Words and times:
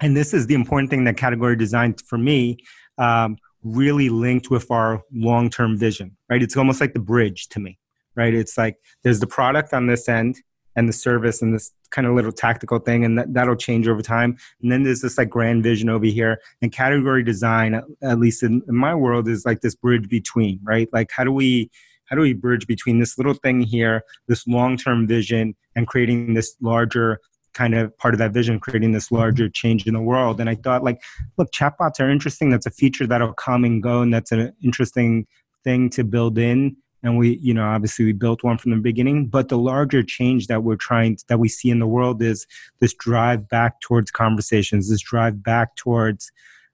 and 0.00 0.16
this 0.16 0.34
is 0.34 0.46
the 0.46 0.54
important 0.54 0.90
thing 0.90 1.04
that 1.04 1.16
category 1.16 1.56
design 1.56 1.94
for 1.94 2.18
me 2.18 2.58
um, 2.98 3.36
really 3.62 4.08
linked 4.08 4.50
with 4.50 4.70
our 4.70 5.02
long-term 5.12 5.78
vision 5.78 6.16
right? 6.28 6.42
It's 6.42 6.56
almost 6.56 6.80
like 6.80 6.92
the 6.92 7.00
bridge 7.00 7.48
to 7.48 7.60
me 7.60 7.78
right? 8.16 8.34
It's 8.34 8.56
like 8.56 8.76
there's 9.02 9.20
the 9.20 9.26
product 9.26 9.72
on 9.72 9.86
this 9.86 10.08
end 10.08 10.36
and 10.76 10.88
the 10.88 10.92
service 10.92 11.40
and 11.40 11.54
this 11.54 11.72
kind 11.90 12.06
of 12.06 12.14
little 12.14 12.32
tactical 12.32 12.78
thing 12.78 13.04
and 13.04 13.16
that, 13.18 13.32
that'll 13.32 13.54
change 13.54 13.86
over 13.86 14.02
time. 14.02 14.36
And 14.60 14.72
then 14.72 14.82
there's 14.82 15.00
this 15.00 15.16
like 15.16 15.30
grand 15.30 15.62
vision 15.62 15.88
over 15.88 16.06
here. 16.06 16.40
And 16.60 16.72
category 16.72 17.22
design 17.22 17.80
at 18.02 18.18
least 18.18 18.42
in, 18.42 18.62
in 18.68 18.74
my 18.74 18.94
world 18.94 19.28
is 19.28 19.44
like 19.44 19.60
this 19.60 19.74
bridge 19.74 20.08
between 20.08 20.58
right? 20.62 20.88
Like 20.92 21.10
how 21.14 21.24
do 21.24 21.32
we 21.32 21.70
how 22.06 22.16
do 22.16 22.22
we 22.22 22.34
bridge 22.34 22.66
between 22.66 22.98
this 22.98 23.16
little 23.16 23.34
thing 23.34 23.60
here 23.60 24.02
this 24.28 24.46
long-term 24.46 25.06
vision 25.06 25.54
and 25.76 25.86
creating 25.86 26.34
this 26.34 26.56
larger 26.60 27.20
kind 27.54 27.74
of 27.74 27.96
part 27.98 28.14
of 28.14 28.18
that 28.18 28.32
vision 28.32 28.60
creating 28.60 28.92
this 28.92 29.10
larger 29.10 29.48
change 29.48 29.86
in 29.86 29.94
the 29.94 30.00
world. 30.00 30.40
And 30.40 30.50
i 30.50 30.54
thought 30.54 30.84
like 30.84 31.02
look 31.38 31.50
chatbots 31.52 32.00
are 32.00 32.10
interesting. 32.10 32.50
That's 32.50 32.66
a 32.66 32.70
feature 32.70 33.06
that'll 33.06 33.32
come 33.32 33.64
and 33.64 33.82
go 33.82 34.02
and 34.02 34.12
that's 34.12 34.32
an 34.32 34.52
interesting 34.62 35.26
thing 35.62 35.88
to 35.90 36.04
build 36.04 36.36
in. 36.36 36.76
And 37.02 37.16
we 37.16 37.36
you 37.36 37.54
know 37.54 37.64
obviously 37.64 38.04
we 38.04 38.12
built 38.12 38.42
one 38.42 38.58
from 38.58 38.72
the 38.72 38.78
beginning 38.78 39.26
but 39.26 39.48
the 39.48 39.58
larger 39.58 40.02
change 40.02 40.46
that 40.48 40.62
we're 40.62 40.76
trying 40.76 41.16
to, 41.16 41.24
that 41.28 41.38
we 41.38 41.48
see 41.48 41.70
in 41.70 41.78
the 41.78 41.86
world 41.86 42.22
is 42.22 42.46
this 42.80 42.94
drive 42.94 43.48
back 43.48 43.80
towards 43.80 44.10
conversations 44.10 44.88
this 44.88 45.02
drive 45.02 45.42
back 45.42 45.76
towards 45.76 46.32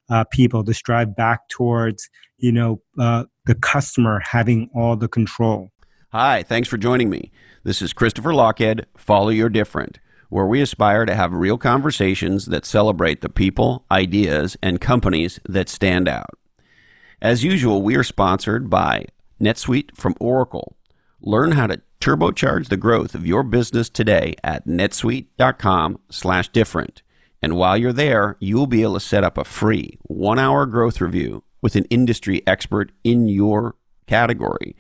uh, 0.09 0.25
people 0.31 0.63
this 0.63 0.81
drive 0.81 1.17
back 1.17 1.49
towards 1.49 2.09
you 2.39 2.53
know 2.53 2.81
uh, 2.99 3.25
the 3.47 3.57
customer 3.57 4.21
having 4.21 4.71
all 4.75 4.97
the 4.97 5.09
control. 5.09 5.71
Hi 6.13 6.45
thanks 6.45 6.69
for 6.69 6.79
joining 6.79 7.11
me. 7.11 7.33
This 7.65 7.83
is 7.83 7.93
christopher 7.93 8.31
lochhead 8.31 8.85
follow 8.97 9.31
your 9.31 9.49
different 9.49 9.99
where 10.31 10.47
we 10.47 10.63
aspire 10.63 11.05
to 11.05 11.15
have 11.15 11.33
real 11.33 11.59
conversations 11.59 12.47
that 12.47 12.65
celebrate 12.65 13.21
the 13.21 13.29
people 13.29 13.85
ideas 13.91 14.57
and 14.63 14.81
companies 14.81 15.39
that 15.47 15.69
stand 15.69 16.09
out 16.09 16.39
as 17.23 17.45
usual 17.45 17.83
we 17.83 17.97
are 17.97 18.03
sponsored 18.03 18.71
by 18.71 19.05
NetSuite 19.41 19.97
from 19.97 20.17
Oracle. 20.21 20.77
Learn 21.21 21.53
how 21.53 21.67
to 21.67 21.83
turbocharge 22.01 22.69
the 22.69 22.79
growth 22.79 23.15
of 23.15 23.27
your 23.27 23.43
business 23.43 23.91
today 23.91 24.35
at 24.43 24.67
netsuite.com/different. 24.67 27.03
And 27.43 27.57
while 27.57 27.77
you're 27.77 27.93
there, 27.93 28.37
you'll 28.39 28.67
be 28.67 28.83
able 28.83 28.95
to 28.95 29.01
set 29.01 29.25
up 29.25 29.37
a 29.37 29.45
free 29.45 29.99
1-hour 30.09 30.65
growth 30.67 30.99
review 31.01 31.43
with 31.63 31.75
an 31.77 31.85
industry 31.87 32.43
expert 32.47 32.93
in 33.05 33.29
your 33.29 33.75
category. 34.07 34.77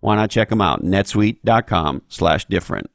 Why 0.00 0.16
not 0.16 0.30
check 0.30 0.48
them 0.48 0.60
out? 0.60 0.82
netsuite.com/different. 0.82 2.90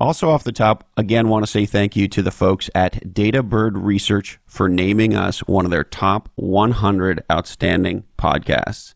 Also, 0.00 0.28
off 0.28 0.42
the 0.42 0.52
top, 0.52 0.88
again, 0.96 1.28
want 1.28 1.44
to 1.44 1.50
say 1.50 1.64
thank 1.64 1.94
you 1.94 2.08
to 2.08 2.22
the 2.22 2.32
folks 2.32 2.68
at 2.74 3.14
Databird 3.14 3.72
Research 3.74 4.40
for 4.46 4.68
naming 4.68 5.14
us 5.14 5.40
one 5.40 5.64
of 5.64 5.70
their 5.70 5.84
top 5.84 6.28
100 6.34 7.22
outstanding 7.30 8.02
podcasts. 8.18 8.94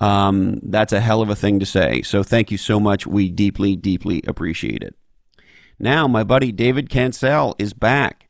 Um, 0.00 0.58
that's 0.62 0.92
a 0.92 1.00
hell 1.00 1.22
of 1.22 1.30
a 1.30 1.36
thing 1.36 1.60
to 1.60 1.66
say. 1.66 2.02
So 2.02 2.24
thank 2.24 2.50
you 2.50 2.58
so 2.58 2.80
much. 2.80 3.06
We 3.06 3.30
deeply, 3.30 3.76
deeply 3.76 4.22
appreciate 4.26 4.82
it. 4.82 4.96
Now, 5.78 6.08
my 6.08 6.24
buddy 6.24 6.50
David 6.50 6.88
Cancel 6.88 7.54
is 7.58 7.72
back, 7.72 8.28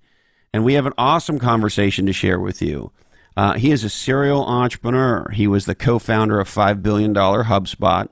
and 0.53 0.65
we 0.65 0.75
have 0.75 0.87
an 0.87 0.95
awesome 0.99 1.39
conversation 1.39 2.05
to 2.07 2.13
share 2.13 2.39
with 2.39 2.61
you. 2.61 2.93
Uh, 3.37 3.55
he 3.55 3.71
is 3.71 3.83
a 3.83 3.91
serial 3.91 4.45
entrepreneur. 4.45 5.29
He 5.31 5.47
was 5.47 5.67
the 5.67 5.75
co 5.75 5.99
founder 5.99 6.39
of 6.39 6.49
$5 6.49 6.83
billion 6.83 7.15
HubSpot, 7.15 8.09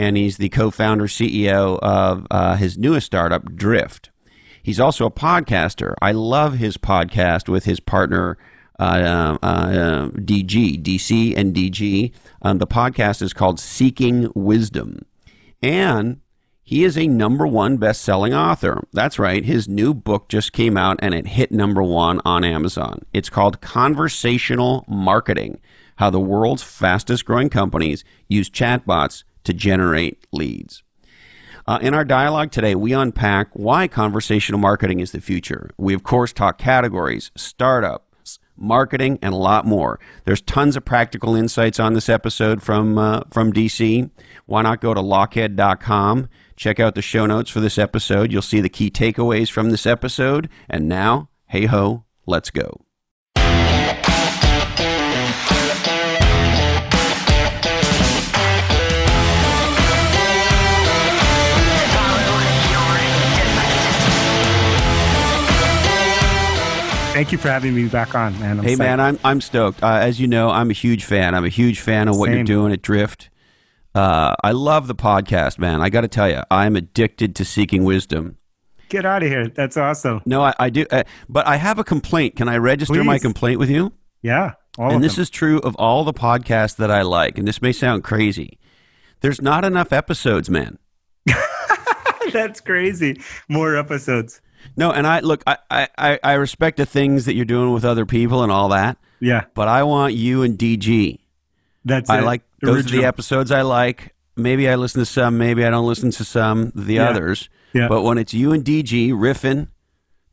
and 0.00 0.16
he's 0.16 0.38
the 0.38 0.48
co 0.48 0.70
founder 0.70 1.06
CEO 1.06 1.78
of 1.80 2.26
uh, 2.30 2.56
his 2.56 2.78
newest 2.78 3.04
startup, 3.04 3.54
Drift. 3.54 4.08
He's 4.62 4.80
also 4.80 5.04
a 5.04 5.10
podcaster. 5.10 5.94
I 6.00 6.12
love 6.12 6.54
his 6.54 6.78
podcast 6.78 7.50
with 7.50 7.66
his 7.66 7.80
partner, 7.80 8.38
uh, 8.78 9.36
uh, 9.42 10.08
DG, 10.08 10.82
DC, 10.82 11.36
and 11.36 11.54
DG. 11.54 12.12
Um, 12.40 12.58
the 12.58 12.66
podcast 12.66 13.20
is 13.20 13.34
called 13.34 13.60
Seeking 13.60 14.32
Wisdom. 14.34 15.04
And 15.62 16.22
he 16.62 16.84
is 16.84 16.96
a 16.96 17.06
number 17.06 17.46
one 17.46 17.76
best 17.76 18.00
selling 18.00 18.32
author. 18.32 18.86
That's 18.94 19.18
right. 19.18 19.44
His 19.44 19.68
new 19.68 19.92
book 19.92 20.30
just 20.30 20.54
came 20.54 20.78
out 20.78 20.98
and 21.02 21.12
it 21.12 21.26
hit 21.26 21.52
number 21.52 21.82
one 21.82 22.22
on 22.24 22.42
Amazon. 22.42 23.04
It's 23.12 23.28
called 23.28 23.60
Conversational 23.60 24.86
Marketing 24.88 25.60
How 25.96 26.08
the 26.08 26.20
World's 26.20 26.62
Fastest 26.62 27.26
Growing 27.26 27.50
Companies 27.50 28.02
Use 28.28 28.48
Chatbots 28.48 29.24
to 29.44 29.52
Generate 29.52 30.26
Leads. 30.32 30.82
Uh, 31.66 31.78
in 31.82 31.94
our 31.94 32.04
dialogue 32.04 32.50
today, 32.50 32.74
we 32.74 32.92
unpack 32.92 33.48
why 33.52 33.86
conversational 33.86 34.60
marketing 34.60 35.00
is 35.00 35.12
the 35.12 35.20
future. 35.20 35.70
We, 35.76 35.94
of 35.94 36.02
course, 36.02 36.32
talk 36.32 36.58
categories, 36.58 37.30
startups, 37.36 38.38
marketing, 38.56 39.18
and 39.22 39.34
a 39.34 39.38
lot 39.38 39.66
more. 39.66 40.00
There's 40.24 40.40
tons 40.40 40.76
of 40.76 40.84
practical 40.84 41.34
insights 41.34 41.78
on 41.78 41.94
this 41.94 42.08
episode 42.08 42.62
from 42.62 42.98
uh, 42.98 43.22
from 43.30 43.52
DC. 43.52 44.10
Why 44.46 44.62
not 44.62 44.80
go 44.80 44.94
to 44.94 45.00
lochhead.com? 45.00 46.28
Check 46.56 46.78
out 46.80 46.94
the 46.94 47.02
show 47.02 47.26
notes 47.26 47.50
for 47.50 47.60
this 47.60 47.78
episode. 47.78 48.32
You'll 48.32 48.42
see 48.42 48.60
the 48.60 48.68
key 48.68 48.90
takeaways 48.90 49.50
from 49.50 49.70
this 49.70 49.86
episode. 49.86 50.48
And 50.68 50.88
now, 50.88 51.30
hey 51.46 51.66
ho, 51.66 52.04
let's 52.26 52.50
go. 52.50 52.89
Thank 67.20 67.32
you 67.32 67.36
for 67.36 67.48
having 67.48 67.74
me 67.74 67.86
back 67.86 68.14
on, 68.14 68.32
man. 68.40 68.60
I'm 68.60 68.64
hey, 68.64 68.76
psyched. 68.76 68.78
man, 68.78 68.98
I'm 68.98 69.18
I'm 69.22 69.40
stoked. 69.42 69.82
Uh, 69.82 69.88
as 69.88 70.18
you 70.18 70.26
know, 70.26 70.48
I'm 70.48 70.70
a 70.70 70.72
huge 70.72 71.04
fan. 71.04 71.34
I'm 71.34 71.44
a 71.44 71.50
huge 71.50 71.78
fan 71.78 72.08
of 72.08 72.16
what 72.16 72.28
Same. 72.28 72.36
you're 72.36 72.44
doing 72.44 72.72
at 72.72 72.80
Drift. 72.80 73.28
Uh, 73.94 74.34
I 74.42 74.52
love 74.52 74.86
the 74.86 74.94
podcast, 74.94 75.58
man. 75.58 75.82
I 75.82 75.90
got 75.90 76.00
to 76.00 76.08
tell 76.08 76.30
you, 76.30 76.40
I'm 76.50 76.76
addicted 76.76 77.36
to 77.36 77.44
seeking 77.44 77.84
wisdom. 77.84 78.38
Get 78.88 79.04
out 79.04 79.22
of 79.22 79.28
here. 79.28 79.48
That's 79.48 79.76
awesome. 79.76 80.22
No, 80.24 80.40
I, 80.40 80.54
I 80.58 80.70
do, 80.70 80.86
uh, 80.90 81.02
but 81.28 81.46
I 81.46 81.56
have 81.56 81.78
a 81.78 81.84
complaint. 81.84 82.36
Can 82.36 82.48
I 82.48 82.56
register 82.56 82.94
Please. 82.94 83.04
my 83.04 83.18
complaint 83.18 83.58
with 83.58 83.68
you? 83.68 83.92
Yeah, 84.22 84.52
and 84.78 85.04
this 85.04 85.18
is 85.18 85.28
true 85.28 85.58
of 85.58 85.76
all 85.76 86.04
the 86.04 86.14
podcasts 86.14 86.76
that 86.76 86.90
I 86.90 87.02
like. 87.02 87.36
And 87.36 87.46
this 87.46 87.60
may 87.60 87.72
sound 87.72 88.02
crazy. 88.02 88.58
There's 89.20 89.42
not 89.42 89.66
enough 89.66 89.92
episodes, 89.92 90.48
man. 90.48 90.78
That's 92.32 92.62
crazy. 92.62 93.20
More 93.46 93.76
episodes. 93.76 94.40
No, 94.76 94.90
and 94.90 95.06
I 95.06 95.20
look, 95.20 95.42
I, 95.46 95.58
I, 95.70 96.18
I 96.22 96.32
respect 96.34 96.76
the 96.76 96.86
things 96.86 97.24
that 97.26 97.34
you're 97.34 97.44
doing 97.44 97.72
with 97.72 97.84
other 97.84 98.06
people 98.06 98.42
and 98.42 98.50
all 98.52 98.68
that. 98.70 98.98
Yeah. 99.20 99.44
But 99.54 99.68
I 99.68 99.82
want 99.82 100.14
you 100.14 100.42
and 100.42 100.58
DG. 100.58 101.18
That's 101.84 102.10
I 102.10 102.18
it. 102.18 102.24
like 102.24 102.42
those 102.60 102.76
Original. 102.76 102.98
are 102.98 103.02
the 103.02 103.08
episodes 103.08 103.50
I 103.50 103.62
like. 103.62 104.14
Maybe 104.36 104.68
I 104.68 104.76
listen 104.76 105.00
to 105.00 105.06
some, 105.06 105.38
maybe 105.38 105.64
I 105.64 105.70
don't 105.70 105.86
listen 105.86 106.10
to 106.12 106.24
some 106.24 106.72
the 106.74 106.94
yeah. 106.94 107.08
others. 107.08 107.48
Yeah. 107.72 107.88
But 107.88 108.02
when 108.02 108.18
it's 108.18 108.34
you 108.34 108.52
and 108.52 108.64
DG 108.64 109.10
riffing, 109.12 109.68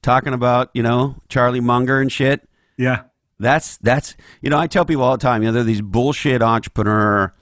talking 0.01 0.33
about, 0.33 0.69
you 0.73 0.83
know, 0.83 1.17
Charlie 1.29 1.59
Munger 1.59 1.99
and 1.99 2.11
shit. 2.11 2.47
Yeah. 2.77 3.03
That's 3.39 3.77
that's 3.77 4.15
you 4.41 4.49
know, 4.49 4.57
I 4.57 4.67
tell 4.67 4.85
people 4.85 5.03
all 5.03 5.17
the 5.17 5.21
time, 5.21 5.43
you 5.43 5.49
know, 5.49 5.53
they're 5.53 5.63
these 5.63 5.81
bullshit 5.81 6.41
entrepreneur 6.41 7.33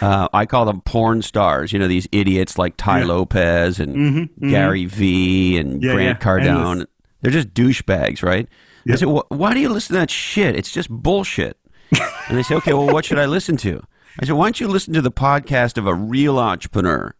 uh, 0.00 0.28
I 0.32 0.46
call 0.46 0.64
them 0.64 0.80
porn 0.82 1.22
stars. 1.22 1.72
You 1.72 1.78
know 1.78 1.88
these 1.88 2.08
idiots 2.12 2.58
like 2.58 2.76
Tai 2.76 3.00
yeah. 3.00 3.06
Lopez 3.06 3.80
and 3.80 3.96
mm-hmm, 3.96 4.18
mm-hmm. 4.18 4.50
Gary 4.50 4.84
Vee 4.84 5.58
and 5.58 5.82
yeah, 5.82 5.92
Grant 5.92 6.18
yeah. 6.20 6.24
Cardone. 6.24 6.70
Endless. 6.70 6.88
They're 7.20 7.32
just 7.32 7.54
douchebags, 7.54 8.22
right? 8.22 8.48
Yep. 8.84 9.02
I 9.02 9.06
well, 9.06 9.26
why 9.28 9.54
do 9.54 9.60
you 9.60 9.70
listen 9.70 9.94
to 9.94 10.00
that 10.00 10.10
shit? 10.10 10.56
It's 10.56 10.70
just 10.70 10.90
bullshit. 10.90 11.56
and 12.28 12.36
they 12.36 12.42
say, 12.42 12.54
okay, 12.56 12.74
well, 12.74 12.92
what 12.92 13.04
should 13.04 13.18
I 13.18 13.26
listen 13.26 13.56
to? 13.58 13.82
I 14.20 14.26
said, 14.26 14.34
why 14.34 14.46
don't 14.46 14.60
you 14.60 14.68
listen 14.68 14.92
to 14.94 15.02
the 15.02 15.10
podcast 15.10 15.78
of 15.78 15.86
a 15.86 15.94
real 15.94 16.38
entrepreneur, 16.38 17.14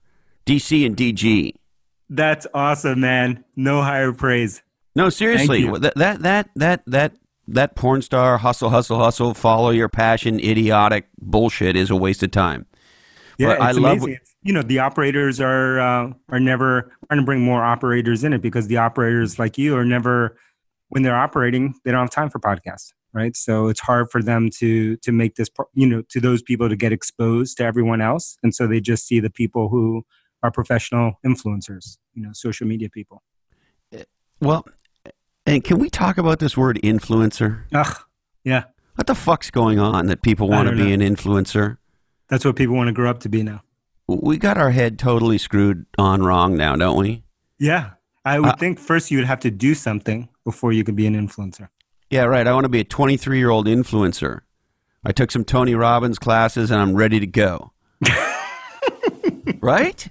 DC 0.47 0.85
and 0.85 0.97
DG? 0.97 1.55
That's 2.11 2.47
awesome, 2.55 3.01
man. 3.01 3.45
No 3.57 3.83
higher 3.83 4.13
praise. 4.13 4.63
No, 4.95 5.09
seriously, 5.09 5.65
that 5.79 5.95
that 5.97 6.23
that 6.23 6.51
that 6.55 6.83
that 6.87 7.13
that 7.49 7.75
porn 7.75 8.03
star 8.03 8.39
hustle, 8.39 8.71
hustle, 8.71 8.99
hustle, 8.99 9.35
follow 9.35 9.71
your 9.71 9.89
passion, 9.89 10.41
idiotic 10.41 11.09
bullshit 11.19 11.77
is 11.77 11.91
a 11.91 11.97
waste 11.97 12.23
of 12.23 12.31
time. 12.31 12.67
Yeah, 13.39 13.49
but 13.49 13.53
it's 13.55 13.63
I 13.63 13.71
amazing. 13.71 14.11
Love, 14.13 14.21
you 14.43 14.53
know, 14.53 14.63
the 14.63 14.79
operators 14.79 15.41
are 15.41 15.81
uh, 15.81 16.13
are 16.29 16.41
never 16.41 16.93
trying 17.09 17.21
to 17.21 17.25
bring 17.27 17.41
more 17.41 17.65
operators 17.65 18.25
in 18.25 18.33
it 18.33 18.43
because 18.43 18.69
the 18.69 18.77
operators 18.77 19.39
like 19.39 19.59
you 19.59 19.77
are 19.77 19.85
never 19.85 20.37
when 20.89 21.03
they're 21.03 21.17
operating, 21.17 21.75
they 21.85 21.91
don't 21.91 22.03
have 22.03 22.11
time 22.11 22.31
for 22.31 22.39
podcasts, 22.39 22.93
right? 23.13 23.35
So 23.37 23.69
it's 23.69 23.81
hard 23.81 24.11
for 24.11 24.23
them 24.23 24.51
to 24.59 24.97
to 24.99 25.13
make 25.13 25.35
this, 25.35 25.49
you 25.75 25.87
know, 25.87 26.03
to 26.11 26.21
those 26.21 26.43
people 26.43 26.69
to 26.69 26.77
get 26.77 26.93
exposed 26.93 27.57
to 27.57 27.65
everyone 27.65 28.01
else, 28.01 28.37
and 28.43 28.55
so 28.55 28.67
they 28.67 28.81
just 28.81 29.07
see 29.07 29.21
the 29.21 29.31
people 29.31 29.69
who 29.69 30.05
are 30.43 30.51
professional 30.51 31.15
influencers, 31.27 31.99
you 32.13 32.23
know, 32.23 32.31
social 32.33 32.67
media 32.67 32.89
people. 32.89 33.23
Well, 34.41 34.67
and 35.47 35.63
can 35.63 35.79
we 35.79 35.91
talk 35.91 36.19
about 36.19 36.39
this 36.39 36.57
word 36.57 36.81
influencer? 36.83 37.65
Ugh, 37.73 37.97
yeah. 38.45 38.65
What 38.95 39.07
the 39.07 39.15
fuck's 39.15 39.51
going 39.51 39.79
on 39.79 40.07
that 40.07 40.23
people 40.23 40.49
want 40.49 40.69
to 40.69 40.77
be 40.77 40.97
know. 40.97 41.05
an 41.05 41.17
influencer? 41.17 41.79
That's 42.29 42.45
what 42.45 42.57
people 42.57 42.77
want 42.77 42.89
to 42.89 42.93
grow 42.93 43.11
up 43.11 43.21
to 43.21 43.29
be 43.29 43.43
now. 43.43 43.63
We 44.07 44.37
got 44.39 44.59
our 44.59 44.71
head 44.71 44.99
totally 44.99 45.39
screwed 45.39 45.87
on 45.99 46.23
wrong 46.23 46.57
now, 46.57 46.77
don't 46.77 46.99
we? 46.99 47.25
Yeah. 47.59 47.91
I 48.25 48.39
would 48.39 48.51
uh, 48.51 48.57
think 48.57 48.79
first 48.79 49.11
you 49.11 49.19
would 49.19 49.27
have 49.27 49.41
to 49.41 49.51
do 49.51 49.75
something 49.75 50.29
before 50.45 50.73
you 50.73 50.85
could 50.85 50.97
be 50.97 51.07
an 51.07 51.15
influencer. 51.15 51.69
Yeah, 52.11 52.25
right. 52.25 52.47
I 52.47 52.53
want 52.53 52.65
to 52.65 52.71
be 52.71 52.81
a 52.81 52.85
23 52.85 53.39
year 53.39 53.51
old 53.51 53.67
influencer. 53.67 54.41
I 55.05 55.13
took 55.13 55.31
some 55.31 55.45
Tony 55.45 55.75
Robbins 55.75 56.19
classes 56.19 56.71
and 56.71 56.81
I'm 56.81 56.95
ready 56.95 57.21
to 57.21 57.27
go. 57.27 57.73
right? 59.61 60.09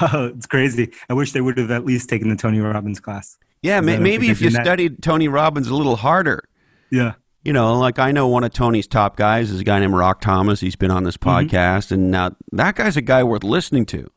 Oh, 0.00 0.32
it's 0.34 0.46
crazy. 0.46 0.92
I 1.08 1.14
wish 1.14 1.32
they 1.32 1.40
would 1.40 1.58
have 1.58 1.70
at 1.70 1.84
least 1.84 2.08
taken 2.08 2.28
the 2.28 2.36
Tony 2.36 2.60
Robbins 2.60 3.00
class. 3.00 3.38
Yeah, 3.64 3.80
may, 3.80 3.96
maybe 3.96 4.28
if 4.28 4.42
you 4.42 4.50
studied 4.50 5.02
Tony 5.02 5.26
Robbins 5.26 5.68
a 5.68 5.74
little 5.74 5.96
harder. 5.96 6.44
Yeah. 6.90 7.14
You 7.44 7.54
know, 7.54 7.78
like 7.78 7.98
I 7.98 8.12
know 8.12 8.28
one 8.28 8.44
of 8.44 8.52
Tony's 8.52 8.86
top 8.86 9.16
guys 9.16 9.50
is 9.50 9.60
a 9.60 9.64
guy 9.64 9.80
named 9.80 9.94
Rock 9.94 10.20
Thomas. 10.20 10.60
He's 10.60 10.76
been 10.76 10.90
on 10.90 11.04
this 11.04 11.16
mm-hmm. 11.16 11.48
podcast, 11.48 11.86
mm-hmm. 11.86 11.94
and 11.94 12.10
now 12.10 12.36
that 12.52 12.74
guy's 12.74 12.98
a 12.98 13.02
guy 13.02 13.24
worth 13.24 13.42
listening 13.42 13.86
to. 13.86 14.10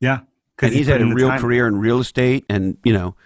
Yeah, 0.00 0.20
and 0.62 0.72
he's 0.72 0.86
had 0.86 1.02
a 1.02 1.06
real 1.06 1.28
time. 1.28 1.40
career 1.40 1.66
in 1.66 1.78
real 1.78 1.98
estate, 1.98 2.44
and 2.48 2.76
you 2.84 2.92
know, 2.92 3.16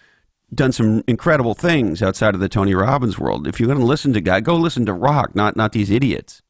done 0.55 0.73
some 0.73 1.05
incredible 1.07 1.55
things 1.55 2.03
outside 2.03 2.35
of 2.35 2.41
the 2.41 2.49
Tony 2.49 2.75
Robbins 2.75 3.19
world. 3.19 3.47
If 3.47 3.61
you're 3.61 3.67
going 3.67 3.79
to 3.79 3.85
listen 3.85 4.15
to 4.15 4.23
guy, 4.23 4.41
go 4.41 4.57
listen 4.57 4.87
to 4.87 4.95
Rock, 4.95 5.35
not 5.35 5.55
not 5.55 5.73
these 5.73 5.91
idiots. 5.91 6.43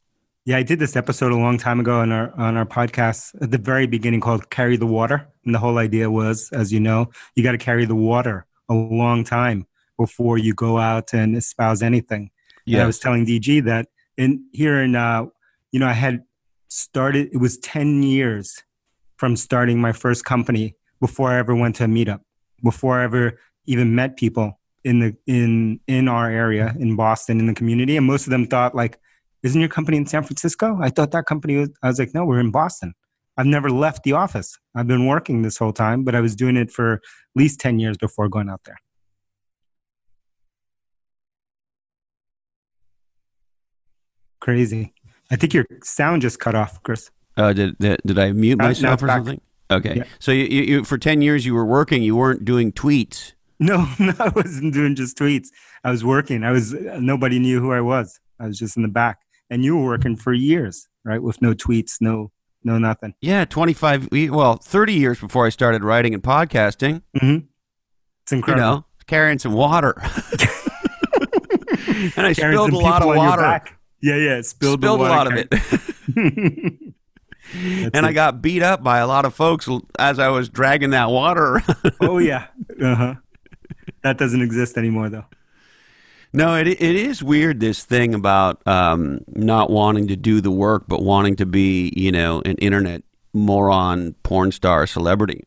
Yeah, 0.45 0.59
I 0.59 0.63
did 0.63 0.79
this 0.79 0.95
episode 0.95 1.33
a 1.33 1.37
long 1.37 1.59
time 1.59 1.81
ago 1.81 2.01
on 2.01 2.13
our 2.13 2.33
on 2.37 2.57
our 2.57 2.67
podcast 2.67 3.41
at 3.43 3.51
the 3.51 3.59
very 3.59 3.89
beginning 3.89 4.21
called 4.21 4.49
"Carry 4.51 4.77
the 4.77 4.87
Water," 4.87 5.29
and 5.45 5.53
the 5.53 5.59
whole 5.59 5.79
idea 5.79 6.09
was, 6.09 6.51
as 6.53 6.73
you 6.73 6.79
know, 6.79 7.11
you 7.35 7.43
got 7.43 7.53
to 7.53 7.59
carry 7.59 7.85
the 7.85 7.97
water 7.97 8.47
a 8.69 8.75
long 8.75 9.25
time 9.25 9.67
before 9.99 10.39
you 10.39 10.55
go 10.55 10.79
out 10.79 11.13
and 11.13 11.37
espouse 11.37 11.83
anything. 11.83 12.31
Yeah, 12.65 12.85
I 12.85 12.87
was 12.87 12.99
telling 12.99 13.27
DG 13.27 13.65
that 13.65 13.89
in 14.17 14.45
here 14.53 14.83
in 14.83 14.95
uh, 14.95 15.27
you 15.73 15.81
know, 15.81 15.87
I 15.87 15.93
had 15.93 16.25
started. 16.69 17.31
It 17.33 17.39
was 17.39 17.59
ten 17.59 18.03
years 18.03 18.63
from 19.17 19.37
starting 19.37 19.81
my 19.81 19.93
first 19.93 20.25
company 20.25 20.77
before 21.01 21.31
I 21.31 21.39
ever 21.39 21.55
went 21.55 21.77
to 21.77 21.85
a 21.85 21.89
meetup, 21.89 22.21
before 22.63 23.01
I 23.01 23.05
ever 23.05 23.39
even 23.67 23.95
met 23.95 24.17
people 24.17 24.59
in 24.85 25.01
the 25.01 25.17
in 25.27 25.81
in 25.87 26.09
our 26.09 26.31
area 26.31 26.75
in 26.79 26.97
Boston 26.97 27.41
in 27.41 27.47
the 27.47 27.55
community, 27.55 27.97
and 27.97 28.07
most 28.07 28.27
of 28.27 28.31
them 28.31 28.47
thought 28.47 28.75
like, 28.75 28.99
"Isn't 29.43 29.61
your 29.61 29.71
company 29.71 29.97
in 29.97 30.07
San 30.07 30.23
Francisco?" 30.23 30.79
I 30.81 30.91
thought 30.91 31.11
that 31.13 31.27
company 31.27 31.57
was. 31.57 31.71
I 31.83 31.89
was 31.89 31.99
like, 31.99 32.15
"No, 32.15 32.25
we're 32.25 32.41
in 32.41 32.51
Boston." 32.51 32.95
I've 33.39 33.47
never 33.47 33.71
left 33.71 34.03
the 34.03 34.13
office. 34.13 34.59
I've 34.75 34.89
been 34.89 35.07
working 35.07 35.43
this 35.43 35.57
whole 35.57 35.73
time, 35.73 36.03
but 36.03 36.15
I 36.17 36.21
was 36.21 36.35
doing 36.35 36.57
it 36.57 36.73
for 36.73 36.95
at 36.95 37.01
least 37.37 37.61
ten 37.61 37.79
years 37.79 37.97
before 37.97 38.29
going 38.29 38.51
out 38.51 38.63
there. 38.65 38.77
Crazy. 44.41 44.93
I 45.31 45.37
think 45.37 45.55
your 45.55 45.67
sound 45.83 46.23
just 46.23 46.41
cut 46.41 46.55
off, 46.55 46.83
Chris. 46.83 47.11
Uh, 47.37 47.53
did, 47.53 47.79
did, 47.79 48.01
did 48.05 48.19
I 48.19 48.33
mute 48.33 48.59
myself 48.59 49.03
or 49.03 49.09
something? 49.09 49.41
Okay. 49.71 49.99
Yeah. 49.99 50.05
So 50.19 50.33
you, 50.33 50.45
you, 50.45 50.85
for 50.85 50.97
10 50.97 51.21
years 51.21 51.45
you 51.45 51.55
were 51.55 51.67
working, 51.67 52.03
you 52.03 52.17
weren't 52.17 52.45
doing 52.45 52.73
tweets. 52.73 53.33
No, 53.61 53.89
no, 53.99 54.15
I 54.19 54.31
wasn't 54.31 54.73
doing 54.73 54.95
just 54.95 55.19
tweets. 55.19 55.49
I 55.85 55.91
was 55.91 56.05
working. 56.05 56.45
I 56.45 56.53
was 56.53 56.73
nobody 56.73 57.39
knew 57.39 57.61
who 57.61 57.73
I 57.73 57.81
was. 57.81 58.19
I 58.41 58.47
was 58.47 58.59
just 58.59 58.77
in 58.77 58.83
the 58.83 58.89
back. 58.89 59.19
And 59.51 59.65
you 59.65 59.77
were 59.77 59.85
working 59.85 60.17
for 60.17 60.33
years, 60.33 60.89
right? 61.05 61.23
With 61.23 61.41
no 61.43 61.53
tweets, 61.53 61.97
no 62.01 62.31
no 62.65 62.79
nothing. 62.79 63.15
Yeah, 63.21 63.45
25 63.45 64.09
well, 64.31 64.57
30 64.57 64.93
years 64.95 65.19
before 65.21 65.47
I 65.47 65.49
started 65.51 65.85
writing 65.85 66.15
and 66.15 66.23
podcasting. 66.23 67.03
hmm 67.19 67.39
It's 68.23 68.33
incredible. 68.33 68.67
You 68.67 68.73
know, 68.73 68.85
carrying 69.07 69.39
some 69.39 69.53
water. 69.53 69.95
and 72.17 72.27
I 72.27 72.33
spilled 72.33 72.73
a 72.73 72.79
lot 72.79 73.03
of 73.03 73.09
water. 73.17 73.63
Yeah, 74.01 74.17
yeah, 74.17 74.41
spilled, 74.43 74.81
spilled 74.81 75.01
a 75.01 75.03
lot 75.03 75.27
of 75.27 75.33
it. 75.35 75.49
and 77.55 77.95
it. 77.95 78.05
I 78.05 78.13
got 78.13 78.43
beat 78.43 78.63
up 78.63 78.83
by 78.83 78.99
a 78.99 79.07
lot 79.07 79.25
of 79.25 79.35
folks 79.35 79.69
as 79.99 80.19
I 80.19 80.29
was 80.29 80.49
dragging 80.49 80.91
that 80.91 81.11
water. 81.11 81.63
oh 82.01 82.19
yeah, 82.19 82.47
uh 82.83 82.95
huh. 82.95 83.15
That 84.05 84.19
doesn't 84.19 84.43
exist 84.43 84.77
anymore, 84.77 85.09
though. 85.09 85.25
No, 86.33 86.55
it 86.55 86.69
it 86.69 86.81
is 86.83 87.23
weird 87.23 87.61
this 87.61 87.85
thing 87.85 88.15
about 88.15 88.67
um, 88.67 89.21
not 89.29 89.71
wanting 89.71 90.09
to 90.09 90.17
do 90.17 90.41
the 90.41 90.51
work, 90.51 90.85
but 90.87 91.03
wanting 91.03 91.37
to 91.37 91.47
be, 91.47 91.93
you 91.97 92.13
know, 92.13 92.43
an 92.45 92.57
internet 92.57 93.03
moron, 93.33 94.15
porn 94.23 94.53
star, 94.53 94.87
celebrity. 94.87 95.45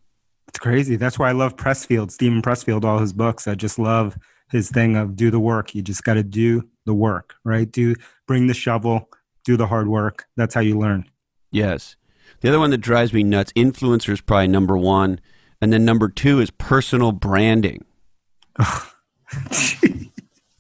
It's 0.47 0.59
crazy. 0.59 0.95
That's 0.95 1.19
why 1.19 1.29
I 1.29 1.33
love 1.33 1.55
Pressfield, 1.55 2.11
Steven 2.11 2.41
Pressfield, 2.41 2.83
all 2.83 2.99
his 2.99 3.13
books. 3.13 3.47
I 3.47 3.55
just 3.55 3.79
love 3.79 4.17
his 4.49 4.69
thing 4.69 4.97
of 4.97 5.15
do 5.15 5.31
the 5.31 5.39
work. 5.39 5.75
You 5.75 5.81
just 5.81 6.03
got 6.03 6.15
to 6.15 6.23
do 6.23 6.67
the 6.85 6.93
work, 6.93 7.35
right? 7.43 7.71
Do 7.71 7.95
bring 8.27 8.47
the 8.47 8.53
shovel, 8.53 9.09
do 9.45 9.55
the 9.55 9.67
hard 9.67 9.87
work. 9.87 10.25
That's 10.35 10.53
how 10.53 10.61
you 10.61 10.77
learn. 10.77 11.05
Yes. 11.51 11.95
The 12.41 12.49
other 12.49 12.59
one 12.59 12.71
that 12.71 12.79
drives 12.79 13.13
me 13.13 13.23
nuts, 13.23 13.53
influencer 13.53 14.09
is 14.09 14.21
probably 14.21 14.47
number 14.47 14.77
one. 14.77 15.19
And 15.61 15.71
then 15.71 15.85
number 15.85 16.09
two 16.09 16.39
is 16.39 16.49
personal 16.49 17.11
branding. 17.11 17.85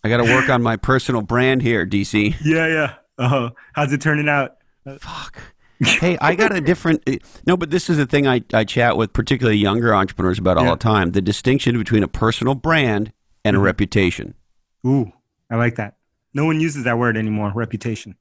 I 0.03 0.09
got 0.09 0.17
to 0.17 0.23
work 0.23 0.49
on 0.49 0.63
my 0.63 0.77
personal 0.77 1.21
brand 1.21 1.61
here, 1.61 1.85
DC. 1.85 2.35
Yeah, 2.43 2.67
yeah. 2.67 2.93
Uh-huh. 3.17 3.51
how's 3.73 3.93
it 3.93 4.01
turning 4.01 4.27
out? 4.27 4.57
Fuck. 4.99 5.37
hey, 5.79 6.17
I 6.19 6.33
got 6.35 6.55
a 6.55 6.61
different. 6.61 7.03
Eh, 7.05 7.17
no, 7.45 7.55
but 7.55 7.69
this 7.69 7.89
is 7.89 7.97
the 7.97 8.05
thing 8.05 8.27
I, 8.27 8.41
I 8.53 8.63
chat 8.63 8.97
with 8.97 9.13
particularly 9.13 9.57
younger 9.57 9.93
entrepreneurs 9.93 10.39
about 10.39 10.57
all 10.57 10.65
yeah. 10.65 10.71
the 10.71 10.77
time 10.77 11.11
the 11.11 11.21
distinction 11.21 11.77
between 11.77 12.03
a 12.03 12.07
personal 12.07 12.55
brand 12.55 13.13
and 13.45 13.55
mm-hmm. 13.55 13.61
a 13.61 13.65
reputation. 13.65 14.33
Ooh, 14.85 15.11
I 15.49 15.55
like 15.55 15.75
that. 15.75 15.97
No 16.33 16.45
one 16.45 16.59
uses 16.59 16.83
that 16.85 16.97
word 16.97 17.17
anymore, 17.17 17.51
reputation. 17.53 18.15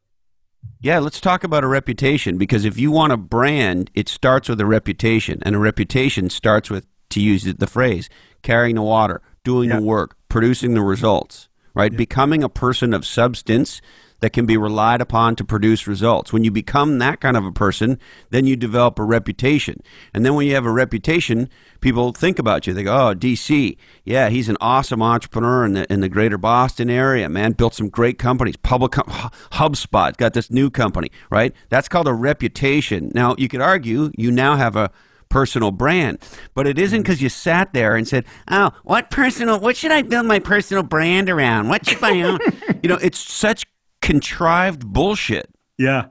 Yeah, 0.80 0.98
let's 0.98 1.20
talk 1.20 1.44
about 1.44 1.64
a 1.64 1.68
reputation 1.68 2.38
because 2.38 2.64
if 2.64 2.78
you 2.78 2.90
want 2.90 3.12
a 3.12 3.16
brand, 3.16 3.90
it 3.94 4.08
starts 4.08 4.48
with 4.48 4.60
a 4.60 4.66
reputation, 4.66 5.42
and 5.42 5.54
a 5.54 5.58
reputation 5.58 6.30
starts 6.30 6.70
with, 6.70 6.86
to 7.10 7.20
use 7.20 7.44
the 7.44 7.66
phrase, 7.66 8.08
carrying 8.42 8.76
the 8.76 8.82
water, 8.82 9.22
doing 9.44 9.70
yeah. 9.70 9.76
the 9.76 9.82
work, 9.82 10.16
producing 10.28 10.74
the 10.74 10.82
results, 10.82 11.49
right? 11.80 11.92
Yeah. 11.92 11.98
Becoming 11.98 12.44
a 12.44 12.48
person 12.48 12.92
of 12.92 13.06
substance 13.06 13.80
that 14.20 14.34
can 14.34 14.44
be 14.44 14.58
relied 14.58 15.00
upon 15.00 15.34
to 15.34 15.44
produce 15.44 15.86
results. 15.86 16.30
When 16.30 16.44
you 16.44 16.50
become 16.50 16.98
that 16.98 17.22
kind 17.22 17.38
of 17.38 17.46
a 17.46 17.52
person, 17.52 17.98
then 18.28 18.44
you 18.44 18.54
develop 18.54 18.98
a 18.98 19.02
reputation. 19.02 19.82
And 20.12 20.24
then 20.24 20.34
when 20.34 20.46
you 20.46 20.54
have 20.54 20.66
a 20.66 20.70
reputation, 20.70 21.48
people 21.80 22.12
think 22.12 22.38
about 22.38 22.66
you. 22.66 22.74
They 22.74 22.82
go, 22.82 23.08
oh, 23.08 23.14
DC, 23.14 23.78
yeah, 24.04 24.28
he's 24.28 24.50
an 24.50 24.58
awesome 24.60 25.00
entrepreneur 25.00 25.64
in 25.64 25.72
the, 25.72 25.90
in 25.90 26.00
the 26.00 26.10
greater 26.10 26.36
Boston 26.36 26.90
area, 26.90 27.30
man. 27.30 27.52
Built 27.52 27.74
some 27.74 27.88
great 27.88 28.18
companies. 28.18 28.58
Public 28.58 28.92
HubSpot 28.92 30.14
got 30.18 30.34
this 30.34 30.50
new 30.50 30.68
company, 30.68 31.10
right? 31.30 31.54
That's 31.70 31.88
called 31.88 32.06
a 32.06 32.12
reputation. 32.12 33.10
Now, 33.14 33.34
you 33.38 33.48
could 33.48 33.62
argue 33.62 34.12
you 34.18 34.30
now 34.30 34.56
have 34.56 34.76
a 34.76 34.90
personal 35.30 35.70
brand. 35.70 36.18
But 36.54 36.66
it 36.66 36.78
isn't 36.78 36.98
mm-hmm. 36.98 37.02
because 37.02 37.22
you 37.22 37.30
sat 37.30 37.72
there 37.72 37.96
and 37.96 38.06
said, 38.06 38.26
"Oh, 38.48 38.72
what 38.84 39.10
personal? 39.10 39.58
What 39.58 39.76
should 39.76 39.92
I 39.92 40.02
build 40.02 40.26
my 40.26 40.38
personal 40.38 40.82
brand 40.82 41.30
around? 41.30 41.68
What 41.68 41.86
should 41.88 42.02
I 42.02 42.20
own?" 42.20 42.38
you 42.82 42.88
know, 42.88 42.98
it's 43.00 43.18
such 43.18 43.64
contrived 44.02 44.86
bullshit. 44.86 45.48
Yeah. 45.78 46.06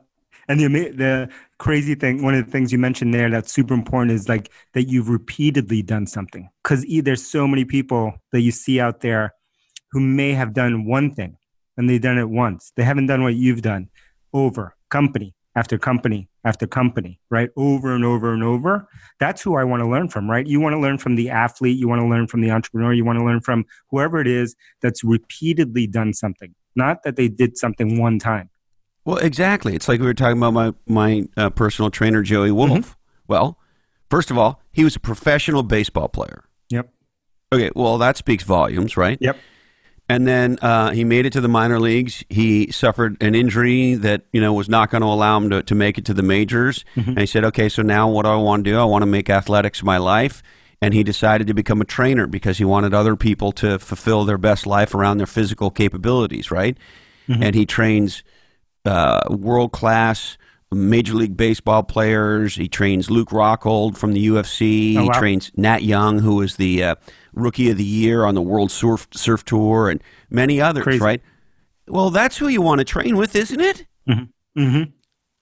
And 0.47 0.59
the 0.59 0.67
the 0.89 1.29
crazy 1.59 1.93
thing, 1.93 2.23
one 2.23 2.33
of 2.33 2.43
the 2.43 2.51
things 2.51 2.71
you 2.71 2.79
mentioned 2.79 3.13
there 3.13 3.29
that's 3.29 3.51
super 3.51 3.73
important 3.73 4.11
is 4.11 4.27
like 4.27 4.49
that 4.73 4.83
you've 4.83 5.09
repeatedly 5.09 5.83
done 5.83 6.07
something. 6.07 6.49
Because 6.63 6.85
there's 7.03 7.25
so 7.25 7.47
many 7.47 7.65
people 7.65 8.13
that 8.31 8.41
you 8.41 8.51
see 8.51 8.79
out 8.79 9.01
there 9.01 9.35
who 9.91 9.99
may 9.99 10.33
have 10.33 10.53
done 10.53 10.85
one 10.85 11.13
thing 11.13 11.37
and 11.77 11.89
they've 11.89 12.01
done 12.01 12.17
it 12.17 12.29
once. 12.29 12.71
They 12.75 12.83
haven't 12.83 13.07
done 13.07 13.23
what 13.23 13.35
you've 13.35 13.61
done 13.61 13.89
over 14.33 14.75
company 14.89 15.35
after 15.55 15.77
company 15.77 16.29
after 16.45 16.65
company, 16.65 17.19
right? 17.29 17.49
Over 17.57 17.93
and 17.93 18.05
over 18.05 18.33
and 18.33 18.43
over. 18.43 18.87
That's 19.19 19.41
who 19.41 19.57
I 19.57 19.63
want 19.63 19.81
to 19.81 19.89
learn 19.89 20.07
from, 20.07 20.29
right? 20.29 20.47
You 20.47 20.59
want 20.59 20.73
to 20.73 20.79
learn 20.79 20.97
from 20.97 21.15
the 21.15 21.29
athlete, 21.29 21.77
you 21.77 21.87
want 21.87 22.01
to 22.01 22.07
learn 22.07 22.27
from 22.27 22.41
the 22.41 22.51
entrepreneur, 22.51 22.93
you 22.93 23.03
want 23.03 23.19
to 23.19 23.25
learn 23.25 23.41
from 23.41 23.65
whoever 23.89 24.21
it 24.21 24.27
is 24.27 24.55
that's 24.81 25.03
repeatedly 25.03 25.85
done 25.85 26.13
something 26.13 26.55
not 26.75 27.03
that 27.03 27.15
they 27.15 27.27
did 27.27 27.57
something 27.57 27.99
one 27.99 28.17
time. 28.17 28.49
Well, 29.05 29.17
exactly. 29.17 29.75
It's 29.75 29.87
like 29.87 29.99
we 29.99 30.05
were 30.05 30.13
talking 30.13 30.37
about 30.37 30.53
my 30.53 30.73
my 30.87 31.27
uh, 31.37 31.49
personal 31.51 31.91
trainer 31.91 32.23
Joey 32.23 32.51
Wolf. 32.51 32.69
Mm-hmm. 32.71 32.91
Well, 33.27 33.59
first 34.09 34.31
of 34.31 34.37
all, 34.37 34.61
he 34.71 34.83
was 34.83 34.95
a 34.95 34.99
professional 34.99 35.63
baseball 35.63 36.09
player. 36.09 36.45
Yep. 36.69 36.91
Okay. 37.53 37.71
Well, 37.75 37.97
that 37.99 38.17
speaks 38.17 38.43
volumes, 38.43 38.97
right? 38.97 39.17
Yep. 39.21 39.37
And 40.09 40.27
then 40.27 40.57
uh, 40.61 40.89
he 40.89 41.03
made 41.03 41.27
it 41.27 41.33
to 41.33 41.41
the 41.41 41.47
minor 41.47 41.79
leagues. 41.79 42.23
He 42.29 42.71
suffered 42.71 43.21
an 43.21 43.35
injury 43.35 43.93
that 43.93 44.23
you 44.33 44.41
know 44.41 44.53
was 44.53 44.67
not 44.67 44.89
going 44.89 45.01
to 45.01 45.07
allow 45.07 45.37
him 45.37 45.51
to, 45.51 45.63
to 45.63 45.75
make 45.75 45.97
it 45.97 46.05
to 46.05 46.13
the 46.13 46.23
majors. 46.23 46.83
Mm-hmm. 46.95 47.11
And 47.11 47.19
he 47.19 47.25
said, 47.27 47.45
"Okay, 47.45 47.69
so 47.69 47.83
now 47.83 48.09
what 48.09 48.23
do 48.23 48.29
I 48.29 48.35
want 48.35 48.65
to 48.65 48.71
do? 48.71 48.79
I 48.79 48.85
want 48.85 49.03
to 49.03 49.07
make 49.07 49.29
athletics 49.29 49.83
my 49.83 49.97
life." 49.97 50.43
and 50.81 50.93
he 50.93 51.03
decided 51.03 51.47
to 51.47 51.53
become 51.53 51.81
a 51.81 51.85
trainer 51.85 52.25
because 52.25 52.57
he 52.57 52.65
wanted 52.65 52.93
other 52.93 53.15
people 53.15 53.51
to 53.51 53.79
fulfill 53.79 54.23
their 54.25 54.37
best 54.37 54.65
life 54.65 54.95
around 54.95 55.17
their 55.17 55.27
physical 55.27 55.69
capabilities, 55.69 56.51
right? 56.51 56.77
Mm-hmm. 57.27 57.43
And 57.43 57.55
he 57.55 57.65
trains 57.65 58.23
uh, 58.85 59.21
world 59.29 59.71
class 59.71 60.37
Major 60.71 61.15
League 61.15 61.35
Baseball 61.35 61.83
players. 61.83 62.55
He 62.55 62.67
trains 62.67 63.09
Luke 63.09 63.29
Rockhold 63.29 63.97
from 63.97 64.13
the 64.13 64.27
UFC. 64.27 64.95
Oh, 64.95 65.05
wow. 65.05 65.13
He 65.13 65.19
trains 65.19 65.51
Nat 65.55 65.83
Young, 65.83 66.19
who 66.19 66.35
was 66.35 66.55
the 66.55 66.83
uh, 66.83 66.95
Rookie 67.33 67.69
of 67.69 67.77
the 67.77 67.83
Year 67.83 68.25
on 68.25 68.35
the 68.35 68.41
World 68.41 68.71
Surf 68.71 69.07
Surf 69.13 69.45
Tour, 69.45 69.89
and 69.89 70.01
many 70.29 70.59
others, 70.61 70.83
Crazy. 70.83 70.99
right? 71.03 71.21
Well, 71.87 72.09
that's 72.09 72.37
who 72.37 72.47
you 72.47 72.61
want 72.61 72.79
to 72.79 72.85
train 72.85 73.17
with, 73.17 73.35
isn't 73.35 73.59
it? 73.59 73.85
Mm-hmm. 74.07 74.61
Mm-hmm. 74.61 74.91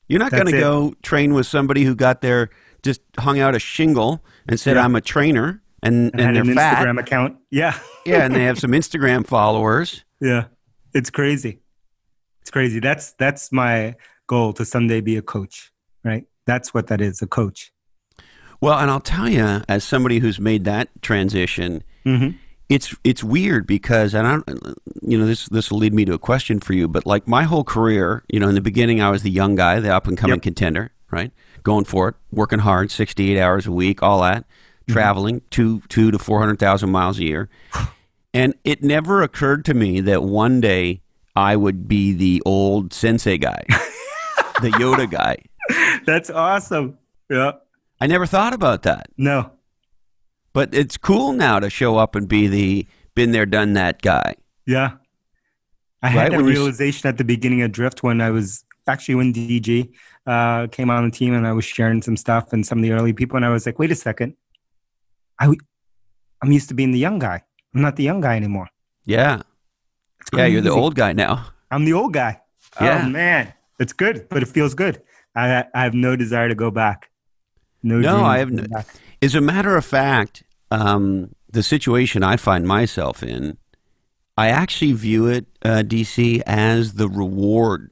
You're 0.08 0.20
not 0.20 0.32
going 0.32 0.46
to 0.46 0.51
go 0.60 0.94
train 1.01 1.34
with 1.34 1.46
somebody 1.48 1.84
who 1.84 1.94
got 1.96 2.22
their 2.22 2.50
just 2.84 3.01
hung 3.20 3.39
out 3.39 3.56
a 3.56 3.60
shingle 3.60 4.24
and 4.48 4.60
said, 4.60 4.75
yeah. 4.75 4.84
"I'm 4.84 4.96
a 4.96 5.01
trainer," 5.01 5.62
and 5.84 6.12
and, 6.13 6.22
and 6.22 6.36
they're 6.36 6.44
an 6.44 6.56
fat. 6.56 6.86
Instagram 6.86 7.00
account. 7.00 7.38
Yeah, 7.51 7.77
yeah, 8.06 8.24
and 8.24 8.34
they 8.36 8.44
have 8.44 8.60
some 8.60 8.72
Instagram 8.72 9.27
followers. 9.27 10.06
Yeah, 10.22 10.46
It's 10.94 11.10
crazy. 11.10 11.60
It's 12.41 12.51
crazy. 12.51 12.79
That's 12.79 13.12
that's 13.13 13.51
my 13.51 13.96
goal 14.27 14.53
to 14.53 14.63
someday 14.65 15.01
be 15.01 15.17
a 15.17 15.22
coach, 15.22 15.72
right? 16.03 16.25
That's 16.46 16.74
what 16.74 16.88
that 16.88 17.01
is, 17.01 17.22
a 17.22 17.27
coach. 17.27 17.72
Well, 18.61 18.77
and 18.79 18.89
I'll 18.89 18.99
tell 18.99 19.29
you, 19.29 19.61
as 19.69 19.83
somebody 19.83 20.19
who's 20.19 20.39
made 20.39 20.63
that 20.65 20.89
transition, 21.01 21.83
Mm-hmm. 22.05 22.37
it's 22.69 22.95
it's 23.03 23.21
weird 23.21 23.67
because 23.67 24.13
and 24.13 24.25
I 24.25 24.31
don't 24.37 24.77
you 25.01 25.17
know 25.17 25.25
this 25.25 25.49
this 25.49 25.69
will 25.69 25.79
lead 25.79 25.93
me 25.93 26.05
to 26.05 26.13
a 26.13 26.17
question 26.17 26.61
for 26.61 26.71
you 26.71 26.87
but 26.87 27.05
like 27.05 27.27
my 27.27 27.43
whole 27.43 27.65
career 27.65 28.23
you 28.29 28.39
know 28.39 28.47
in 28.47 28.55
the 28.55 28.61
beginning 28.61 29.01
I 29.01 29.09
was 29.09 29.23
the 29.23 29.29
young 29.29 29.55
guy 29.55 29.81
the 29.81 29.93
up 29.93 30.07
and 30.07 30.17
coming 30.17 30.35
Yep. 30.37 30.43
contender 30.43 30.91
right 31.11 31.33
going 31.63 31.83
for 31.83 32.07
it 32.07 32.15
working 32.31 32.59
hard 32.59 32.91
68 32.91 33.37
hours 33.37 33.67
a 33.67 33.73
week 33.73 34.01
all 34.01 34.21
that 34.21 34.45
Mm-hmm. 34.45 34.93
traveling 34.93 35.41
2 35.49 35.81
2 35.89 36.11
to 36.11 36.17
400,000 36.17 36.89
miles 36.89 37.19
a 37.19 37.23
year 37.25 37.49
and 38.33 38.53
it 38.63 38.81
never 38.81 39.21
occurred 39.21 39.65
to 39.65 39.73
me 39.73 39.99
that 39.99 40.23
one 40.23 40.61
day 40.61 41.01
I 41.35 41.57
would 41.57 41.89
be 41.89 42.13
the 42.13 42.41
old 42.45 42.93
sensei 42.93 43.37
guy 43.37 43.65
the 44.61 44.71
Yoda 44.79 45.11
guy 45.11 45.39
That's 46.05 46.29
awesome. 46.29 46.97
Yeah. 47.29 47.51
I 47.99 48.07
never 48.07 48.25
thought 48.25 48.53
about 48.53 48.83
that 48.83 49.07
No. 49.17 49.51
but 50.53 50.73
it's 50.73 50.97
cool 50.97 51.33
now 51.33 51.59
to 51.59 51.69
show 51.69 51.97
up 51.97 52.15
and 52.15 52.27
be 52.27 52.47
the 52.47 52.87
been 53.15 53.31
there 53.31 53.45
done 53.45 53.73
that 53.73 54.01
guy 54.01 54.35
Yeah. 54.65 54.91
I 56.03 56.07
Right, 56.07 56.11
had 56.11 56.31
that 56.33 56.37
when 56.37 56.45
you 56.47 56.51
realization 56.51 57.07
at 57.09 57.17
the 57.17 57.23
beginning 57.23 57.61
of 57.63 57.71
Drift 57.71 58.03
when 58.03 58.21
I 58.21 58.29
was 58.29 58.63
actually 58.87 59.15
when 59.15 59.33
DG 59.33 59.91
uh, 60.27 60.67
came 60.67 60.89
on 60.91 61.05
the 61.05 61.11
team 61.11 61.33
and 61.33 61.47
I 61.47 61.53
was 61.53 61.65
sharing 61.65 62.01
some 62.01 62.15
stuff 62.15 62.53
and 62.53 62.65
some 62.65 62.77
of 62.79 62.83
the 62.83 62.91
early 62.91 63.13
people 63.13 63.35
and 63.35 63.45
I 63.45 63.49
was 63.49 63.65
like, 63.65 63.79
wait 63.79 63.91
a 63.91 63.95
second, 63.95 64.35
I 65.39 65.45
w- 65.45 65.59
I'm 66.41 66.51
used 66.51 66.67
to 66.69 66.75
being 66.75 66.91
the 66.91 66.99
young 66.99 67.17
guy. 67.19 67.43
I'm 67.73 67.81
not 67.81 67.95
the 67.95 68.03
young 68.03 68.21
guy 68.21 68.35
anymore. 68.35 68.67
yeah 69.05 69.41
yeah 70.35 70.45
you're 70.45 70.61
the 70.61 70.69
old 70.71 70.95
guy 70.95 71.13
now 71.13 71.45
I'm 71.71 71.85
the 71.85 71.93
old 71.93 72.13
guy. 72.13 72.41
Yeah. 72.79 73.03
Oh 73.05 73.09
man, 73.09 73.53
it's 73.79 73.93
good, 73.93 74.27
but 74.29 74.43
it 74.43 74.47
feels 74.49 74.73
good. 74.75 75.01
I 75.35 75.65
I 75.73 75.83
have 75.83 75.93
no 75.95 76.15
desire 76.15 76.47
to 76.47 76.55
go 76.55 76.69
back. 76.71 77.09
No, 77.84 78.00
No, 78.00 78.24
I 78.24 78.39
have 78.39 78.51
no- 78.51 78.65
As 79.22 79.36
a 79.36 79.41
matter 79.41 79.75
of 79.75 79.86
fact, 79.86 80.43
um, 80.72 81.34
the 81.51 81.63
situation 81.63 82.24
I 82.24 82.38
find 82.38 82.67
myself 82.67 83.24
in, 83.24 83.57
I 84.38 84.50
actually 84.50 84.93
view 84.93 85.27
it, 85.27 85.46
uh, 85.63 85.84
DC, 85.84 86.41
as 86.46 86.93
the 86.93 87.07
reward 87.07 87.91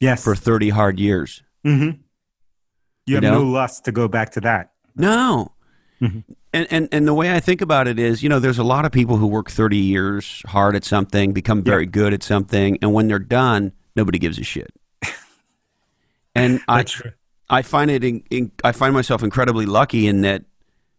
Yes. 0.00 0.22
for 0.24 0.34
30 0.34 0.70
hard 0.70 0.98
years. 0.98 1.42
hmm 1.64 1.70
You 1.82 1.94
You 3.06 3.14
have 3.16 3.22
know? 3.24 3.42
no 3.42 3.50
lust 3.50 3.84
to 3.86 3.92
go 3.92 4.08
back 4.08 4.30
to 4.32 4.40
that. 4.42 4.72
No. 4.96 5.52
Mhm. 6.00 6.24
And, 6.54 6.66
and, 6.70 6.88
and 6.92 7.08
the 7.08 7.14
way 7.14 7.34
I 7.34 7.40
think 7.40 7.60
about 7.62 7.88
it 7.88 7.98
is, 7.98 8.22
you 8.22 8.28
know, 8.28 8.38
there's 8.38 8.58
a 8.58 8.64
lot 8.64 8.84
of 8.84 8.92
people 8.92 9.16
who 9.16 9.26
work 9.26 9.50
30 9.50 9.76
years 9.78 10.42
hard 10.46 10.76
at 10.76 10.84
something, 10.84 11.32
become 11.32 11.62
very 11.62 11.86
good 11.86 12.12
at 12.12 12.22
something, 12.22 12.78
and 12.82 12.92
when 12.92 13.08
they're 13.08 13.18
done, 13.18 13.72
nobody 13.96 14.18
gives 14.18 14.38
a 14.38 14.44
shit. 14.44 14.70
And 16.34 16.60
I, 16.68 16.82
true. 16.84 17.12
I 17.52 17.60
find 17.60 17.90
it 17.90 18.02
in, 18.02 18.24
in, 18.30 18.50
I 18.64 18.72
find 18.72 18.94
myself 18.94 19.22
incredibly 19.22 19.66
lucky 19.66 20.06
in 20.06 20.22
that 20.22 20.44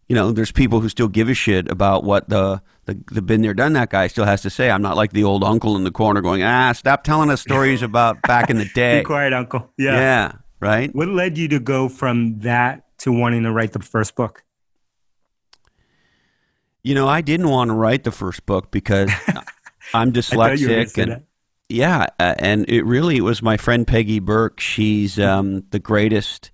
you 0.07 0.15
know 0.15 0.31
there's 0.31 0.51
people 0.51 0.81
who 0.81 0.88
still 0.88 1.07
give 1.07 1.27
a 1.27 1.33
shit 1.33 1.67
about 1.69 2.03
what 2.03 2.29
the, 2.29 2.62
the 2.86 3.01
the 3.12 3.24
been 3.24 3.41
there 3.41 3.55
done 3.55 3.74
that 3.74 3.89
guy 3.89 4.05
still 4.05 4.25
has 4.25 4.43
to 4.43 4.51
say. 4.51 4.69
I'm 4.69 4.83
not 4.83 4.95
like 4.95 5.13
the 5.13 5.24
old 5.24 5.43
uncle 5.43 5.75
in 5.75 5.83
the 5.83 5.91
corner 5.91 6.22
going 6.22 6.43
ah 6.43 6.72
stop 6.74 7.03
telling 7.03 7.31
us 7.31 7.41
stories 7.41 7.81
about 7.89 8.22
back 8.22 8.51
in 8.51 8.60
the 8.60 8.69
day. 8.75 9.00
Be 9.00 9.05
quiet, 9.05 9.33
uncle. 9.33 9.72
Yeah. 9.79 9.95
yeah, 9.95 10.31
right. 10.60 10.93
What 10.93 11.07
led 11.07 11.39
you 11.39 11.48
to 11.48 11.60
go 11.60 11.89
from 11.89 12.39
that 12.41 12.86
to 13.00 13.12
wanting 13.12 13.43
to 13.43 13.51
write 13.51 13.74
the 13.74 13.79
first 13.79 14.15
book? 14.15 14.43
You 16.83 16.93
know 16.93 17.07
I 17.07 17.22
didn't 17.22 17.50
want 17.50 17.69
to 17.69 17.74
write 17.74 18.03
the 18.03 18.12
first 18.12 18.45
book 18.45 18.69
because 18.69 19.10
I'm 19.93 20.10
I 20.10 20.53
you 20.53 20.69
were 20.69 20.75
dyslexic 20.75 21.01
and 21.01 21.12
that. 21.13 21.24
Yeah, 21.74 22.08
uh, 22.20 22.36
and 22.39 22.65
it 22.70 22.84
really 22.86 23.20
was 23.22 23.42
my 23.42 23.58
friend 23.58 23.86
Peggy 23.88 24.20
Burke. 24.20 24.60
She's 24.60 25.20
um, 25.20 25.63
the 25.72 25.80
greatest 25.80 26.51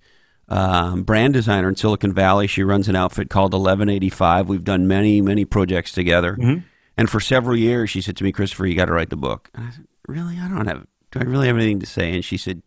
um, 0.48 1.02
brand 1.04 1.34
designer 1.34 1.68
in 1.68 1.76
Silicon 1.76 2.12
Valley. 2.12 2.46
She 2.46 2.62
runs 2.64 2.88
an 2.88 2.96
outfit 2.96 3.30
called 3.30 3.52
1185. 3.52 4.48
We've 4.48 4.64
done 4.64 4.88
many, 4.88 5.20
many 5.20 5.44
projects 5.44 5.92
together. 5.92 6.36
Mhm. 6.36 6.64
And 6.96 7.08
for 7.08 7.20
several 7.20 7.56
years, 7.56 7.88
she 7.90 8.00
said 8.00 8.16
to 8.16 8.24
me, 8.24 8.32
Christopher, 8.32 8.66
you 8.66 8.74
got 8.74 8.86
to 8.86 8.92
write 8.92 9.10
the 9.10 9.16
book. 9.16 9.48
And 9.54 9.68
I 9.68 9.70
said, 9.70 9.86
really? 10.08 10.38
I 10.38 10.48
don't 10.48 10.66
have, 10.66 10.86
do 11.12 11.20
I 11.20 11.22
really 11.22 11.46
have 11.46 11.56
anything 11.56 11.80
to 11.80 11.86
say? 11.86 12.12
And 12.14 12.24
she 12.24 12.36
said, 12.36 12.62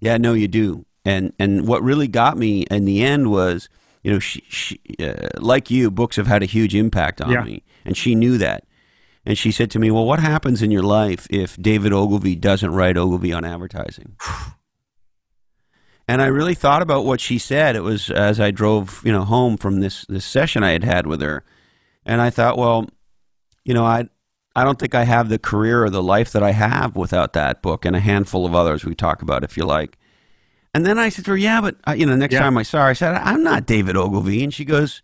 yeah, 0.00 0.16
no, 0.18 0.34
you 0.34 0.48
do. 0.48 0.84
And, 1.04 1.32
and 1.38 1.66
what 1.66 1.82
really 1.82 2.08
got 2.08 2.36
me 2.36 2.62
in 2.70 2.84
the 2.84 3.02
end 3.02 3.30
was, 3.30 3.68
you 4.02 4.12
know, 4.12 4.18
she, 4.18 4.44
she 4.48 4.80
uh, 5.00 5.28
like 5.38 5.70
you, 5.70 5.90
books 5.90 6.16
have 6.16 6.26
had 6.26 6.42
a 6.42 6.46
huge 6.46 6.74
impact 6.74 7.20
on 7.22 7.30
Yeah. 7.30 7.42
me. 7.42 7.62
And 7.84 7.96
she 7.96 8.14
knew 8.14 8.38
that. 8.38 8.64
And 9.26 9.38
she 9.38 9.50
said 9.50 9.70
to 9.70 9.78
me, 9.78 9.90
well, 9.90 10.04
what 10.04 10.20
happens 10.20 10.60
in 10.62 10.70
your 10.70 10.82
life 10.82 11.26
if 11.30 11.56
David 11.56 11.92
Ogilvy 11.92 12.36
doesn't 12.36 12.72
write 12.72 12.96
Ogilvy 12.98 13.32
on 13.32 13.44
advertising? 13.44 14.16
And 16.06 16.20
I 16.20 16.26
really 16.26 16.54
thought 16.54 16.82
about 16.82 17.06
what 17.06 17.20
she 17.20 17.38
said. 17.38 17.76
It 17.76 17.80
was 17.82 18.10
as 18.10 18.38
I 18.38 18.50
drove, 18.50 19.00
you 19.04 19.12
know, 19.12 19.24
home 19.24 19.56
from 19.56 19.80
this 19.80 20.04
this 20.06 20.26
session 20.26 20.62
I 20.62 20.72
had 20.72 20.84
had 20.84 21.06
with 21.06 21.22
her, 21.22 21.44
and 22.04 22.20
I 22.20 22.28
thought, 22.28 22.58
well, 22.58 22.86
you 23.64 23.72
know, 23.72 23.84
I 23.86 24.08
I 24.54 24.64
don't 24.64 24.78
think 24.78 24.94
I 24.94 25.04
have 25.04 25.30
the 25.30 25.38
career 25.38 25.82
or 25.82 25.88
the 25.88 26.02
life 26.02 26.30
that 26.32 26.42
I 26.42 26.52
have 26.52 26.94
without 26.94 27.32
that 27.32 27.62
book 27.62 27.86
and 27.86 27.96
a 27.96 28.00
handful 28.00 28.44
of 28.44 28.54
others 28.54 28.84
we 28.84 28.94
talk 28.94 29.22
about, 29.22 29.42
if 29.44 29.56
you 29.56 29.64
like. 29.64 29.96
And 30.74 30.84
then 30.84 30.98
I 30.98 31.08
said 31.08 31.24
to 31.24 31.30
her, 31.30 31.36
yeah, 31.38 31.62
but 31.62 31.76
uh, 31.88 31.92
you 31.92 32.04
know, 32.04 32.16
next 32.16 32.34
Yeah. 32.34 32.40
time 32.40 32.58
I 32.58 32.64
saw 32.64 32.80
her, 32.80 32.90
I 32.90 32.92
said, 32.92 33.14
I'm 33.14 33.42
not 33.42 33.64
David 33.64 33.96
Ogilvy, 33.96 34.44
and 34.44 34.52
she 34.52 34.66
goes, 34.66 35.00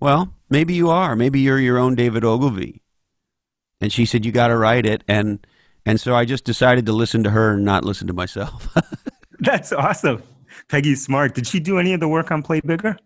well, 0.00 0.34
maybe 0.50 0.74
you 0.74 0.90
are. 0.90 1.16
Maybe 1.16 1.40
you're 1.40 1.58
your 1.60 1.78
own 1.78 1.94
David 1.94 2.24
Ogilvy. 2.24 2.81
And 3.82 3.92
she 3.92 4.06
said, 4.06 4.24
you 4.24 4.30
got 4.30 4.48
to 4.48 4.56
write 4.56 4.86
it, 4.86 5.02
and 5.08 5.44
and 5.84 6.00
so 6.00 6.14
I 6.14 6.24
just 6.24 6.44
decided 6.44 6.86
to 6.86 6.92
listen 6.92 7.24
to 7.24 7.30
her 7.30 7.54
and 7.54 7.64
not 7.64 7.84
listen 7.84 8.06
to 8.06 8.12
myself. 8.12 8.72
That's 9.40 9.72
awesome. 9.72 10.22
Peggy's 10.68 11.02
smart. 11.02 11.34
Did 11.34 11.48
she 11.48 11.58
do 11.58 11.78
any 11.78 11.92
of 11.92 11.98
the 11.98 12.06
work 12.06 12.30
on 12.30 12.44
Play 12.44 12.60
Bigger? 12.60 12.96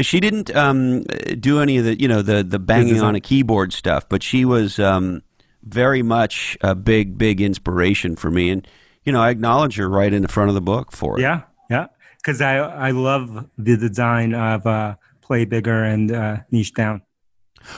She 0.00 0.18
didn't 0.18 0.54
um, 0.56 1.04
do 1.38 1.60
any 1.60 1.76
of 1.76 1.84
the, 1.84 2.00
you 2.00 2.08
know, 2.08 2.20
the 2.20 2.42
the 2.42 2.58
banging 2.58 3.00
on 3.00 3.14
a 3.14 3.20
keyboard 3.20 3.72
stuff, 3.72 4.08
but 4.08 4.24
she 4.24 4.44
was 4.44 4.80
um, 4.80 5.22
very 5.62 6.02
much 6.02 6.58
a 6.62 6.74
big, 6.74 7.16
big 7.16 7.40
inspiration 7.40 8.16
for 8.16 8.30
me. 8.30 8.50
And 8.50 8.66
you 9.04 9.12
know, 9.12 9.20
I 9.20 9.30
acknowledge 9.30 9.76
her 9.76 9.88
right 9.88 10.12
in 10.12 10.22
the 10.22 10.28
front 10.28 10.48
of 10.48 10.54
the 10.54 10.60
book 10.60 10.90
for 10.90 11.18
it. 11.18 11.22
Yeah, 11.22 11.42
yeah. 11.70 11.86
Because 12.16 12.40
I 12.40 12.56
I 12.56 12.90
love 12.90 13.48
the 13.56 13.76
design 13.76 14.34
of 14.34 14.66
uh, 14.66 14.96
Play 15.20 15.44
Bigger 15.44 15.84
and 15.84 16.10
uh, 16.10 16.38
Niche 16.50 16.74
Down. 16.74 17.02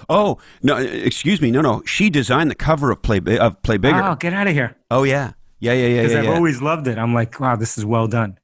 Oh 0.09 0.39
no, 0.63 0.77
excuse 0.77 1.41
me, 1.41 1.51
no, 1.51 1.61
no. 1.61 1.83
She 1.87 2.11
designed 2.11 2.51
the 2.51 2.55
cover 2.55 2.91
of 2.91 3.03
Play 3.03 3.21
of 3.39 3.63
Play 3.63 3.77
Bigger. 3.79 4.03
Oh, 4.03 4.15
get 4.17 4.33
out 4.33 4.47
of 4.47 4.53
here! 4.55 4.77
Oh 4.91 5.03
yeah, 5.05 5.33
yeah, 5.61 5.73
yeah, 5.73 5.87
yeah, 5.87 5.97
Because 6.03 6.13
yeah. 6.13 6.19
I've 6.21 6.25
yeah. 6.27 6.35
always 6.35 6.63
loved 6.63 6.87
it. 6.89 6.99
I'm 6.99 7.15
like, 7.15 7.39
wow, 7.41 7.57
this 7.57 7.77
is 7.79 7.85
well 7.85 8.07
done. 8.09 8.39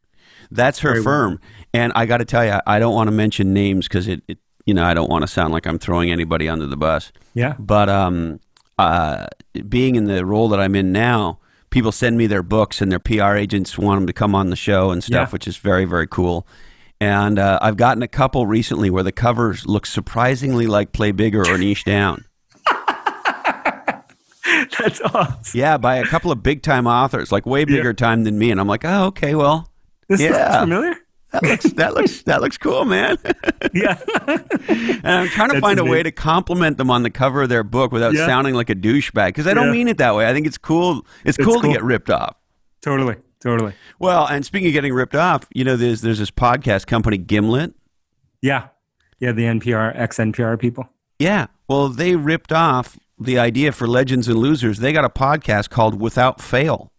That's 0.50 0.80
her 0.80 0.90
Very 0.90 1.00
well. 1.00 1.04
firm. 1.04 1.40
And 1.73 1.92
I 1.94 2.06
got 2.06 2.18
to 2.18 2.25
tell 2.25 2.44
you, 2.44 2.59
I 2.66 2.78
don't 2.80 2.94
want 2.94 3.06
to 3.09 3.12
mention 3.12 3.52
names 3.54 3.87
because 3.87 4.09
it, 4.09 4.23
it, 4.26 4.38
you 4.66 4.75
know, 4.75 4.85
I 4.85 4.94
don't 4.94 5.09
want 5.09 5.23
to 5.23 5.28
sound 5.28 5.52
like 5.52 5.64
I'm 5.66 5.78
throwing 5.78 6.11
anybody 6.11 6.49
under 6.49 6.66
the 6.66 6.76
bus. 6.76 7.12
Yeah, 7.35 7.54
But 7.59 7.88
um, 7.88 8.40
uh, 8.76 9.26
being 9.68 9.94
in 9.94 10.04
the 10.06 10.26
role 10.26 10.49
that 10.49 10.59
I'm 10.59 10.75
in 10.75 10.90
now, 10.90 11.38
people 11.70 11.92
send 11.92 12.18
me 12.18 12.26
their 12.26 12.42
books 12.42 12.80
and 12.82 12.90
their 12.90 12.99
PR 12.99 13.37
agents 13.37 13.78
want 13.78 13.99
them 14.00 14.09
to 14.09 14.12
come 14.12 14.35
on 14.35 14.50
the 14.50 14.56
show 14.56 14.90
and 14.90 15.04
stuff, 15.04 15.28
Yeah. 15.28 15.32
which 15.32 15.47
is 15.47 15.56
very, 15.56 15.85
very 15.85 16.09
cool. 16.09 16.44
And 17.00 17.38
uh, 17.38 17.59
I've 17.62 17.76
gotten 17.78 18.02
a 18.02 18.09
couple 18.09 18.47
recently 18.47 18.90
where 18.90 19.02
the 19.02 19.12
covers 19.12 19.66
look 19.66 19.87
surprisingly 19.87 20.66
like 20.66 20.92
Play 20.92 21.12
Bigger 21.12 21.42
or 21.49 21.57
Niche 21.57 21.85
Down. 21.85 22.25
that's 24.78 25.00
awesome. 25.00 25.37
Yeah, 25.59 25.76
by 25.78 25.97
a 25.97 26.04
couple 26.04 26.30
of 26.33 26.42
big 26.42 26.62
time 26.62 26.87
authors, 26.87 27.33
like 27.33 27.47
way 27.47 27.64
bigger 27.64 27.95
time 27.95 28.25
than 28.25 28.38
me. 28.38 28.50
And 28.50 28.61
I'm 28.61 28.66
like, 28.66 28.85
oh, 28.85 29.04
okay, 29.07 29.35
well, 29.35 29.71
This 30.09 30.21
Yeah. 30.21 30.61
familiar. 30.61 30.95
that 31.33 31.42
looks 31.45 31.64
that 31.75 31.95
looks 31.95 32.23
that 32.25 32.40
looks 32.42 32.59
cool, 32.59 32.85
man. 32.85 33.16
Yeah, 33.73 33.99
And 34.26 35.07
I'm 35.07 35.28
trying 35.28 35.50
to 35.50 35.54
That's 35.54 35.61
find 35.61 35.78
a 35.78 35.85
way 35.85 36.02
to 36.02 36.11
compliment 36.11 36.76
them 36.76 36.90
on 36.90 37.02
the 37.04 37.11
cover 37.11 37.42
of 37.42 37.49
their 37.49 37.62
book 37.62 37.92
without 37.92 38.14
Yeah. 38.14 38.26
sounding 38.26 38.54
like 38.54 38.69
a 38.69 38.75
douchebag 38.75 39.28
because 39.28 39.47
I 39.47 39.54
don't 39.54 39.66
Yeah. 39.66 39.73
mean 39.73 39.88
it 39.88 39.99
that 39.99 40.14
way. 40.16 40.26
I 40.28 40.33
think 40.33 40.47
it's 40.47 40.59
cool. 40.59 41.07
It's, 41.25 41.38
It's 41.38 41.47
cool, 41.47 41.61
to 41.61 41.69
get 41.69 41.85
ripped 41.85 42.11
off. 42.11 42.35
totally, 42.83 43.14
totally. 43.40 43.75
Well, 43.99 44.26
and 44.26 44.44
speaking 44.44 44.68
of 44.68 44.73
getting 44.73 44.92
ripped 44.92 45.14
off, 45.14 45.47
you 45.52 45.64
know, 45.64 45.76
there's 45.76 46.00
there's 46.00 46.18
this 46.18 46.30
podcast 46.30 46.87
company 46.87 47.18
Gimlet. 47.18 47.75
Yeah, 48.42 48.68
yeah. 49.18 49.32
The 49.32 49.44
NPR, 49.44 49.92
ex 49.94 50.18
NPR 50.18 50.59
people. 50.59 50.88
Yeah. 51.18 51.49
Well, 51.68 51.88
they 51.88 52.16
ripped 52.16 52.52
off 52.52 52.99
the 53.18 53.38
idea 53.38 53.73
for 53.73 53.87
Legends 53.87 54.26
and 54.28 54.38
Losers. 54.38 54.78
They 54.78 54.92
got 54.92 55.04
a 55.04 55.11
podcast 55.11 55.68
called 55.68 56.00
Without 56.00 56.40
Fail. 56.40 56.90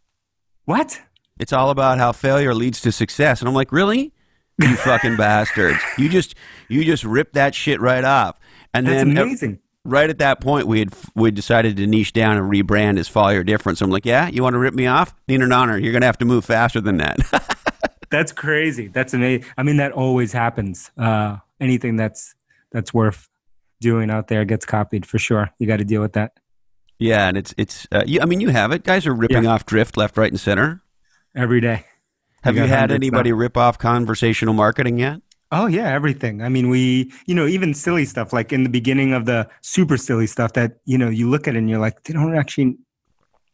What? 0.66 1.02
It's 1.40 1.52
all 1.52 1.72
about 1.72 1.98
how 1.98 2.12
failure 2.12 2.54
leads 2.54 2.80
to 2.82 2.92
success. 2.92 3.42
And 3.42 3.50
I'm 3.50 3.56
like, 3.56 3.72
really? 3.72 4.14
You 4.60 4.76
fucking 4.76 5.16
bastards. 5.18 5.80
You 5.98 6.08
just 6.08 6.36
you 6.70 6.84
just 6.86 7.04
ripped 7.04 7.34
that 7.34 7.56
shit 7.56 7.82
right 7.82 8.04
off. 8.04 8.40
And 8.74 8.86
That's 8.86 9.04
then 9.04 9.18
amazing. 9.18 9.60
Right 9.84 10.10
at 10.10 10.20
that 10.20 10.42
point 10.42 10.68
we 10.68 10.80
had 10.80 10.94
we 11.16 11.32
decided 11.32 11.78
to 11.78 11.88
niche 11.88 12.14
down 12.14 12.38
and 12.38 12.52
rebrand 12.52 13.00
as 13.00 13.08
Follow 13.08 13.30
Your 13.30 13.44
Difference. 13.44 13.80
So 13.80 13.86
I'm 13.86 13.92
like, 13.92 14.06
yeah, 14.06 14.28
you 14.28 14.44
want 14.44 14.54
to 14.54 14.60
rip 14.60 14.74
me 14.74 14.88
off? 14.88 15.14
Need 15.28 15.42
an 15.42 15.52
honor. 15.52 15.78
You're 15.78 15.94
gonna 15.94 16.06
have 16.06 16.18
to 16.20 16.26
move 16.26 16.46
faster 16.46 16.82
than 16.82 16.98
that. 16.98 17.18
That's 18.10 18.32
crazy. 18.34 18.88
That's 18.88 19.14
amazing. 19.14 19.46
I 19.58 19.64
mean, 19.64 19.78
that 19.78 19.94
always 19.94 20.34
happens. 20.34 20.92
Uh, 20.98 21.38
anything 21.62 21.96
that's 21.96 22.36
that's 22.72 22.94
worth 22.94 23.30
doing 23.80 24.10
out 24.12 24.28
there 24.28 24.44
gets 24.44 24.66
copied 24.66 25.06
for 25.06 25.18
sure. 25.18 25.50
You 25.60 25.68
got 25.68 25.78
to 25.78 25.86
deal 25.86 26.02
with 26.02 26.14
that. 26.14 26.34
Yeah, 27.00 27.28
and 27.30 27.38
it's 27.38 27.54
it's. 27.58 27.88
Uh, 27.92 28.04
you, 28.06 28.20
I 28.22 28.26
mean, 28.26 28.42
you 28.42 28.50
have 28.50 28.72
it. 28.74 28.84
Guys 28.84 29.08
are 29.08 29.14
ripping 29.14 29.46
Yeah. 29.46 29.52
off 29.52 29.66
drift 29.66 29.96
left, 29.96 30.18
right, 30.18 30.30
and 30.30 30.40
center. 30.40 30.82
every 31.36 31.62
day. 31.62 31.86
Have 32.44 32.56
We 32.56 32.62
you 32.62 32.68
had 32.68 32.92
anybody 32.92 33.32
rip 33.32 33.56
off 33.56 33.78
conversational 33.80 34.54
marketing 34.54 35.00
yet? 35.00 35.22
Oh 35.52 35.68
yeah, 35.68 35.90
everything. 35.90 36.42
I 36.42 36.50
mean, 36.50 36.70
we, 36.70 37.12
you 37.26 37.36
know, 37.36 37.46
even 37.46 37.74
silly 37.74 38.06
stuff 38.06 38.32
like 38.32 38.54
in 38.54 38.64
the 38.64 38.70
beginning 38.70 39.14
of 39.14 39.26
the 39.26 39.50
super 39.62 39.98
silly 39.98 40.28
stuff 40.28 40.54
that, 40.54 40.78
you 40.86 40.98
know, 40.98 41.10
you 41.10 41.30
look 41.30 41.48
at 41.48 41.56
it 41.56 41.58
and 41.58 41.70
you're 41.70 41.80
like, 41.80 42.04
they 42.04 42.14
don't 42.14 42.36
actually 42.36 42.78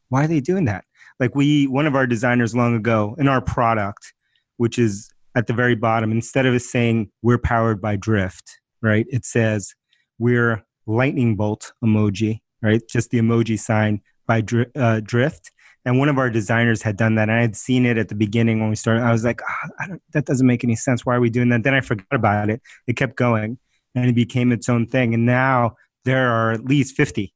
why 0.10 0.24
are 0.24 0.28
they 0.28 0.40
doing 0.40 0.66
that? 0.66 0.86
Like 1.20 1.36
we 1.36 1.68
one 1.68 1.88
of 1.88 1.96
our 1.96 2.08
designers 2.08 2.56
long 2.56 2.76
ago 2.76 3.16
in 3.18 3.28
our 3.28 3.42
product, 3.42 4.14
which 4.58 4.78
is 4.78 5.10
at 5.36 5.48
the 5.48 5.54
very 5.54 5.76
bottom, 5.76 6.12
instead 6.12 6.46
of 6.46 6.54
it 6.54 6.62
saying 6.62 7.12
we're 7.22 7.38
powered 7.38 7.82
by 7.82 7.96
drift, 7.96 8.60
right? 8.82 9.06
It 9.10 9.26
says 9.26 9.74
we're 10.20 10.64
lightning 10.86 11.36
bolt 11.36 11.74
emoji, 11.84 12.40
right? 12.62 12.82
Just 12.88 13.10
the 13.10 13.20
emoji 13.20 13.60
sign 13.60 14.02
by 14.28 14.42
dri- 14.42 14.72
uh, 14.76 15.02
drift. 15.04 15.52
And 15.88 15.98
one 15.98 16.10
of 16.10 16.18
our 16.18 16.30
designers 16.30 16.82
had 16.82 16.98
done 16.98 17.16
that. 17.16 17.30
And 17.30 17.32
I 17.38 17.42
had 17.42 17.56
seen 17.56 17.86
it 17.86 17.98
at 17.98 18.10
the 18.10 18.16
beginning 18.16 18.60
when 18.60 18.70
we 18.70 18.76
started. 18.76 19.04
I 19.04 19.12
was 19.14 19.24
like, 19.24 19.40
"Ah, 19.48 19.70
I 19.80 19.88
don't, 19.88 20.02
that 20.12 20.26
doesn't 20.26 20.46
make 20.46 20.64
any 20.66 20.76
sense. 20.76 21.06
Why 21.06 21.16
are 21.16 21.22
we 21.22 21.30
doing 21.30 21.48
that? 21.50 21.64
Then 21.64 21.74
I 21.74 21.80
forgot 21.80 22.06
about 22.12 22.50
it. 22.50 22.62
It 22.88 22.98
kept 22.98 23.16
going 23.16 23.58
and 23.96 24.10
it 24.10 24.14
became 24.14 24.52
its 24.52 24.68
own 24.68 24.86
thing. 24.86 25.14
And 25.14 25.26
now 25.26 25.78
there 26.04 26.30
are 26.30 26.52
at 26.52 26.66
least 26.66 26.98
50 26.98 27.34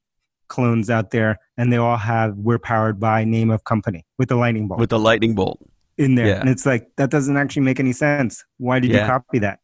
clones 0.50 0.90
out 0.90 1.12
there 1.12 1.40
and 1.58 1.72
they 1.72 1.78
all 1.78 1.96
have 1.96 2.36
we're 2.36 2.60
powered 2.60 3.00
by 3.00 3.24
name 3.24 3.50
of 3.52 3.64
company 3.64 4.06
with 4.18 4.28
the 4.28 4.36
lightning 4.36 4.68
bolt 4.68 4.82
With 4.82 4.90
the 4.90 5.00
lightning 5.00 5.34
bolt. 5.34 5.60
in 5.98 6.16
there. 6.16 6.28
yeah. 6.28 6.42
And 6.42 6.50
it's 6.50 6.66
like, 6.66 6.90
that 6.98 7.10
doesn't 7.10 7.38
actually 7.38 7.62
make 7.62 7.80
any 7.80 7.94
sense. 7.94 8.44
Why 8.58 8.80
did 8.80 8.92
Yeah. 8.92 9.04
you 9.04 9.08
copy 9.08 9.40
that? 9.40 9.60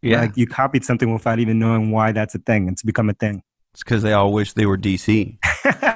Yeah, 0.00 0.20
Like 0.22 0.38
you 0.38 0.46
copied 0.46 0.82
something 0.86 1.12
without 1.12 1.40
even 1.40 1.58
knowing 1.58 1.90
why 1.90 2.12
that's 2.12 2.34
a 2.34 2.38
thing. 2.38 2.68
It's 2.68 2.82
become 2.82 3.10
a 3.10 3.12
thing. 3.12 3.42
it's 3.74 3.82
because 3.84 4.02
they 4.02 4.14
all 4.14 4.32
wish 4.32 4.54
they 4.54 4.64
were 4.64 4.78
DC. 4.78 5.36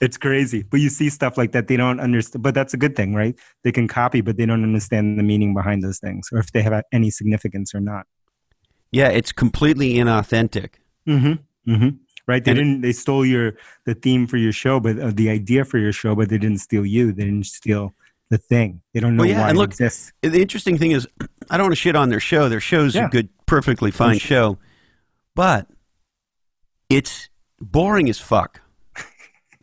it's 0.00 0.16
crazy. 0.16 0.62
But 0.62 0.80
you 0.80 0.88
see 0.88 1.08
stuff 1.10 1.36
like 1.38 1.52
that, 1.52 1.68
they 1.68 1.76
don't 1.76 2.00
understand. 2.00 2.42
But 2.42 2.54
that's 2.54 2.74
a 2.74 2.76
good 2.76 2.96
thing, 2.96 3.14
right? 3.14 3.34
They 3.64 3.72
can 3.72 3.88
copy, 3.88 4.20
but 4.20 4.36
they 4.36 4.46
don't 4.46 4.62
understand 4.62 5.18
the 5.18 5.22
meaning 5.22 5.54
behind 5.54 5.82
those 5.82 5.98
things 5.98 6.28
or 6.32 6.38
if 6.38 6.52
they 6.52 6.62
have 6.62 6.82
any 6.92 7.10
significance 7.10 7.74
or 7.74 7.80
not. 7.80 8.06
Yeah, 8.92 9.08
it's 9.08 9.32
completely 9.32 9.94
inauthentic. 9.94 10.74
Mm-hmm. 11.08 11.72
Mm-hmm. 11.72 11.88
Right? 12.28 12.44
They 12.44 12.50
And 12.52 12.58
didn't. 12.58 12.80
They 12.80 12.92
stole 12.92 13.24
your 13.24 13.54
the 13.84 13.94
theme 13.94 14.26
for 14.26 14.36
your 14.36 14.52
show, 14.52 14.80
but 14.80 14.98
uh, 14.98 15.10
the 15.14 15.30
idea 15.30 15.64
for 15.64 15.78
your 15.78 15.92
show, 15.92 16.14
but 16.14 16.28
they 16.28 16.38
didn't 16.38 16.58
steal 16.58 16.84
you. 16.84 17.12
They 17.12 17.24
didn't 17.24 17.46
steal 17.46 17.94
the 18.30 18.38
thing. 18.38 18.80
They 18.92 18.98
don't 19.00 19.14
know 19.16 19.20
Well, 19.22 19.30
yeah, 19.30 19.42
why 19.42 19.48
and 19.50 19.56
it 19.56 19.60
look- 19.60 19.70
exists. 19.70 20.12
The 20.22 20.40
interesting 20.42 20.76
thing 20.78 20.90
is, 20.90 21.06
I 21.50 21.56
don't 21.56 21.66
want 21.66 21.72
to 21.72 21.76
shit 21.80 21.94
on 21.94 22.08
their 22.08 22.18
show. 22.20 22.48
Their 22.48 22.60
show's 22.60 22.96
a 22.96 23.08
good, 23.10 23.28
perfectly 23.46 23.92
fine 23.92 24.18
show, 24.18 24.58
but 25.36 25.68
it's 26.88 27.28
boring 27.60 28.08
as 28.08 28.18
fuck. 28.18 28.60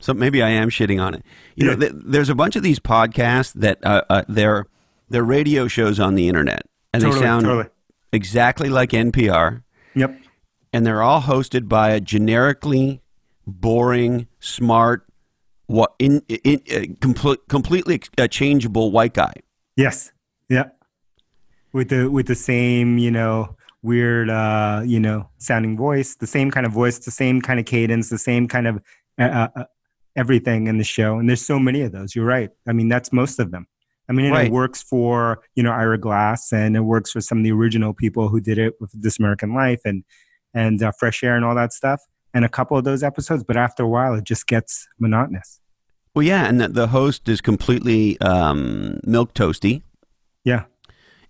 So 0.03 0.13
maybe 0.13 0.43
I 0.43 0.50
am 0.50 0.69
shitting 0.69 1.01
on 1.01 1.13
it. 1.13 1.24
You 1.55 1.67
know, 1.67 1.75
th- 1.77 1.93
there's 1.95 2.27
a 2.29 2.36
bunch 2.36 2.57
of 2.57 2.63
these 2.63 2.77
podcasts 2.77 3.53
that 3.53 3.79
uh, 3.86 4.01
uh, 4.10 4.24
they're 4.27 4.65
they're 5.10 5.24
radio 5.24 5.67
shows 5.69 5.98
on 5.98 6.15
the 6.15 6.27
internet, 6.27 6.63
and 6.93 7.01
totally, 7.01 7.19
they 7.22 7.25
sound 7.25 7.45
totally. 7.45 7.69
exactly 8.12 8.67
like 8.67 8.89
NPR, 8.89 9.63
Yep. 9.95 10.19
and 10.74 10.86
they're 10.86 11.01
all 11.01 11.22
hosted 11.22 11.69
by 11.69 11.91
a 11.91 12.01
generically 12.01 13.01
boring, 13.48 14.27
smart, 14.41 15.05
what 15.67 15.93
in, 16.00 16.22
in, 16.27 16.62
uh, 16.75 16.81
complete, 17.00 17.39
completely 17.48 18.01
uh, 18.17 18.27
changeable 18.27 18.91
white 18.91 19.13
guy. 19.13 19.33
Yes. 19.77 20.12
Yeah. 20.50 20.65
With 21.72 21.89
the 21.89 22.12
with 22.12 22.27
the 22.27 22.36
same, 22.36 22.98
you 22.98 23.10
know, 23.10 23.55
weird 23.81 24.29
uh, 24.29 24.81
you 24.86 25.00
know, 25.00 25.29
sounding 25.38 25.77
voice, 25.77 26.15
the 26.15 26.27
same 26.27 26.51
kind 26.51 26.65
of 26.65 26.74
voice, 26.74 27.00
the 27.00 27.12
same 27.12 27.41
kind 27.41 27.57
of 27.60 27.65
cadence, 27.65 28.10
the 28.10 28.17
same 28.17 28.48
kind 28.50 28.67
of 28.67 28.81
uh, 29.19 29.48
uh, 29.55 29.63
everything 30.15 30.67
in 30.67 30.77
the 30.77 30.84
show. 30.84 31.17
And 31.17 31.27
there's 31.27 31.46
so 31.46 31.60
many 31.60 31.82
of 31.82 31.91
those. 31.91 32.15
You're 32.15 32.25
right. 32.25 32.50
I 32.67 32.74
mean, 32.74 32.89
that's 32.89 33.12
most 33.12 33.39
of 33.39 33.51
them. 33.51 33.67
I 34.10 34.13
mean, 34.13 34.32
Right. 34.32 34.48
it 34.48 34.51
works 34.51 34.84
for, 34.84 35.41
you 35.55 35.64
know, 35.64 35.72
Ira 35.72 35.98
Glass 35.98 36.51
and 36.51 36.75
it 36.75 36.81
works 36.81 37.11
for 37.11 37.22
some 37.22 37.37
of 37.40 37.44
the 37.44 37.51
original 37.51 37.94
people 37.94 38.27
who 38.27 38.42
did 38.42 38.57
it 38.57 38.74
with 38.79 38.92
This 38.94 39.18
American 39.20 39.53
Life 39.53 39.81
and 39.85 40.03
and 40.53 40.83
uh, 40.83 40.92
Fresh 41.00 41.24
Air 41.24 41.35
and 41.35 41.44
all 41.44 41.55
that 41.55 41.74
stuff. 41.74 42.01
And 42.33 42.46
a 42.46 42.50
couple 42.50 42.77
of 42.77 42.83
those 42.83 43.01
episodes, 43.01 43.44
but 43.44 43.57
after 43.57 43.83
a 43.83 43.87
while, 43.87 44.14
it 44.14 44.24
just 44.24 44.46
gets 44.46 44.87
monotonous. 45.00 45.59
Well, 46.14 46.24
yeah, 46.24 46.48
and 46.48 46.61
the, 46.61 46.68
the 46.68 46.87
host 46.87 47.27
is 47.27 47.42
completely 47.42 48.20
um, 48.22 49.00
milk 49.03 49.33
toasty. 49.33 49.81
Yeah. 50.44 50.66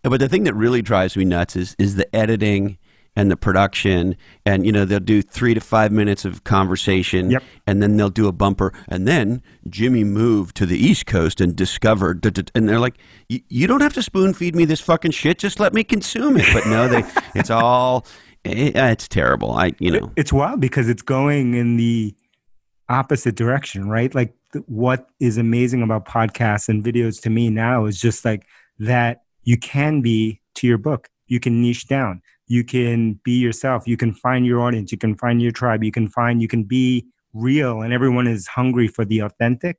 But 0.01 0.19
the 0.19 0.27
thing 0.27 0.43
that 0.43 0.53
really 0.55 0.81
drives 0.81 1.15
me 1.15 1.23
nuts 1.23 1.55
is 1.55 1.75
is 1.79 1.95
the 1.95 2.13
editing 2.13 2.77
and 3.15 3.30
the 3.30 3.38
production, 3.38 4.15
and 4.45 4.65
you 4.65 4.71
know 4.71 4.86
they'll 4.86 4.99
do 4.99 5.21
three 5.21 5.54
to 5.54 5.60
five 5.62 5.91
minutes 5.91 6.26
of 6.26 6.43
conversation, 6.43 7.30
Yep. 7.32 7.43
and 7.67 7.82
then 7.84 7.97
they'll 7.97 8.10
do 8.10 8.28
a 8.28 8.32
bumper, 8.32 8.73
and 8.88 9.08
then 9.08 9.41
Jimmy 9.69 10.04
moved 10.04 10.56
to 10.58 10.65
the 10.65 10.78
East 10.78 11.06
Coast 11.06 11.39
and 11.39 11.56
discovered, 11.56 12.21
duh, 12.21 12.32
duh," 12.32 12.43
and 12.56 12.67
they're 12.67 12.80
like, 12.80 12.97
"You 13.30 13.39
you 13.49 13.67
don't 13.67 13.82
have 13.82 13.93
to 13.93 14.02
spoon 14.04 14.34
feed 14.34 14.56
me 14.56 14.65
this 14.65 14.82
fucking 14.82 15.12
shit, 15.12 15.38
just 15.38 15.60
let 15.60 15.73
me 15.73 15.84
consume 15.84 16.38
it." 16.38 16.47
But 16.54 16.65
no, 16.65 16.88
they, 16.88 17.04
it's 17.36 17.49
all, 17.49 18.06
it, 18.43 18.76
it's 18.76 19.08
terrible. 19.08 19.52
I, 19.52 19.73
you 19.80 19.91
know, 19.91 20.12
it's 20.15 20.34
wild 20.34 20.60
because 20.60 20.89
it's 20.89 21.02
going 21.04 21.54
in 21.54 21.78
the 21.78 22.15
opposite 22.89 23.36
direction 23.36 23.88
right 23.89 24.13
like 24.13 24.34
th- 24.52 24.63
what 24.67 25.08
is 25.21 25.38
amazing 25.38 25.82
about 25.82 26.06
podcasts 26.06 26.67
and 26.67 26.84
videos 26.84 27.19
to 27.21 27.30
me 27.30 27.49
now 27.49 27.86
is 27.86 27.99
just 27.99 28.26
like 28.26 28.45
that 28.78 29.23
you 29.43 29.58
can 29.58 30.02
be 30.02 30.39
to 30.54 30.67
your 30.67 30.78
book 30.78 31.08
you 31.28 31.39
can 31.39 31.62
niche 31.62 31.88
down 31.88 32.21
you 32.53 32.63
can 32.73 32.97
be 33.27 33.35
yourself 33.45 33.79
you 33.91 33.97
can 34.03 34.11
find 34.25 34.41
your 34.49 34.59
audience 34.65 34.87
you 34.95 34.97
can 35.05 35.13
find 35.23 35.41
your 35.45 35.51
tribe 35.61 35.81
you 35.87 35.91
can 35.97 36.07
find 36.17 36.41
you 36.43 36.47
can 36.55 36.63
be 36.77 36.85
real 37.47 37.75
and 37.83 37.91
everyone 37.97 38.27
is 38.35 38.41
hungry 38.59 38.87
for 38.95 39.03
the 39.11 39.19
authentic 39.27 39.77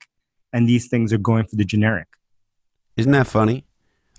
and 0.53 0.69
these 0.69 0.85
things 0.93 1.13
are 1.15 1.23
going 1.31 1.45
for 1.51 1.57
the 1.57 1.65
generic 1.75 2.09
Isn't 3.01 3.13
that 3.13 3.27
funny? 3.39 3.59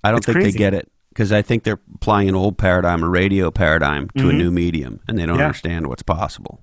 I 0.04 0.10
don't 0.10 0.18
It's 0.18 0.26
think 0.26 0.36
crazy. 0.36 0.52
they 0.52 0.58
get 0.58 0.74
it 0.74 0.86
because 1.10 1.32
I 1.32 1.42
think 1.42 1.58
they're 1.64 1.80
applying 1.94 2.28
an 2.28 2.34
old 2.34 2.56
paradigm, 2.58 3.02
a 3.02 3.08
radio 3.08 3.50
paradigm, 3.50 4.02
to 4.18 4.28
a 4.28 4.32
Mhm. 4.32 4.36
new 4.42 4.50
medium, 4.50 5.00
and 5.08 5.18
they 5.18 5.24
don't 5.26 5.38
Yeah. 5.38 5.46
understand 5.46 5.86
what's 5.88 6.02
possible. 6.18 6.54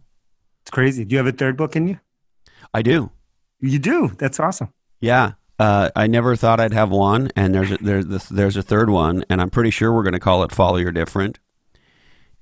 it's 0.62 0.72
crazy 0.72 1.04
do 1.06 1.12
you 1.14 1.18
have 1.18 1.28
a 1.36 1.38
third 1.42 1.58
book 1.58 1.76
in 1.76 1.84
you 1.90 1.98
I 2.74 2.82
do. 2.82 3.12
you 3.60 3.80
do 3.80 3.98
that's 4.22 4.40
awesome 4.40 4.70
Yeah. 5.02 5.34
Uh, 5.60 5.90
I 5.96 6.08
never 6.08 6.36
thought 6.36 6.60
I'd 6.64 6.74
have 6.82 6.90
one, 6.90 7.30
and 7.36 7.54
there's 7.54 7.72
a, 7.72 7.78
there's 7.78 8.06
the, 8.14 8.22
there's 8.34 8.58
a 8.58 8.64
third 8.64 8.90
one, 8.90 9.24
and 9.30 9.40
I'm 9.42 9.50
pretty 9.52 9.70
sure 9.70 9.94
we're 9.94 10.02
going 10.10 10.20
to 10.22 10.26
call 10.30 10.44
it 10.44 10.52
"Follow 10.52 10.78
Your 10.78 10.92
Different." 10.92 11.40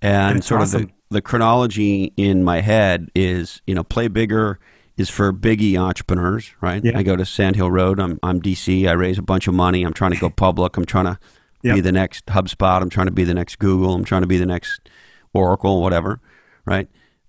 And 0.01 0.43
sort 0.43 0.61
of 0.61 0.71
the, 0.71 0.89
the 1.09 1.21
chronology 1.21 2.13
in 2.17 2.43
my 2.43 2.61
head 2.61 3.09
is, 3.15 3.61
you 3.67 3.75
know, 3.75 3.83
play 3.83 4.07
bigger 4.07 4.59
is 4.97 5.09
for 5.09 5.31
biggie 5.31 5.77
entrepreneurs, 5.77 6.51
right? 6.61 6.83
Yeah. 6.83 6.97
I 6.97 7.03
go 7.03 7.15
to 7.15 7.25
Sand 7.25 7.55
Hill 7.55 7.71
Road. 7.71 7.99
I'm 7.99 8.19
I'm 8.23 8.41
DC. 8.41 8.87
I 8.87 8.93
raise 8.93 9.17
a 9.17 9.21
bunch 9.23 9.47
of 9.47 9.53
money. 9.53 9.83
I'm 9.83 9.93
trying 9.93 10.11
to 10.11 10.19
go 10.19 10.29
public. 10.29 10.77
I'm 10.77 10.85
trying 10.85 11.05
to 11.15 11.19
be 11.63 11.79
the 11.81 11.91
next 11.91 12.25
HubSpot. 12.27 12.81
I'm 12.81 12.89
trying 12.89 13.07
to 13.07 13.11
be 13.11 13.23
the 13.23 13.33
next 13.33 13.59
Google. 13.59 13.93
I'm 13.93 14.03
trying 14.03 14.21
to 14.21 14.27
be 14.27 14.37
the 14.37 14.45
next 14.45 14.89
Oracle, 15.33 15.81
whatever, 15.81 16.19
right? 16.65 16.87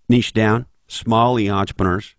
Niche 0.09 0.33
down, 0.33 0.67
small 0.89 1.39
e 1.39 1.49
entrepreneurs. 1.51 2.15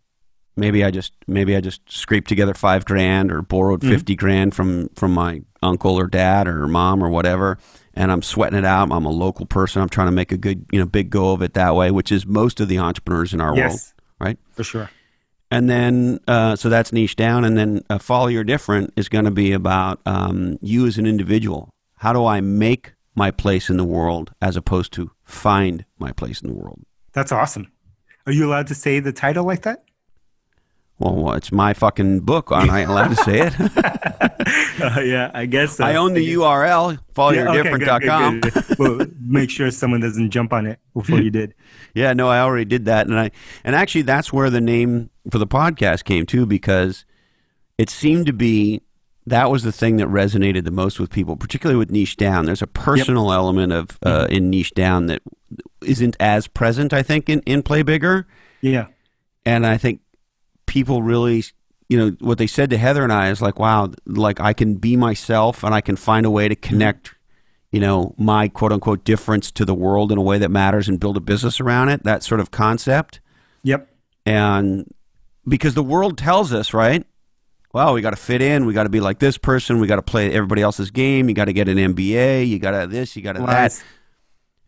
Maybe 0.55 0.83
I 0.83 0.91
just 0.91 1.13
maybe 1.27 1.55
I 1.55 1.61
just 1.61 1.81
scraped 1.91 2.29
together 2.29 2.53
five 2.53 2.85
grand 2.85 3.31
or 3.31 3.41
borrowed 3.41 3.81
Mhm. 3.81 3.89
fifty 3.89 4.15
grand 4.15 4.53
from 4.55 4.89
from 4.95 5.13
my 5.13 5.41
uncle 5.63 5.97
or 5.97 6.07
dad 6.07 6.47
or 6.47 6.67
mom 6.67 7.03
or 7.03 7.09
whatever, 7.09 7.57
and 7.93 8.11
I'm 8.11 8.21
sweating 8.21 8.57
it 8.59 8.65
out. 8.65 8.91
I'm 8.91 9.05
a 9.05 9.11
local 9.11 9.45
person. 9.45 9.81
I'm 9.81 9.89
trying 9.89 10.07
to 10.07 10.11
make 10.11 10.31
a 10.31 10.37
good 10.37 10.65
you 10.71 10.79
know 10.79 10.85
big 10.85 11.09
go 11.09 11.33
of 11.33 11.41
it 11.41 11.53
that 11.53 11.75
way, 11.75 11.91
which 11.91 12.11
is 12.11 12.25
most 12.25 12.59
of 12.59 12.67
the 12.67 12.79
entrepreneurs 12.79 13.33
in 13.33 13.41
our 13.41 13.55
world, 13.55 13.79
right? 14.19 14.37
for 14.51 14.63
sure 14.63 14.89
And 15.51 15.69
then, 15.69 16.19
uh, 16.27 16.55
so 16.55 16.69
that's 16.69 16.91
niche 16.91 17.15
down. 17.15 17.45
And 17.45 17.57
then, 17.57 17.83
uh, 17.89 17.99
Follow 17.99 18.27
Your 18.27 18.43
Different 18.43 18.93
is 18.95 19.09
going 19.09 19.25
to 19.25 19.31
be 19.31 19.51
about 19.51 19.99
um, 20.05 20.57
you 20.61 20.87
as 20.87 20.97
an 20.97 21.05
individual. 21.05 21.69
How 21.97 22.13
do 22.13 22.25
I 22.25 22.41
make 22.41 22.93
my 23.15 23.29
place 23.31 23.69
in 23.69 23.77
the 23.77 23.83
world 23.83 24.33
as 24.41 24.55
opposed 24.57 24.91
to 24.93 25.11
find 25.23 25.85
my 25.99 26.11
place 26.11 26.41
in 26.41 26.49
the 26.49 26.55
world? 26.55 26.81
that's 27.13 27.31
awesome 27.31 27.71
are 28.25 28.33
you 28.33 28.47
allowed 28.47 28.65
to 28.65 28.73
say 28.75 28.99
the 28.99 29.13
title 29.13 29.45
like 29.45 29.61
that 29.61 29.83
Well, 30.99 31.33
it's 31.33 31.51
my 31.51 31.73
fucking 31.73 32.21
book. 32.21 32.51
Aren't 32.51 32.71
I 32.71 32.81
allowed 32.81 33.09
to 33.09 33.15
say 33.15 33.41
it? 33.47 33.53
Uh, 34.81 34.99
yeah, 35.01 35.31
I 35.33 35.45
guess 35.45 35.77
so. 35.77 35.85
I 35.85 35.95
own 35.95 36.13
the 36.13 36.33
URL, 36.33 36.97
followyourdifferent.com. 37.15 38.41
good, 38.41 38.53
good. 38.53 38.79
well, 38.79 39.07
make 39.21 39.49
sure 39.49 39.71
someone 39.71 40.01
doesn't 40.01 40.31
jump 40.31 40.51
on 40.51 40.65
it 40.65 40.79
before 40.93 41.21
you 41.21 41.29
did. 41.29 41.53
Yeah, 41.95 42.13
no, 42.13 42.27
I 42.27 42.39
already 42.39 42.65
did 42.65 42.85
that, 42.85 43.05
and 43.05 43.17
I 43.19 43.29
and 43.63 43.75
actually 43.75 44.01
that's 44.01 44.33
where 44.33 44.49
the 44.49 44.59
name 44.59 45.11
for 45.29 45.37
the 45.37 45.45
podcast 45.45 46.05
came 46.05 46.25
too, 46.25 46.47
because 46.47 47.05
it 47.77 47.91
seemed 47.91 48.25
to 48.25 48.33
be 48.33 48.81
that 49.27 49.51
was 49.51 49.61
the 49.61 49.71
thing 49.71 49.97
that 49.97 50.07
resonated 50.07 50.63
the 50.63 50.71
most 50.71 50.99
with 50.99 51.11
people, 51.11 51.35
particularly 51.37 51.77
with 51.77 51.91
niche 51.91 52.17
down. 52.17 52.45
There's 52.45 52.63
a 52.63 52.67
personal 52.67 53.31
element 53.31 53.73
of 53.73 53.99
uh, 54.03 54.25
in 54.27 54.49
niche 54.49 54.73
down 54.73 55.05
that 55.05 55.21
isn't 55.83 56.17
as 56.19 56.47
present, 56.47 56.93
I 56.93 57.03
think, 57.03 57.29
in 57.29 57.41
in 57.41 57.61
play 57.61 57.83
bigger, 57.83 58.25
Yeah, 58.61 58.87
and 59.45 59.63
I 59.65 59.77
think 59.77 60.01
people 60.65 61.01
really. 61.03 61.43
You 61.89 61.97
know 61.97 62.15
what 62.21 62.37
they 62.37 62.47
said 62.47 62.69
to 62.71 62.77
Heather 62.77 63.03
and 63.03 63.13
I 63.13 63.29
is 63.29 63.41
like, 63.41 63.59
wow, 63.59 63.91
like 64.07 64.39
I 64.39 64.53
can 64.53 64.75
be 64.75 64.95
myself 64.95 65.63
and 65.63 65.75
I 65.75 65.81
can 65.81 65.95
find 65.95 66.25
a 66.25 66.31
way 66.31 66.47
to 66.47 66.55
connect 66.55 67.13
you 67.73 67.79
know, 67.79 68.13
my 68.19 68.47
quote 68.47 68.71
unquote 68.71 69.03
difference 69.03 69.51
to 69.51 69.65
the 69.65 69.73
world 69.73 70.11
in 70.11 70.17
a 70.19 70.21
way 70.21 70.37
that 70.37 70.49
matters 70.51 70.87
and 70.87 70.99
build 70.99 71.17
a 71.17 71.19
business 71.19 71.59
around 71.59 71.89
it, 71.89 72.03
that 72.03 72.21
sort 72.21 72.39
of 72.39 72.51
concept. 72.51 73.19
yep, 73.63 73.89
And 74.27 74.93
because 75.47 75.73
the 75.73 75.81
world 75.83 76.15
tells 76.19 76.53
us, 76.53 76.71
right? 76.71 77.03
Well, 77.73 77.93
we 77.95 78.01
got 78.01 78.11
to 78.11 78.15
fit 78.15 78.43
in. 78.43 78.67
We 78.67 78.73
got 78.75 78.83
to 78.83 78.89
be 78.89 78.99
like 78.99 79.17
this 79.17 79.39
person. 79.39 79.79
We 79.79 79.87
got 79.87 79.95
to 79.95 80.03
play 80.03 80.31
everybody 80.31 80.61
else's 80.61 80.91
game. 80.91 81.27
You 81.27 81.33
got 81.33 81.45
to 81.45 81.53
get 81.53 81.67
an 81.67 81.79
MBA. 81.79 82.47
You 82.47 82.59
got 82.59 82.79
to 82.79 82.85
this. 82.85 83.15
You 83.15 83.23
got 83.23 83.33
to 83.33 83.41
that. 83.41 83.83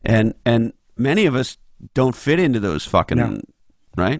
And 0.04 0.34
and 0.44 0.74
many 0.98 1.28
of 1.28 1.36
us 1.36 1.60
don't 1.94 2.16
fit 2.16 2.40
into 2.40 2.60
those 2.60 2.86
fucking 2.86 3.20
No. 3.20 3.40
right. 3.96 4.20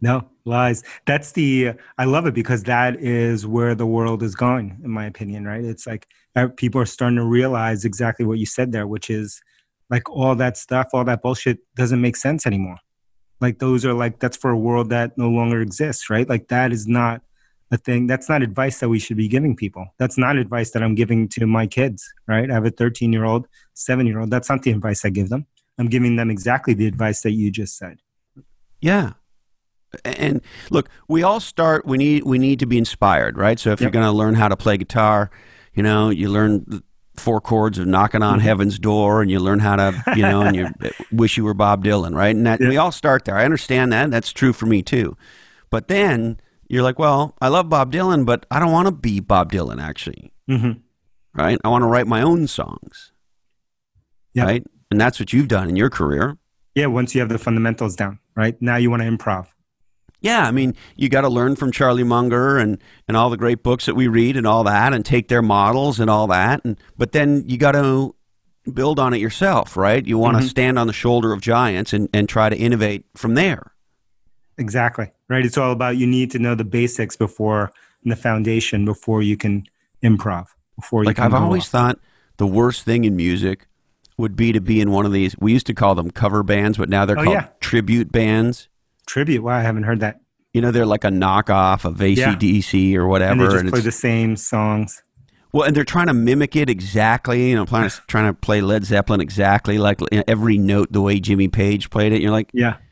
No 0.00 0.26
lies. 0.44 0.82
That's 1.06 1.32
the. 1.32 1.72
I 1.98 2.04
love 2.04 2.26
it 2.26 2.34
because 2.34 2.62
that 2.64 2.96
is 3.00 3.46
where 3.46 3.74
the 3.74 3.86
world 3.86 4.22
is 4.22 4.34
going, 4.34 4.80
in 4.84 4.90
my 4.90 5.06
opinion. 5.06 5.44
Right? 5.44 5.64
It's 5.64 5.86
like 5.86 6.06
uh, 6.36 6.48
people 6.56 6.80
are 6.80 6.86
starting 6.86 7.16
to 7.16 7.24
realize 7.24 7.84
exactly 7.84 8.24
what 8.24 8.38
you 8.38 8.46
said 8.46 8.72
there, 8.72 8.86
which 8.86 9.10
is 9.10 9.40
like 9.90 10.08
all 10.08 10.34
that 10.36 10.56
stuff, 10.56 10.88
all 10.92 11.04
that 11.04 11.22
bullshit 11.22 11.58
doesn't 11.76 12.00
make 12.00 12.16
sense 12.16 12.46
anymore. 12.46 12.78
Like 13.40 13.58
those 13.58 13.84
are 13.84 13.92
like 13.92 14.20
that's 14.20 14.36
for 14.36 14.50
a 14.50 14.58
world 14.58 14.90
that 14.90 15.18
no 15.18 15.28
longer 15.28 15.60
exists, 15.60 16.08
right? 16.08 16.28
Like 16.28 16.48
that 16.48 16.72
is 16.72 16.86
not 16.86 17.22
a 17.72 17.76
thing. 17.76 18.06
That's 18.06 18.28
not 18.28 18.42
advice 18.42 18.78
that 18.80 18.88
we 18.88 18.98
should 18.98 19.16
be 19.16 19.28
giving 19.28 19.56
people. 19.56 19.86
That's 19.98 20.16
not 20.16 20.36
advice 20.36 20.70
that 20.72 20.82
I'm 20.82 20.94
giving 20.94 21.28
to 21.30 21.46
my 21.46 21.66
kids, 21.66 22.06
right? 22.28 22.50
I 22.50 22.54
have 22.54 22.66
a 22.66 22.70
13 22.70 23.12
year 23.12 23.24
old, 23.24 23.46
seven 23.74 24.06
year 24.06 24.20
old. 24.20 24.30
That's 24.30 24.48
not 24.48 24.62
the 24.62 24.70
advice 24.70 25.04
I 25.04 25.10
give 25.10 25.28
them. 25.28 25.46
I'm 25.78 25.88
giving 25.88 26.16
them 26.16 26.30
exactly 26.30 26.74
the 26.74 26.86
advice 26.86 27.22
that 27.22 27.32
you 27.32 27.50
just 27.50 27.76
said. 27.76 27.98
Yeah. 28.80 29.12
And 30.04 30.40
look, 30.70 30.88
we 31.08 31.22
all 31.22 31.40
start. 31.40 31.86
We 31.86 31.98
need 31.98 32.24
we 32.24 32.38
need 32.38 32.58
to 32.60 32.66
be 32.66 32.78
inspired, 32.78 33.36
right? 33.36 33.58
So 33.58 33.70
if 33.70 33.80
you're 33.80 33.90
going 33.90 34.04
to 34.06 34.12
learn 34.12 34.34
how 34.34 34.48
to 34.48 34.56
play 34.56 34.76
guitar, 34.76 35.30
you 35.74 35.82
know, 35.82 36.10
you 36.10 36.28
learn 36.28 36.82
four 37.16 37.40
chords 37.42 37.78
of 37.78 37.86
knocking 37.86 38.22
on 38.22 38.38
Mhm. 38.38 38.42
heaven's 38.42 38.78
door, 38.78 39.20
and 39.20 39.30
you 39.30 39.38
learn 39.38 39.58
how 39.58 39.76
to, 39.76 40.02
you 40.16 40.22
know, 40.22 40.42
and 40.44 40.56
you 40.56 40.66
wish 41.12 41.36
you 41.36 41.44
were 41.44 41.52
Bob 41.54 41.84
Dylan, 41.84 42.14
right? 42.16 42.34
And 42.34 42.46
that 42.46 42.60
Yeah. 42.60 42.68
we 42.68 42.78
all 42.78 42.90
start 42.92 43.26
there. 43.26 43.36
I 43.36 43.44
understand 43.44 43.92
that. 43.92 44.10
That's 44.10 44.32
true 44.32 44.52
for 44.54 44.64
me 44.66 44.82
too. 44.82 45.14
But 45.68 45.88
then 45.88 46.38
you're 46.68 46.82
like, 46.82 46.98
well, 46.98 47.36
I 47.42 47.48
love 47.48 47.68
Bob 47.68 47.92
Dylan, 47.92 48.24
but 48.24 48.46
I 48.50 48.58
don't 48.60 48.72
want 48.72 48.86
to 48.86 48.92
be 48.92 49.20
Bob 49.20 49.52
Dylan, 49.52 49.78
actually, 49.80 50.32
hmm 50.48 50.72
right? 51.34 51.58
I 51.64 51.68
want 51.68 51.82
to 51.82 51.86
write 51.88 52.06
my 52.06 52.22
own 52.22 52.46
songs, 52.46 53.12
Yep. 54.34 54.46
right? 54.46 54.66
And 54.90 55.00
that's 55.00 55.20
what 55.20 55.32
you've 55.34 55.48
done 55.48 55.68
in 55.68 55.76
your 55.76 55.90
career. 55.90 56.38
Yeah, 56.74 56.86
once 56.86 57.14
you 57.14 57.20
have 57.20 57.28
the 57.28 57.38
fundamentals 57.38 57.94
down, 57.96 58.18
right? 58.34 58.56
Now 58.62 58.76
you 58.76 58.90
want 58.90 59.02
to 59.02 59.08
improv. 59.10 59.46
Yeah, 60.22 60.46
I 60.46 60.52
mean, 60.52 60.74
you 60.96 61.08
got 61.08 61.22
to 61.22 61.28
learn 61.28 61.56
from 61.56 61.70
Charlie 61.72 62.04
Munger 62.04 62.56
and, 62.58 62.78
and 63.08 63.16
all 63.16 63.28
the 63.28 63.36
great 63.36 63.62
books 63.62 63.86
that 63.86 63.94
we 63.94 64.06
read 64.08 64.36
and 64.36 64.46
all 64.46 64.64
that, 64.64 64.94
and 64.94 65.04
take 65.04 65.28
their 65.28 65.42
models 65.42 66.00
and 66.00 66.08
all 66.08 66.26
that. 66.28 66.64
And 66.64 66.78
but 66.96 67.12
then 67.12 67.44
you 67.46 67.58
got 67.58 67.72
to 67.72 68.14
build 68.72 68.98
on 69.00 69.12
it 69.12 69.18
yourself, 69.18 69.76
right? 69.76 70.06
You 70.06 70.16
want 70.18 70.38
to 70.38 70.44
Mhm. 70.44 70.48
stand 70.48 70.78
on 70.78 70.86
the 70.86 70.92
shoulder 70.92 71.32
of 71.32 71.40
giants 71.40 71.92
and, 71.92 72.08
and 72.14 72.28
try 72.28 72.48
to 72.48 72.56
innovate 72.56 73.04
from 73.16 73.34
there. 73.34 73.72
Exactly. 74.58 75.10
Right. 75.28 75.44
It's 75.44 75.58
all 75.58 75.72
about 75.72 75.96
you 75.96 76.06
need 76.06 76.30
to 76.32 76.38
know 76.38 76.54
the 76.54 76.64
basics 76.64 77.16
before 77.16 77.72
the 78.04 78.16
foundation 78.16 78.84
before 78.84 79.22
you 79.22 79.36
can 79.36 79.64
improv. 80.04 80.46
Before 80.76 81.02
you 81.02 81.06
Like 81.06 81.18
I've 81.18 81.34
always 81.34 81.62
off. 81.64 81.68
thought, 81.68 81.98
the 82.36 82.46
worst 82.46 82.84
thing 82.84 83.04
in 83.04 83.16
music 83.16 83.66
would 84.18 84.36
be 84.36 84.52
to 84.52 84.60
be 84.60 84.80
in 84.80 84.90
one 84.90 85.06
of 85.06 85.12
these. 85.12 85.34
We 85.40 85.52
used 85.52 85.66
to 85.66 85.74
call 85.74 85.94
them 85.94 86.10
cover 86.10 86.42
bands, 86.42 86.78
but 86.78 86.88
now 86.88 87.04
they're 87.04 87.18
Oh, 87.18 87.24
called 87.24 87.34
yeah. 87.34 87.48
tribute 87.60 88.12
bands. 88.12 88.68
Tribute. 89.06 89.42
Wow, 89.42 89.56
I 89.58 89.62
haven't 89.62 89.82
heard 89.84 90.00
that. 90.00 90.20
You 90.52 90.60
know, 90.60 90.70
they're 90.70 90.86
like 90.86 91.04
a 91.04 91.08
knockoff 91.08 91.84
of 91.84 92.00
Yeah. 92.00 92.34
ACDC 92.34 92.94
or 92.96 93.00
And 93.02 93.10
whatever. 93.10 93.40
they 93.46 93.50
just 93.52 93.60
and 93.60 93.70
play 93.70 93.80
the 93.80 93.92
same 93.92 94.36
songs. 94.36 95.02
Well, 95.52 95.64
and 95.66 95.76
they're 95.76 95.84
trying 95.84 96.06
to 96.06 96.14
mimic 96.14 96.56
it 96.56 96.70
exactly. 96.70 97.50
You 97.50 97.56
know, 97.56 97.64
trying 97.66 97.88
to, 97.90 98.00
trying 98.06 98.26
to 98.26 98.34
play 98.34 98.60
Led 98.60 98.84
Zeppelin 98.84 99.20
exactly 99.20 99.78
like 99.78 100.00
you 100.10 100.18
know, 100.18 100.24
every 100.28 100.58
note 100.58 100.92
the 100.92 101.00
way 101.00 101.20
Jimmy 101.20 101.48
Page 101.48 101.90
played 101.90 102.12
it. 102.12 102.20
You're 102.22 102.30
like, 102.32 102.50
Yeah. 102.52 102.76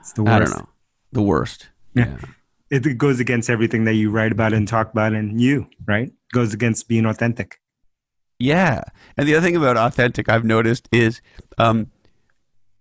It's 0.00 0.12
the 0.12 0.22
worst. 0.22 0.34
I 0.34 0.38
don't 0.38 0.50
know, 0.50 0.68
the 1.12 1.22
worst. 1.22 1.68
Yeah. 1.94 2.16
It, 2.70 2.84
it 2.86 2.98
goes 2.98 3.20
against 3.20 3.48
everything 3.48 3.84
that 3.84 3.94
you 3.94 4.10
write 4.10 4.32
about 4.32 4.52
and 4.52 4.66
talk 4.68 4.90
about 4.90 5.12
and 5.14 5.40
you, 5.40 5.66
right? 5.86 6.12
goes 6.32 6.52
against 6.52 6.88
being 6.88 7.06
authentic. 7.06 7.60
Yeah. 8.40 8.82
And 9.16 9.28
the 9.28 9.36
other 9.36 9.46
thing 9.46 9.54
about 9.54 9.76
authentic 9.76 10.28
I've 10.28 10.44
noticed 10.44 10.88
is 10.90 11.20
um, 11.58 11.92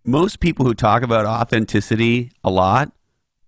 most 0.05 0.39
people 0.39 0.65
who 0.65 0.73
talk 0.73 1.03
about 1.03 1.25
authenticity 1.25 2.31
a 2.43 2.49
lot 2.49 2.91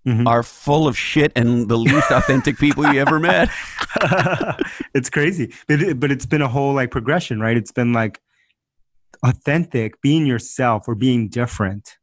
Mhm. 0.07 0.27
are 0.27 0.43
full 0.43 0.87
of 0.87 0.95
shit 0.95 1.31
and 1.35 1.67
the 1.67 1.77
least 1.77 2.11
authentic 2.11 2.59
people 2.59 2.85
you 2.93 3.01
ever 3.01 3.19
met. 3.19 3.49
it's 4.93 5.09
crazy 5.09 5.51
but, 5.67 5.81
it, 5.81 5.99
but 5.99 6.11
it's 6.11 6.27
been 6.27 6.43
a 6.43 6.47
whole 6.47 6.73
like 6.75 6.91
progression 6.91 7.39
right 7.39 7.57
it's 7.57 7.71
been 7.71 7.91
like 7.91 8.19
authentic 9.23 9.99
being 10.01 10.25
yourself 10.27 10.87
or 10.87 10.93
being 10.95 11.27
different 11.27 11.97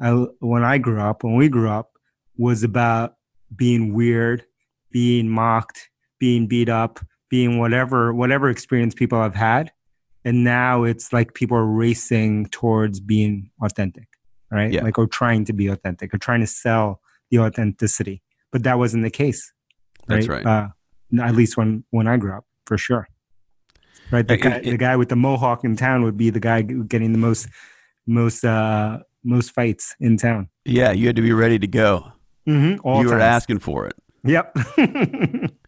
I, 0.00 0.10
when 0.40 0.64
i 0.64 0.78
grew 0.78 1.00
up 1.00 1.22
when 1.22 1.36
we 1.36 1.48
grew 1.48 1.68
up 1.70 1.90
was 2.36 2.62
about 2.64 3.14
being 3.54 3.94
weird 3.94 4.44
being 4.90 5.28
mocked 5.28 5.88
being 6.18 6.46
beat 6.48 6.68
up 6.68 6.98
being 7.30 7.58
whatever 7.58 8.12
whatever 8.12 8.48
experience 8.48 8.94
people 8.94 9.22
have 9.22 9.34
had 9.36 9.70
and 10.26 10.36
now 10.44 10.82
it's 10.90 11.12
like 11.16 11.28
people 11.40 11.56
are 11.56 11.70
racing 11.84 12.46
towards 12.58 13.00
being 13.00 13.34
authentic 13.66 14.08
right 14.50 14.72
Yeah. 14.72 14.82
like 14.86 14.98
or 14.98 15.06
trying 15.06 15.44
to 15.46 15.52
be 15.60 15.66
authentic 15.74 16.12
or 16.14 16.18
trying 16.18 16.40
to 16.46 16.46
sell 16.64 17.00
the 17.30 17.38
authenticity 17.46 18.22
but 18.52 18.62
that 18.64 18.76
wasn't 18.78 19.02
the 19.08 19.10
case 19.22 19.52
That's 20.08 20.28
right. 20.28 20.44
uh, 20.46 20.68
at 21.30 21.34
least 21.40 21.56
when 21.56 21.84
when 21.96 22.06
I 22.12 22.16
grew 22.22 22.32
up, 22.38 22.44
for 22.68 22.76
sure. 22.78 23.04
Right, 24.12 24.26
the 24.26 24.34
It- 24.34 24.42
guy, 24.46 24.56
it- 24.56 24.70
the 24.74 24.76
guy 24.88 24.94
with 25.00 25.08
the 25.08 25.16
mohawk 25.16 25.64
in 25.64 25.74
town 25.76 26.02
would 26.04 26.16
be 26.16 26.30
the 26.30 26.40
guy 26.50 26.62
getting 26.62 27.12
the 27.12 27.18
most 27.28 27.48
most 28.06 28.44
uh 28.44 29.00
most 29.24 29.50
fights 29.52 29.94
in 30.00 30.16
town. 30.16 30.48
Yeah, 30.64 30.92
you 30.92 31.06
had 31.08 31.16
to 31.16 31.22
be 31.22 31.32
ready 31.32 31.58
to 31.58 31.66
go. 31.66 32.12
Mm-hmm, 32.48 32.80
all 32.86 33.02
you 33.02 33.08
were 33.10 33.20
asking 33.36 33.58
for 33.60 33.86
it. 33.90 33.94
Yep. 34.24 34.56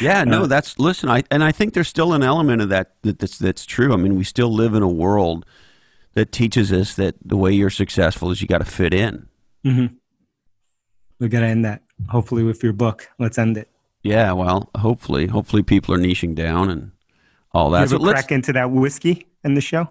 Yeah, 0.00 0.24
no, 0.24 0.42
Uh, 0.42 0.46
that's 0.46 0.78
listen. 0.78 1.08
I 1.08 1.22
and 1.30 1.42
I 1.42 1.52
think 1.52 1.74
there's 1.74 1.88
still 1.88 2.12
an 2.12 2.22
element 2.22 2.60
of 2.62 2.68
that, 2.68 2.94
that 3.02 3.18
that's 3.18 3.38
that's 3.38 3.64
true. 3.64 3.92
I 3.92 3.96
mean, 3.96 4.16
we 4.16 4.24
still 4.24 4.52
live 4.52 4.74
in 4.74 4.82
a 4.82 4.88
world 4.88 5.46
that 6.14 6.32
teaches 6.32 6.72
us 6.72 6.94
that 6.96 7.14
the 7.24 7.36
way 7.36 7.52
you're 7.52 7.70
successful 7.70 8.30
is 8.30 8.42
you 8.42 8.48
got 8.48 8.58
to 8.58 8.64
fit 8.64 8.92
in. 8.92 9.28
hmm 9.64 9.86
We 11.18 11.28
gotta 11.28 11.46
end 11.46 11.64
that. 11.64 11.82
Hopefully, 12.08 12.42
with 12.42 12.62
your 12.62 12.72
book, 12.72 13.08
let's 13.18 13.38
end 13.38 13.56
it. 13.56 13.68
Yeah, 14.02 14.32
well, 14.32 14.70
hopefully, 14.78 15.26
hopefully 15.28 15.62
people 15.62 15.94
are 15.94 15.98
niching 15.98 16.34
down 16.34 16.70
and 16.70 16.92
all 17.52 17.68
You 17.68 17.74
that. 17.76 17.82
ever 17.82 17.98
So 17.98 18.10
crack 18.10 18.32
into 18.32 18.52
that 18.54 18.70
whiskey 18.70 19.26
in 19.44 19.54
the 19.54 19.60
show? 19.60 19.90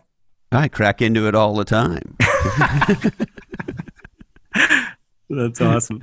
I 0.52 0.68
crack 0.68 1.02
into 1.02 1.28
it 1.28 1.36
all 1.36 1.54
the 1.56 1.64
time. 1.66 2.18
That's 5.30 5.62
awesome. 5.62 6.02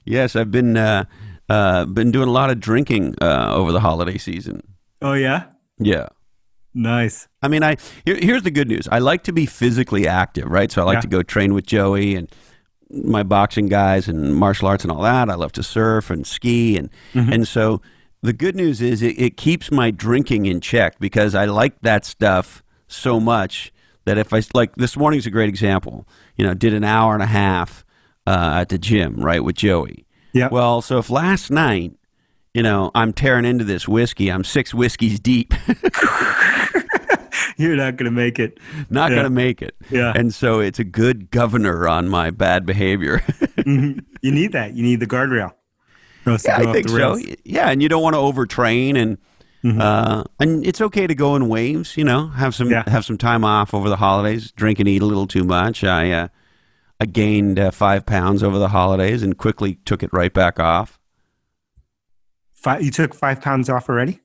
yes, 0.04 0.36
I've 0.36 0.52
been 0.52 0.76
uh, 0.76 1.04
uh, 1.50 1.84
been 1.84 2.10
doing 2.10 2.28
a 2.28 2.32
lot 2.32 2.48
of 2.50 2.60
drinking 2.60 3.14
uh, 3.20 3.52
over 3.54 3.72
the 3.72 3.80
holiday 3.80 4.16
season. 4.18 4.62
oh 5.02 5.14
yeah, 5.14 5.40
Yeah. 5.78 6.08
nice. 6.74 7.28
I 7.42 7.48
mean, 7.48 7.62
I 7.62 7.76
here, 8.04 8.16
here's 8.16 8.42
the 8.44 8.50
good 8.50 8.68
news. 8.68 8.86
I 8.90 8.98
like 9.00 9.22
to 9.24 9.32
be 9.32 9.46
physically 9.46 10.06
active, 10.06 10.46
right? 10.50 10.70
So 10.72 10.82
I 10.82 10.84
like 10.84 10.96
Yeah. 10.96 11.00
to 11.08 11.08
go 11.08 11.22
train 11.22 11.54
with 11.54 11.66
Joey 11.66 12.14
and 12.16 12.28
my 12.92 13.22
boxing 13.22 13.68
guys 13.68 14.08
and 14.08 14.34
martial 14.34 14.68
arts 14.68 14.84
and 14.84 14.90
all 14.92 15.02
that. 15.02 15.30
I 15.30 15.34
love 15.34 15.52
to 15.52 15.62
surf 15.62 16.10
and 16.10 16.26
ski, 16.26 16.76
and 16.76 16.90
Mhm. 17.14 17.32
and 17.34 17.48
so 17.48 17.80
the 18.22 18.32
good 18.32 18.54
news 18.56 18.80
is 18.82 19.00
it, 19.02 19.18
it 19.18 19.36
keeps 19.36 19.70
my 19.70 19.90
drinking 19.90 20.46
in 20.46 20.60
check 20.60 20.98
because 21.00 21.34
I 21.34 21.46
like 21.46 21.80
that 21.82 22.04
stuff 22.04 22.62
so 22.88 23.18
much 23.20 23.72
that 24.04 24.18
if 24.18 24.32
I 24.34 24.42
like 24.54 24.74
this 24.76 24.96
morning's 24.96 25.26
a 25.26 25.30
great 25.30 25.48
example. 25.48 26.06
You 26.36 26.46
know, 26.46 26.54
did 26.54 26.74
an 26.74 26.84
hour 26.84 27.14
and 27.14 27.22
a 27.22 27.26
half 27.44 27.84
uh, 28.26 28.58
at 28.60 28.68
the 28.68 28.78
gym, 28.78 29.16
right, 29.24 29.42
with 29.44 29.56
Joey. 29.56 30.04
Yeah. 30.32 30.48
Well, 30.50 30.80
so 30.82 30.98
if 30.98 31.10
last 31.10 31.50
night, 31.50 31.92
you 32.54 32.62
know, 32.62 32.90
I'm 32.94 33.12
tearing 33.12 33.44
into 33.44 33.64
this 33.64 33.86
whiskey, 33.88 34.30
I'm 34.30 34.44
six 34.44 34.72
whiskeys 34.74 35.18
deep. 35.20 35.54
You're 37.56 37.76
not 37.76 37.96
gonna 37.96 38.10
make 38.10 38.38
it. 38.38 38.58
not 38.88 39.10
Yeah. 39.10 39.16
going 39.16 39.24
to 39.24 39.30
make 39.30 39.60
it. 39.60 39.76
Yeah. 39.90 40.12
And 40.14 40.32
so 40.32 40.60
it's 40.60 40.78
a 40.78 40.84
good 40.84 41.30
governor 41.30 41.86
on 41.88 42.08
my 42.08 42.30
bad 42.30 42.64
behavior. 42.66 43.22
Mhm. 43.60 44.02
You 44.22 44.32
need 44.32 44.52
that. 44.52 44.72
You 44.74 44.82
need 44.82 45.00
the 45.00 45.06
guardrail. 45.06 45.52
Or 46.24 46.32
else 46.32 46.44
you 46.46 46.50
yeah, 46.50 46.60
I 46.68 46.72
think 46.72 46.88
so. 46.88 47.18
Yeah, 47.44 47.68
and 47.68 47.82
you 47.82 47.90
don't 47.90 48.02
want 48.02 48.14
to 48.14 48.18
overtrain 48.20 48.96
and 48.96 49.18
Mhm. 49.62 49.78
uh, 49.80 50.24
and 50.38 50.64
it's 50.66 50.80
okay 50.80 51.06
to 51.06 51.14
go 51.14 51.36
in 51.36 51.46
waves, 51.48 51.94
you 51.98 52.04
know, 52.04 52.28
have 52.28 52.54
some 52.54 52.70
Yeah. 52.70 52.84
have 52.88 53.04
some 53.04 53.18
time 53.18 53.44
off 53.44 53.74
over 53.74 53.90
the 53.90 53.96
holidays, 53.96 54.50
drink 54.52 54.78
and 54.80 54.88
eat 54.88 55.02
a 55.02 55.04
little 55.04 55.26
too 55.26 55.44
much. 55.44 55.84
I 55.84 56.10
uh, 56.10 56.28
I 57.00 57.06
gained 57.06 57.58
uh, 57.58 57.70
5 57.70 58.04
pounds 58.04 58.42
over 58.42 58.58
the 58.58 58.68
holidays 58.68 59.22
and 59.22 59.36
quickly 59.38 59.76
took 59.86 60.02
it 60.02 60.10
right 60.12 60.32
back 60.32 60.60
off. 60.60 60.98
Five, 62.52 62.82
you 62.82 62.90
took 62.90 63.14
five 63.14 63.40
pounds 63.40 63.70
off 63.70 63.88
already? 63.88 64.20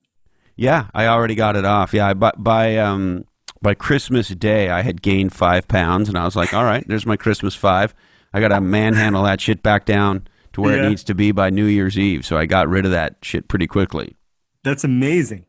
Yeah, 0.57 0.87
I 0.93 1.07
already 1.07 1.35
got 1.35 1.55
it 1.55 1.63
off. 1.63 1.93
Yeah, 1.93 2.07
I, 2.09 2.13
by 2.13 2.31
by 2.37 2.75
um 2.77 3.23
by 3.61 3.75
Christmas 3.75 4.27
Day, 4.29 4.69
I 4.69 4.81
had 4.81 5.01
gained 5.01 5.31
five 5.33 5.67
pounds, 5.69 6.09
and 6.09 6.17
I 6.17 6.25
was 6.25 6.35
like, 6.35 6.53
"All 6.53 6.65
right, 6.65 6.85
there's 6.85 7.05
my 7.05 7.15
Christmas 7.15 7.55
five. 7.55 7.95
I 8.33 8.41
got 8.41 8.49
to 8.49 8.59
manhandle 8.59 9.23
that 9.23 9.39
shit 9.39 9.63
back 9.63 9.85
down 9.85 10.27
to 10.51 10.59
where 10.61 10.75
Yeah. 10.75 10.85
it 10.85 10.89
needs 10.89 11.03
to 11.05 11.15
be 11.15 11.31
by 11.31 11.49
New 11.49 11.63
Year's 11.65 11.97
Eve." 11.97 12.25
So 12.25 12.37
I 12.37 12.45
got 12.45 12.67
rid 12.67 12.83
of 12.83 12.91
that 12.91 13.15
shit 13.21 13.47
pretty 13.47 13.67
quickly. 13.67 14.17
That's 14.65 14.83
amazing. 14.83 15.45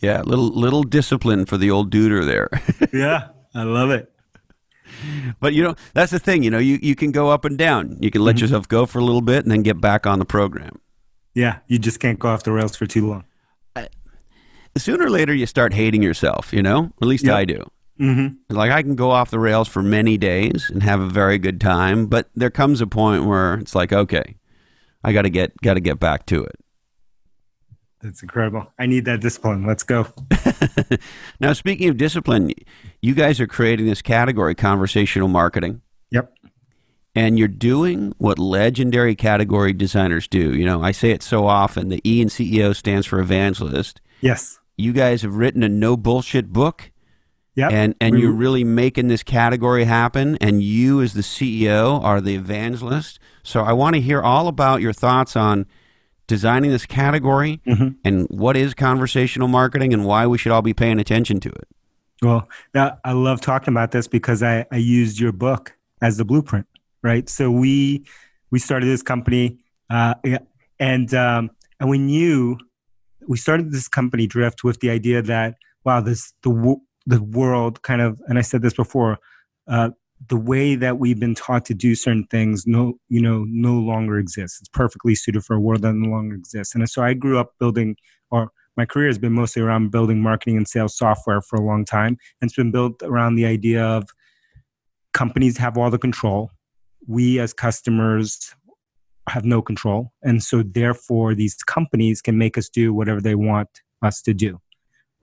Yeah, 0.00 0.20
little 0.20 0.48
little 0.48 0.82
discipline 0.82 1.46
for 1.46 1.56
the 1.56 1.70
old 1.70 1.90
duder 1.90 2.26
there. 2.26 2.48
Yeah, 2.92 3.28
I 3.54 3.62
love 3.62 3.90
it. 3.90 4.12
but 5.40 5.54
you 5.54 5.62
know, 5.62 5.74
that's 5.92 6.12
the 6.12 6.18
thing. 6.18 6.42
You 6.42 6.50
know, 6.50 6.58
you 6.58 6.78
you 6.82 6.94
can 6.94 7.12
go 7.12 7.30
up 7.30 7.44
and 7.44 7.56
down. 7.58 7.96
You 8.00 8.10
can 8.10 8.22
let 8.22 8.36
mm-hmm. 8.36 8.44
yourself 8.44 8.68
go 8.68 8.86
for 8.86 8.98
a 8.98 9.04
little 9.04 9.20
bit 9.20 9.44
and 9.44 9.50
then 9.50 9.62
get 9.62 9.80
back 9.80 10.06
on 10.06 10.18
the 10.18 10.24
program. 10.24 10.80
Yeah, 11.34 11.58
you 11.66 11.78
just 11.78 12.00
can't 12.00 12.18
go 12.18 12.28
off 12.28 12.44
the 12.44 12.52
rails 12.52 12.76
for 12.76 12.86
too 12.86 13.08
long. 13.08 13.24
sooner 14.76 15.06
or 15.06 15.10
later, 15.10 15.34
you 15.34 15.46
start 15.46 15.72
hating 15.72 16.02
yourself. 16.02 16.52
You 16.52 16.62
know, 16.62 16.92
at 17.00 17.08
least 17.08 17.24
yep. 17.24 17.34
I 17.34 17.44
do. 17.44 17.70
Mm-hmm. 18.00 18.54
Like 18.54 18.72
I 18.72 18.82
can 18.82 18.96
go 18.96 19.10
off 19.10 19.30
the 19.30 19.38
rails 19.38 19.68
for 19.68 19.82
many 19.82 20.18
days 20.18 20.68
and 20.70 20.82
have 20.82 21.00
a 21.00 21.06
very 21.08 21.38
good 21.38 21.60
time, 21.60 22.06
but 22.06 22.28
there 22.34 22.50
comes 22.50 22.80
a 22.80 22.86
point 22.86 23.24
where 23.24 23.54
it's 23.54 23.74
like, 23.74 23.92
okay, 23.92 24.36
I 25.04 25.12
got 25.12 25.22
to 25.22 25.30
get 25.30 25.56
got 25.62 25.74
to 25.74 25.80
get 25.80 26.00
back 26.00 26.26
to 26.26 26.42
it. 26.42 26.56
That's 28.04 28.22
incredible. 28.22 28.70
I 28.78 28.86
need 28.86 29.06
that 29.06 29.20
discipline. 29.20 29.66
Let's 29.66 29.82
go. 29.82 30.06
now, 31.40 31.54
speaking 31.54 31.88
of 31.88 31.96
discipline, 31.96 32.52
you 33.00 33.14
guys 33.14 33.40
are 33.40 33.46
creating 33.46 33.86
this 33.86 34.02
category, 34.02 34.54
conversational 34.54 35.28
marketing. 35.28 35.80
Yep. 36.10 36.32
And 37.14 37.38
you're 37.38 37.48
doing 37.48 38.12
what 38.18 38.38
legendary 38.38 39.14
category 39.14 39.72
designers 39.72 40.28
do. 40.28 40.54
You 40.54 40.66
know, 40.66 40.82
I 40.82 40.92
say 40.92 41.10
it 41.12 41.22
so 41.22 41.46
often. 41.46 41.88
The 41.88 42.00
E 42.08 42.20
in 42.20 42.28
CEO 42.28 42.76
stands 42.76 43.06
for 43.06 43.18
evangelist. 43.20 44.00
Yes. 44.20 44.58
You 44.76 44.92
guys 44.92 45.22
have 45.22 45.36
written 45.36 45.62
a 45.62 45.68
no 45.68 45.96
bullshit 45.96 46.52
book 46.52 46.90
Yep. 47.56 47.72
And 47.72 47.94
and 48.00 48.18
you're 48.18 48.32
really 48.32 48.64
making 48.64 49.08
this 49.08 49.22
category 49.22 49.84
happen 49.84 50.36
and 50.40 50.60
you 50.60 51.00
as 51.00 51.14
the 51.14 51.20
CEO 51.20 52.02
are 52.02 52.20
the 52.20 52.34
evangelist. 52.34 53.20
So 53.44 53.62
I 53.62 53.72
want 53.72 53.94
to 53.94 54.00
hear 54.00 54.20
all 54.20 54.48
about 54.48 54.80
your 54.80 54.92
thoughts 54.92 55.36
on 55.36 55.66
designing 56.26 56.70
this 56.70 56.86
category 56.86 57.60
mm-hmm. 57.66 57.88
and 58.04 58.26
what 58.30 58.56
is 58.56 58.74
conversational 58.74 59.48
marketing 59.48 59.92
and 59.92 60.04
why 60.04 60.26
we 60.26 60.38
should 60.38 60.52
all 60.52 60.62
be 60.62 60.74
paying 60.74 60.98
attention 60.98 61.40
to 61.40 61.48
it. 61.48 61.68
Well, 62.22 62.48
now, 62.72 62.98
I 63.04 63.12
love 63.12 63.40
talking 63.40 63.72
about 63.72 63.90
this 63.90 64.06
because 64.08 64.42
I, 64.42 64.64
I 64.72 64.76
used 64.76 65.18
your 65.18 65.32
book 65.32 65.76
as 66.00 66.16
the 66.16 66.24
blueprint, 66.24 66.66
right? 67.02 67.28
So 67.28 67.50
we 67.50 68.04
we 68.50 68.58
started 68.58 68.86
this 68.86 69.02
company, 69.02 69.58
uh, 69.90 70.14
and 70.78 71.12
um, 71.12 71.50
and 71.80 71.90
we 71.90 71.98
knew 71.98 72.56
we 73.26 73.36
started 73.36 73.72
this 73.72 73.88
company 73.88 74.26
Drift 74.26 74.64
with 74.64 74.80
the 74.80 74.90
idea 74.90 75.22
that 75.22 75.56
wow, 75.84 76.00
this 76.00 76.32
the 76.42 76.76
the 77.06 77.22
world 77.22 77.82
kind 77.82 78.00
of, 78.00 78.18
and 78.28 78.38
I 78.38 78.42
said 78.42 78.62
this 78.62 78.74
before, 78.74 79.18
uh, 79.68 79.90
the 80.28 80.36
way 80.36 80.74
that 80.74 80.98
we've 80.98 81.20
been 81.20 81.34
taught 81.34 81.64
to 81.66 81.74
do 81.74 81.94
certain 81.94 82.24
things 82.30 82.66
no 82.66 82.94
you 83.08 83.20
know 83.20 83.44
no 83.48 83.74
longer 83.74 84.18
exists. 84.18 84.60
It's 84.60 84.68
perfectly 84.68 85.14
suited 85.14 85.44
for 85.44 85.54
a 85.54 85.60
world 85.60 85.82
that 85.82 85.94
no 85.94 86.08
longer 86.08 86.34
exists. 86.34 86.74
And 86.74 86.88
so 86.88 87.02
i 87.02 87.14
grew 87.14 87.38
up 87.38 87.52
building 87.58 87.96
or 88.30 88.50
my 88.76 88.84
career 88.84 89.06
has 89.06 89.18
been 89.18 89.32
mostly 89.32 89.62
around 89.62 89.90
building 89.90 90.20
marketing 90.20 90.56
and 90.56 90.66
sales 90.66 90.96
software 90.96 91.40
for 91.40 91.56
a 91.56 91.64
long 91.64 91.84
time. 91.84 92.18
And 92.40 92.48
it's 92.48 92.56
been 92.56 92.72
built 92.72 93.02
around 93.04 93.36
the 93.36 93.46
idea 93.46 93.84
of 93.84 94.08
companies 95.12 95.56
have 95.58 95.78
all 95.78 95.90
the 95.90 95.98
control. 95.98 96.50
We 97.06 97.38
as 97.38 97.52
customers 97.52 98.52
have 99.28 99.44
no 99.44 99.62
control. 99.62 100.12
And 100.24 100.42
so 100.42 100.64
therefore 100.64 101.36
these 101.36 101.54
companies 101.54 102.20
can 102.20 102.36
make 102.36 102.58
us 102.58 102.68
do 102.68 102.92
whatever 102.92 103.20
they 103.20 103.36
want 103.36 103.68
us 104.02 104.20
to 104.22 104.34
do 104.34 104.60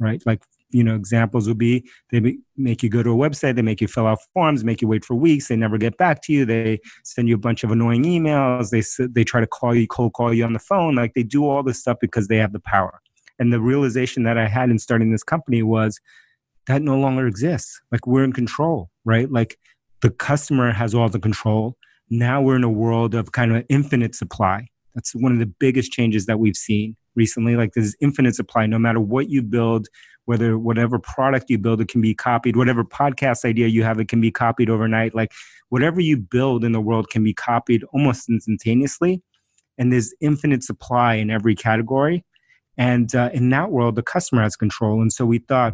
right? 0.02 0.22
Like 0.26 0.44
you 0.72 0.84
know 0.84 0.96
examples 0.96 1.48
would 1.48 1.58
be 1.58 1.88
they 2.12 2.38
make 2.58 2.84
you 2.84 2.90
go 2.90 3.04
to 3.04 3.12
a 3.12 3.16
website 3.16 3.56
they 3.56 3.62
make 3.62 3.82
you 3.82 3.88
fill 3.88 4.08
out 4.08 4.20
forms 4.34 4.64
make 4.64 4.82
you 4.82 4.88
wait 4.88 5.04
for 5.04 5.16
weeks 5.16 5.48
they 5.48 5.56
never 5.56 5.78
get 5.78 5.98
back 5.98 6.22
to 6.22 6.34
you 6.34 6.46
they 6.46 6.80
send 7.04 7.28
you 7.28 7.36
a 7.36 7.40
bunch 7.40 7.64
of 7.64 7.72
annoying 7.72 8.04
emails 8.04 8.70
they 8.70 8.82
they 9.08 9.24
try 9.24 9.40
to 9.40 9.48
call 9.48 9.74
you 9.76 9.88
cold 9.88 10.14
call 10.14 10.34
you 10.34 10.44
on 10.44 10.54
the 10.54 10.60
phone 10.60 10.96
like 10.96 11.14
they 11.14 11.24
do 11.24 11.48
all 11.48 11.64
this 11.64 11.80
stuff 11.80 11.98
because 12.00 12.28
they 12.28 12.38
have 12.38 12.54
the 12.54 12.60
power. 12.60 13.02
And 13.40 13.52
the 13.52 13.60
realization 13.60 14.24
that 14.24 14.38
i 14.38 14.48
had 14.48 14.70
in 14.70 14.78
starting 14.78 15.12
this 15.12 15.24
company 15.24 15.64
was 15.64 16.00
that 16.68 16.84
no 16.84 16.98
longer 16.98 17.26
exists. 17.26 17.82
Like 17.92 18.06
we're 18.06 18.24
in 18.24 18.34
control 18.34 18.92
right? 19.06 19.32
Like 19.32 19.58
the 20.02 20.10
customer 20.10 20.72
has 20.72 20.94
all 20.94 21.10
the 21.10 21.20
control. 21.20 21.78
Now 22.10 22.42
we're 22.42 22.56
in 22.56 22.64
a 22.64 22.70
world 22.70 23.16
of 23.16 23.32
kind 23.32 23.56
of 23.56 23.66
infinite 23.70 24.16
supply. 24.16 24.68
That's 24.96 25.14
one 25.16 25.32
of 25.32 25.40
the 25.40 25.46
biggest 25.46 25.92
changes 25.92 26.26
that 26.26 26.40
we've 26.40 26.56
seen 26.56 26.96
recently. 27.16 27.56
Like 27.56 27.74
there's 27.74 27.96
infinite 28.02 28.36
supply. 28.36 28.66
No 28.66 28.80
matter 28.80 29.00
what 29.00 29.30
you 29.30 29.42
build 29.42 29.88
whether 30.26 30.58
whatever 30.58 31.00
product 31.00 31.50
you 31.50 31.58
build 31.58 31.82
it 31.82 31.88
can 31.88 32.02
be 32.02 32.14
copied 32.14 32.56
whatever 32.56 32.84
podcast 32.84 33.44
idea 33.46 33.68
you 33.68 33.84
have 33.84 34.00
it 34.00 34.08
can 34.08 34.22
be 34.22 34.32
copied 34.32 34.70
overnight. 34.70 35.16
Like 35.16 35.32
whatever 35.70 36.00
you 36.00 36.18
build 36.18 36.64
in 36.64 36.72
the 36.72 36.82
world 36.82 37.10
can 37.10 37.24
be 37.24 37.34
copied 37.34 37.84
almost 37.94 38.30
instantaneously. 38.30 39.22
And 39.78 39.92
there's 39.92 40.14
infinite 40.22 40.64
supply 40.64 41.16
in 41.16 41.30
every 41.30 41.56
category. 41.56 42.24
And 42.78 43.14
uh, 43.16 43.30
in 43.34 43.50
that 43.50 43.72
world 43.72 43.96
the 43.96 44.04
customer 44.04 44.44
has 44.44 44.56
control. 44.56 45.02
And 45.02 45.12
so 45.12 45.26
we 45.26 45.40
thought 45.40 45.74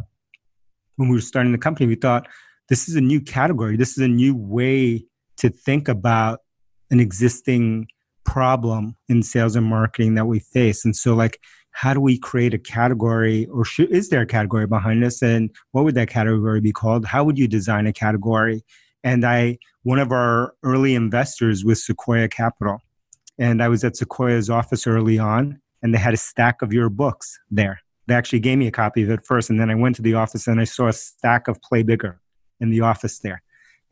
when 0.95 1.10
we 1.10 1.15
were 1.15 1.21
starting 1.21 1.51
the 1.51 1.57
company 1.57 1.88
we 1.88 1.95
thought 1.95 2.27
this 2.69 2.89
is 2.89 2.95
a 2.95 3.01
new 3.01 3.21
category. 3.21 3.77
This 3.77 3.97
is 3.97 4.03
a 4.03 4.07
new 4.07 4.36
way 4.36 5.05
to 5.38 5.49
think 5.49 5.88
about 5.88 6.39
an 6.89 6.99
existing 6.99 7.88
problem 8.25 8.95
in 9.07 9.23
sales 9.23 9.55
and 9.55 9.65
marketing 9.65 10.15
that 10.15 10.25
we 10.25 10.39
face. 10.39 10.83
And 10.83 10.95
so 10.95 11.15
like 11.15 11.39
how 11.77 11.93
do 11.93 12.01
we 12.01 12.17
create 12.17 12.55
a 12.55 12.57
category 12.57 13.45
or 13.53 13.63
is 13.77 14.09
there 14.09 14.21
a 14.21 14.25
category 14.25 14.65
behind 14.65 15.03
this? 15.03 15.21
And 15.21 15.51
what 15.73 15.85
would 15.85 15.93
that 15.93 16.09
category 16.09 16.59
be 16.59 16.71
called? 16.71 17.05
How 17.05 17.23
would 17.23 17.37
you 17.37 17.47
design 17.47 17.85
a 17.85 17.93
category? 17.93 18.63
And 19.03 19.23
i 19.23 19.59
one 19.83 19.99
of 19.99 20.11
our 20.11 20.55
early 20.63 20.95
investors 20.95 21.63
was 21.63 21.85
sequoia 21.85 22.27
capital 22.29 22.81
and 23.37 23.61
i 23.61 23.67
was 23.67 23.83
at 23.83 23.95
sequoia's 23.95 24.49
office 24.49 24.87
early 24.87 25.19
on 25.19 25.61
and 25.83 25.93
they 25.93 25.99
had 25.99 26.15
a 26.15 26.17
stack 26.17 26.63
of 26.63 26.73
your 26.73 26.89
books 26.89 27.39
there. 27.51 27.79
They 28.07 28.15
actually 28.15 28.39
gave 28.39 28.57
me 28.57 28.65
a 28.65 28.71
copy 28.71 29.03
of 29.03 29.11
it 29.11 29.23
first 29.23 29.51
and 29.51 29.59
then 29.59 29.69
i 29.69 29.75
went 29.75 29.95
to 29.97 30.01
the 30.01 30.15
office 30.15 30.47
and 30.47 30.59
i 30.59 30.63
saw 30.63 30.87
a 30.87 30.93
stack 30.93 31.47
of 31.47 31.61
play 31.61 31.83
bigger 31.83 32.19
in 32.59 32.71
the 32.71 32.81
office 32.81 33.19
there. 33.19 33.43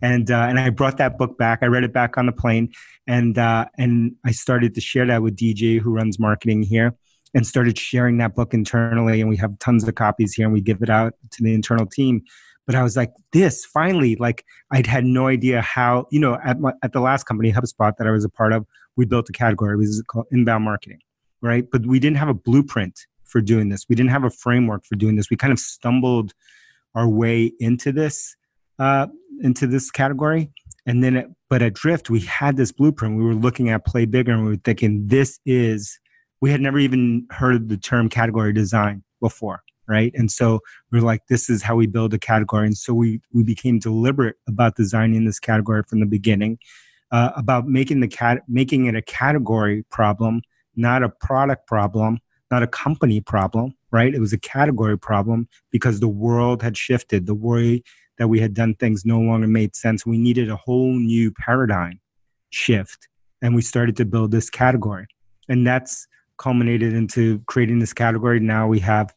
And 0.02 0.32
uh, 0.32 0.48
and 0.50 0.60
I 0.60 0.71
brought 0.71 0.98
that 0.98 1.19
book 1.19 1.38
back. 1.38 1.60
I 1.62 1.67
read 1.67 1.86
it 1.86 1.93
back 1.93 2.17
on 2.17 2.26
the 2.26 2.34
plane, 2.34 2.74
and 3.08 3.38
uh, 3.38 3.65
and 3.78 4.15
I 4.26 4.32
started 4.32 4.76
to 4.76 4.82
share 4.82 5.06
that 5.06 5.21
with 5.24 5.38
DJ, 5.38 5.80
who 5.80 5.93
runs 5.93 6.19
marketing 6.19 6.63
here 6.63 6.93
and 7.36 7.45
started 7.45 7.78
sharing 7.78 8.17
that 8.17 8.34
book 8.34 8.54
internally. 8.54 9.19
And 9.19 9.30
we 9.30 9.38
have 9.38 9.60
tons 9.60 9.88
of 9.88 9.93
copies 9.93 10.34
here 10.34 10.45
and 10.45 10.54
we 10.54 10.62
give 10.62 10.82
it 10.82 10.89
out 10.89 11.13
to 11.32 11.43
the 11.43 11.54
internal 11.54 11.86
team. 11.86 12.24
But 12.65 12.76
I 12.76 12.82
was 12.82 12.95
like, 12.95 13.12
this 13.34 13.65
finally, 13.65 14.15
like 14.15 14.45
I'd 14.71 14.88
had 14.88 15.04
no 15.04 15.28
idea 15.28 15.62
how, 15.62 16.08
you 16.12 16.19
know, 16.19 16.39
at, 16.43 16.60
my, 16.60 16.71
at 16.82 16.93
the 16.93 17.02
last 17.02 17.26
company, 17.26 17.52
HubSpot, 17.52 17.95
that 17.98 18.08
I 18.08 18.12
was 18.12 18.26
a 18.26 18.30
part 18.30 18.54
of, 18.54 18.65
we 18.95 19.06
built 19.06 19.30
a 19.30 19.34
category. 19.34 19.74
It 19.74 19.78
was 19.78 20.02
called 20.08 20.26
inbound 20.32 20.63
marketing, 20.63 21.00
right? 21.41 21.65
But 21.69 21.86
we 21.86 22.00
didn't 22.00 22.17
have 22.17 22.30
a 22.30 22.34
blueprint 22.34 23.06
for 23.26 23.41
doing 23.41 23.67
this. 23.69 23.86
We 23.89 23.95
didn't 23.95 24.12
have 24.12 24.24
a 24.24 24.30
framework 24.30 24.86
for 24.86 24.95
doing 24.95 25.17
this. 25.17 25.30
We 25.30 25.36
kind 25.36 25.54
of 25.54 25.60
stumbled 25.60 26.34
our 26.95 27.08
way 27.08 27.52
into 27.60 27.91
this, 27.91 28.36
uh, 28.80 29.08
into 29.41 29.67
this 29.67 29.91
category. 29.91 30.50
And 30.86 31.04
then, 31.04 31.17
it, 31.17 31.28
but 31.50 31.62
at 31.62 31.74
Drift, 31.74 32.10
we 32.10 32.21
had 32.21 32.56
this 32.56 32.71
blueprint. 32.71 33.17
We 33.17 33.26
were 33.26 33.36
looking 33.36 33.69
at 33.69 33.86
Play 33.86 34.06
Bigger 34.06 34.32
and 34.32 34.45
we 34.45 34.52
were 34.52 34.62
thinking, 34.63 35.08
this 35.08 35.39
is 35.45 36.00
we 36.41 36.52
had 36.52 36.62
never 36.62 36.80
even 36.80 37.28
heard 37.32 37.69
the 37.69 37.78
term 37.78 38.10
category 38.10 38.54
design 38.54 39.04
before 39.21 39.62
right? 39.88 40.12
And 40.15 40.32
so 40.32 40.62
we 40.91 40.98
are 40.98 41.04
like 41.04 41.28
this 41.30 41.48
is 41.48 41.62
how 41.62 41.76
we 41.76 41.86
build 41.86 42.12
a 42.15 42.17
category. 42.17 42.65
And 42.65 42.76
so 42.76 42.91
we 42.91 43.21
we 43.32 43.43
became 43.43 43.78
deliberate 43.78 44.36
about 44.48 44.76
designing 44.76 45.26
this 45.26 45.39
category 45.39 45.84
from 45.88 46.00
the 46.00 46.08
beginning 46.08 46.58
uh, 47.12 47.30
about 47.36 47.67
making 47.67 48.00
the 48.00 48.08
cat 48.08 48.41
making 48.48 48.88
it 48.88 48.95
a 48.95 49.02
category 49.04 49.86
problem 49.91 50.41
not 50.76 51.04
a 51.04 51.10
product 51.10 51.67
problem 51.67 52.17
not 52.50 52.63
a 52.63 52.67
company 52.67 53.21
problem 53.21 53.76
right? 53.95 54.13
It 54.13 54.19
was 54.19 54.34
a 54.34 54.38
category 54.38 54.98
problem 55.00 55.48
because 55.71 56.02
the 56.02 56.10
world 56.10 56.62
had 56.62 56.76
shifted. 56.76 57.28
The 57.28 57.34
way 57.34 57.82
that 58.17 58.28
we 58.28 58.41
had 58.41 58.54
done 58.54 58.76
things 58.76 59.06
no 59.06 59.21
longer 59.21 59.48
made 59.48 59.74
sense. 59.74 60.06
We 60.06 60.17
needed 60.17 60.50
a 60.50 60.58
whole 60.58 60.93
new 60.93 61.32
paradigm 61.32 62.02
shift 62.50 63.08
and 63.41 63.56
we 63.56 63.62
started 63.62 63.95
to 63.95 64.06
build 64.06 64.32
this 64.32 64.50
category. 64.50 65.08
And 65.48 65.65
that's 65.65 66.08
culminated 66.38 66.93
into 66.93 67.39
creating 67.48 67.80
this 67.80 67.93
category. 67.93 68.39
Now 68.39 68.67
we 68.67 68.80
have 68.80 69.13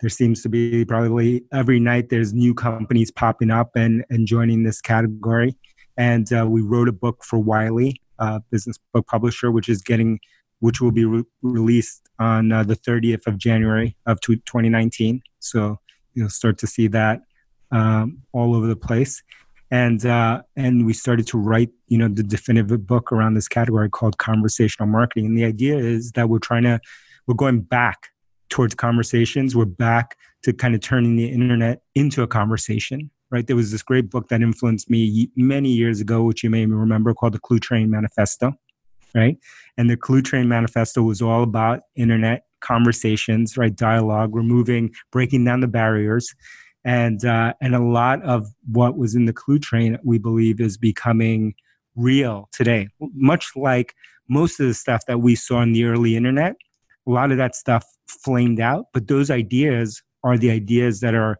there 0.00 0.10
seems 0.10 0.42
to 0.42 0.48
be 0.48 0.84
probably 0.84 1.44
every 1.52 1.78
night 1.78 2.08
there's 2.08 2.34
new 2.34 2.54
companies 2.54 3.10
popping 3.10 3.50
up 3.50 3.70
and, 3.76 4.04
and 4.10 4.26
joining 4.26 4.64
this 4.64 4.80
category. 4.80 5.56
And 5.96 6.30
uh, 6.32 6.46
we 6.48 6.60
wrote 6.60 6.88
a 6.88 6.92
book 6.92 7.22
for 7.24 7.38
Wiley, 7.38 8.00
uh, 8.18 8.40
business 8.50 8.78
book 8.92 9.06
publisher, 9.06 9.52
which 9.52 9.68
is 9.68 9.80
getting, 9.80 10.18
which 10.58 10.80
will 10.80 10.90
be 10.90 11.04
re- 11.04 11.24
released 11.42 12.08
on 12.18 12.50
uh, 12.50 12.64
the 12.64 12.74
30th 12.74 13.28
of 13.28 13.38
January 13.38 13.96
of 14.06 14.20
2019. 14.20 15.22
So 15.38 15.78
you'll 16.14 16.30
start 16.30 16.58
to 16.58 16.66
see 16.66 16.88
that 16.88 17.20
um, 17.70 18.22
all 18.32 18.56
over 18.56 18.66
the 18.66 18.76
place 18.76 19.22
and 19.72 20.04
uh, 20.04 20.42
and 20.54 20.84
we 20.86 20.92
started 20.92 21.26
to 21.28 21.38
write 21.38 21.70
you 21.88 21.98
know 21.98 22.06
the 22.06 22.22
definitive 22.22 22.86
book 22.86 23.10
around 23.10 23.34
this 23.34 23.48
category 23.48 23.88
called 23.88 24.18
conversational 24.18 24.86
marketing. 24.86 25.26
And 25.26 25.36
the 25.36 25.44
idea 25.44 25.78
is 25.78 26.12
that 26.12 26.28
we're 26.28 26.38
trying 26.38 26.64
to 26.64 26.78
we're 27.26 27.34
going 27.34 27.62
back 27.62 28.08
towards 28.50 28.74
conversations. 28.74 29.56
We're 29.56 29.64
back 29.64 30.16
to 30.44 30.52
kind 30.52 30.74
of 30.74 30.82
turning 30.82 31.16
the 31.16 31.28
internet 31.28 31.80
into 31.96 32.22
a 32.22 32.28
conversation 32.28 33.10
right? 33.30 33.46
There 33.46 33.56
was 33.56 33.70
this 33.72 33.82
great 33.82 34.10
book 34.10 34.28
that 34.28 34.42
influenced 34.42 34.90
me 34.90 35.30
many 35.36 35.70
years 35.70 36.02
ago 36.02 36.22
which 36.22 36.44
you 36.44 36.50
may 36.50 36.66
remember 36.66 37.14
called 37.14 37.32
the 37.32 37.40
Cluetrain 37.40 37.88
manifesto 37.88 38.52
right? 39.14 39.38
And 39.78 39.88
the 39.88 39.96
Cluetrain 39.96 40.46
manifesto 40.46 41.02
was 41.02 41.22
all 41.22 41.42
about 41.42 41.80
internet 41.96 42.44
conversations 42.60 43.56
right? 43.56 43.74
Dialogue 43.74 44.34
removing 44.34 44.92
breaking 45.10 45.44
down 45.46 45.60
the 45.60 45.66
barriers 45.66 46.34
and 46.84 47.24
uh, 47.24 47.54
and 47.60 47.74
a 47.74 47.82
lot 47.82 48.22
of 48.22 48.48
what 48.70 48.96
was 48.96 49.14
in 49.14 49.26
the 49.26 49.32
Cluetrain 49.32 49.98
we 50.04 50.18
believe 50.18 50.60
is 50.60 50.76
becoming 50.76 51.54
real 51.96 52.48
today. 52.52 52.88
Much 53.14 53.50
like 53.54 53.94
most 54.28 54.58
of 54.60 54.66
the 54.66 54.74
stuff 54.74 55.04
that 55.06 55.20
we 55.20 55.34
saw 55.34 55.62
in 55.62 55.72
the 55.72 55.84
early 55.84 56.16
internet 56.16 56.56
a 57.06 57.10
lot 57.10 57.32
of 57.32 57.36
that 57.36 57.56
stuff 57.56 57.84
flamed 58.06 58.60
out 58.60 58.86
but 58.92 59.08
those 59.08 59.28
ideas 59.30 60.02
are 60.24 60.38
the 60.38 60.50
ideas 60.50 61.00
that 61.00 61.14
are 61.14 61.38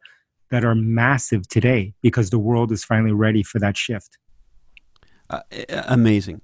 that 0.51 0.65
are 0.65 0.75
massive 0.75 1.49
today 1.49 1.95
because 2.03 2.31
the 2.31 2.39
world 2.39 2.73
is 2.73 2.85
finally 2.85 3.13
ready 3.13 3.43
for 3.43 3.59
that 3.59 3.77
shift. 3.77 4.19
Uh, 5.31 5.41
amazing. 5.87 6.43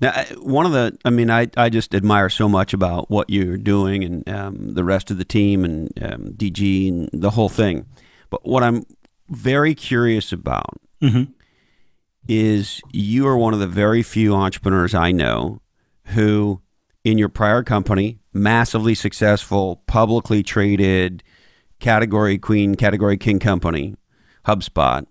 Now, 0.00 0.24
one 0.38 0.64
of 0.64 0.72
the, 0.72 0.96
I 1.04 1.10
mean, 1.10 1.30
I, 1.30 1.48
I 1.56 1.68
just 1.68 1.94
admire 1.94 2.30
so 2.30 2.48
much 2.48 2.72
about 2.72 3.10
what 3.10 3.28
you're 3.28 3.58
doing 3.58 4.04
and 4.04 4.28
um, 4.28 4.72
the 4.72 4.82
rest 4.82 5.10
of 5.10 5.18
the 5.18 5.24
team 5.24 5.66
and 5.66 5.92
um, 6.02 6.32
DG 6.32 6.88
and 6.88 7.10
the 7.12 7.30
whole 7.30 7.50
thing. 7.50 7.84
But 8.32 8.46
what 8.46 8.62
I'm 8.62 8.84
very 9.28 9.74
curious 9.74 10.32
about 10.32 10.80
mm-hmm. 11.02 11.30
is 12.26 12.80
you 12.90 13.28
are 13.28 13.36
one 13.36 13.52
of 13.52 13.60
the 13.60 13.66
very 13.66 14.02
few 14.02 14.34
entrepreneurs 14.34 14.94
I 14.94 15.12
know 15.12 15.60
who, 16.06 16.62
in 17.04 17.18
your 17.18 17.28
prior 17.28 17.62
company, 17.62 18.20
massively 18.32 18.94
successful, 18.94 19.82
publicly 19.86 20.42
traded, 20.42 21.22
category 21.78 22.38
queen, 22.38 22.74
category 22.74 23.18
king 23.18 23.38
company, 23.38 23.96
HubSpot, 24.46 25.04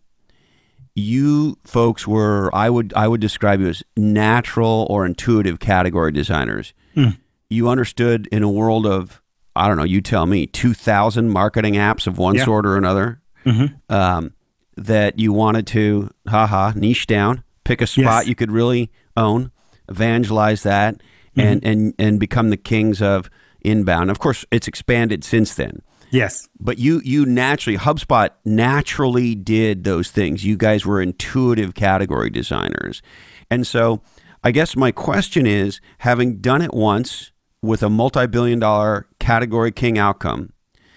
you 0.95 1.59
folks 1.63 2.07
were 2.07 2.49
I 2.55 2.71
would 2.71 2.91
I 2.95 3.07
would 3.07 3.21
describe 3.21 3.61
you 3.61 3.67
as 3.67 3.83
natural 3.95 4.87
or 4.89 5.05
intuitive 5.05 5.59
category 5.59 6.11
designers. 6.11 6.73
Mm. 6.95 7.19
You 7.51 7.69
understood 7.69 8.27
in 8.31 8.41
a 8.41 8.49
world 8.49 8.87
of 8.87 9.20
I 9.55 9.67
don't 9.67 9.77
know, 9.77 9.83
you 9.83 10.01
tell 10.01 10.25
me, 10.25 10.47
2,000 10.47 11.29
marketing 11.29 11.75
apps 11.75 12.07
of 12.07 12.17
one 12.17 12.35
yeah. 12.35 12.45
sort 12.45 12.65
or 12.65 12.77
another 12.77 13.21
mm-hmm. 13.45 13.93
um, 13.93 14.33
that 14.77 15.19
you 15.19 15.33
wanted 15.33 15.67
to, 15.67 16.09
haha, 16.27 16.71
niche 16.75 17.07
down, 17.07 17.43
pick 17.63 17.81
a 17.81 17.87
spot 17.87 18.23
yes. 18.23 18.27
you 18.27 18.35
could 18.35 18.51
really 18.51 18.91
own, 19.17 19.51
evangelize 19.89 20.63
that, 20.63 20.95
mm-hmm. 20.95 21.39
and, 21.41 21.65
and, 21.65 21.93
and 21.99 22.19
become 22.19 22.49
the 22.49 22.57
kings 22.57 23.01
of 23.01 23.29
inbound. 23.61 24.09
Of 24.09 24.19
course, 24.19 24.45
it's 24.51 24.67
expanded 24.67 25.23
since 25.23 25.55
then. 25.55 25.81
Yes. 26.11 26.49
But 26.59 26.77
you 26.77 27.01
you 27.05 27.25
naturally 27.25 27.77
HubSpot 27.77 28.29
naturally 28.43 29.33
did 29.33 29.85
those 29.85 30.11
things. 30.11 30.43
You 30.43 30.57
guys 30.57 30.85
were 30.85 31.01
intuitive 31.01 31.73
category 31.73 32.29
designers. 32.29 33.01
And 33.49 33.65
so 33.65 34.01
I 34.43 34.51
guess 34.51 34.75
my 34.75 34.91
question 34.91 35.47
is 35.47 35.79
having 35.99 36.37
done 36.37 36.61
it 36.61 36.73
once 36.73 37.30
with 37.61 37.83
a 37.83 37.89
multi 37.89 38.27
billion 38.27 38.59
dollar 38.59 39.07
category 39.19 39.71
king 39.71 39.97
outcome, 39.97 40.53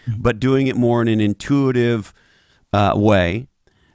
mm-hmm. 0.06 0.20
but 0.20 0.40
doing 0.40 0.66
it 0.66 0.76
more 0.76 1.02
in 1.02 1.08
an 1.08 1.20
intuitive 1.20 2.12
uh, 2.72 2.92
way. 2.94 3.48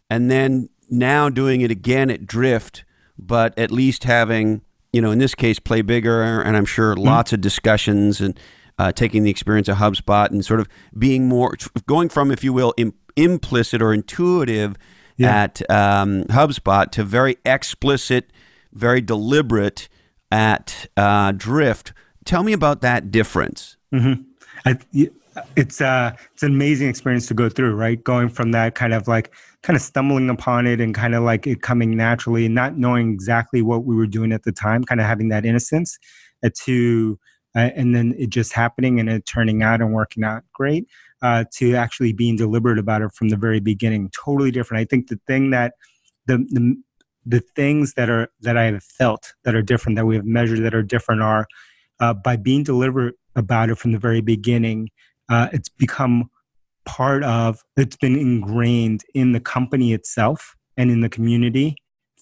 And 0.10 0.29
then 0.29 0.69
now 0.89 1.29
doing 1.29 1.62
it 1.62 1.71
again 1.71 2.10
at 2.10 2.25
Drift, 2.25 2.84
but 3.17 3.58
at 3.58 3.71
least 3.71 4.03
having, 4.05 4.62
you 4.91 5.01
know, 5.01 5.12
in 5.12 5.19
this 5.19 5.36
case, 5.36 5.60
play 5.60 5.82
bigger. 5.82 6.41
And 6.41 6.55
I'm 6.58 6.65
sure 6.65 6.95
mm-hmm. 6.95 7.03
lots 7.03 7.34
of 7.34 7.41
discussions 7.41 8.21
and 8.21 8.39
uh, 8.77 8.91
taking 8.91 9.23
the 9.23 9.29
experience 9.29 9.67
of 9.67 9.77
HubSpot 9.77 10.29
and 10.32 10.43
sort 10.45 10.60
of 10.60 10.67
being 10.97 11.27
more, 11.27 11.55
going 11.86 12.10
from, 12.10 12.32
if 12.32 12.43
you 12.43 12.53
will, 12.53 12.73
Im- 12.77 12.93
implicit 13.15 13.82
or 13.82 13.93
intuitive 13.93 14.77
yeah. 15.17 15.43
at 15.43 15.69
um, 15.69 16.23
HubSpot 16.25 16.89
to 16.91 17.03
very 17.03 17.38
explicit, 17.45 18.32
very 18.71 19.01
deliberate 19.01 19.89
at 20.32 20.88
uh, 20.95 21.34
Drift 21.34 21.91
Tell 22.29 22.43
me 22.43 22.53
about 22.53 22.81
that 22.81 23.09
difference. 23.09 23.75
Mm-hmm. 23.91 24.21
I, 24.63 24.77
it's 25.55 25.81
uh, 25.81 26.15
it's 26.31 26.43
an 26.43 26.51
amazing 26.51 26.87
experience 26.87 27.25
to 27.25 27.33
go 27.33 27.49
through, 27.49 27.73
right? 27.73 28.03
Going 28.03 28.29
from 28.29 28.51
that 28.51 28.75
kind 28.75 28.93
of 28.93 29.07
like 29.07 29.33
kind 29.63 29.75
of 29.75 29.81
stumbling 29.81 30.29
upon 30.29 30.67
it 30.67 30.79
and 30.79 30.93
kind 30.93 31.15
of 31.15 31.23
like 31.23 31.47
it 31.47 31.63
coming 31.63 31.97
naturally, 31.97 32.45
and 32.45 32.53
not 32.53 32.77
knowing 32.77 33.11
exactly 33.11 33.63
what 33.63 33.83
we 33.83 33.95
were 33.95 34.05
doing 34.05 34.31
at 34.31 34.43
the 34.43 34.51
time, 34.51 34.83
kind 34.83 35.01
of 35.01 35.07
having 35.07 35.29
that 35.29 35.43
innocence, 35.43 35.97
uh, 36.45 36.51
to 36.65 37.17
uh, 37.55 37.71
and 37.75 37.95
then 37.95 38.13
it 38.15 38.29
just 38.29 38.53
happening 38.53 38.99
and 38.99 39.09
it 39.09 39.25
turning 39.25 39.63
out 39.63 39.81
and 39.81 39.91
working 39.91 40.23
out 40.23 40.43
great. 40.53 40.85
Uh, 41.23 41.45
to 41.55 41.73
actually 41.73 42.13
being 42.13 42.35
deliberate 42.35 42.77
about 42.77 43.01
it 43.01 43.11
from 43.11 43.29
the 43.29 43.37
very 43.37 43.59
beginning, 43.59 44.07
totally 44.11 44.51
different. 44.51 44.79
I 44.79 44.85
think 44.85 45.07
the 45.07 45.19
thing 45.25 45.49
that 45.49 45.73
the 46.27 46.37
the 46.51 46.75
the 47.25 47.39
things 47.55 47.95
that 47.95 48.07
are 48.07 48.29
that 48.41 48.55
I 48.55 48.65
have 48.65 48.83
felt 48.83 49.33
that 49.45 49.55
are 49.55 49.63
different, 49.63 49.95
that 49.95 50.05
we 50.05 50.15
have 50.15 50.25
measured 50.25 50.59
that 50.59 50.75
are 50.75 50.83
different, 50.83 51.23
are 51.23 51.47
uh, 51.99 52.13
by 52.13 52.35
being 52.35 52.63
deliberate 52.63 53.15
about 53.35 53.69
it 53.69 53.75
from 53.75 53.91
the 53.91 53.99
very 53.99 54.21
beginning, 54.21 54.89
uh, 55.29 55.49
it's 55.53 55.69
become 55.69 56.29
part 56.85 57.23
of, 57.23 57.63
it's 57.77 57.95
been 57.95 58.17
ingrained 58.17 59.03
in 59.13 59.31
the 59.31 59.39
company 59.39 59.93
itself 59.93 60.55
and 60.77 60.89
in 60.89 61.01
the 61.01 61.09
community 61.09 61.75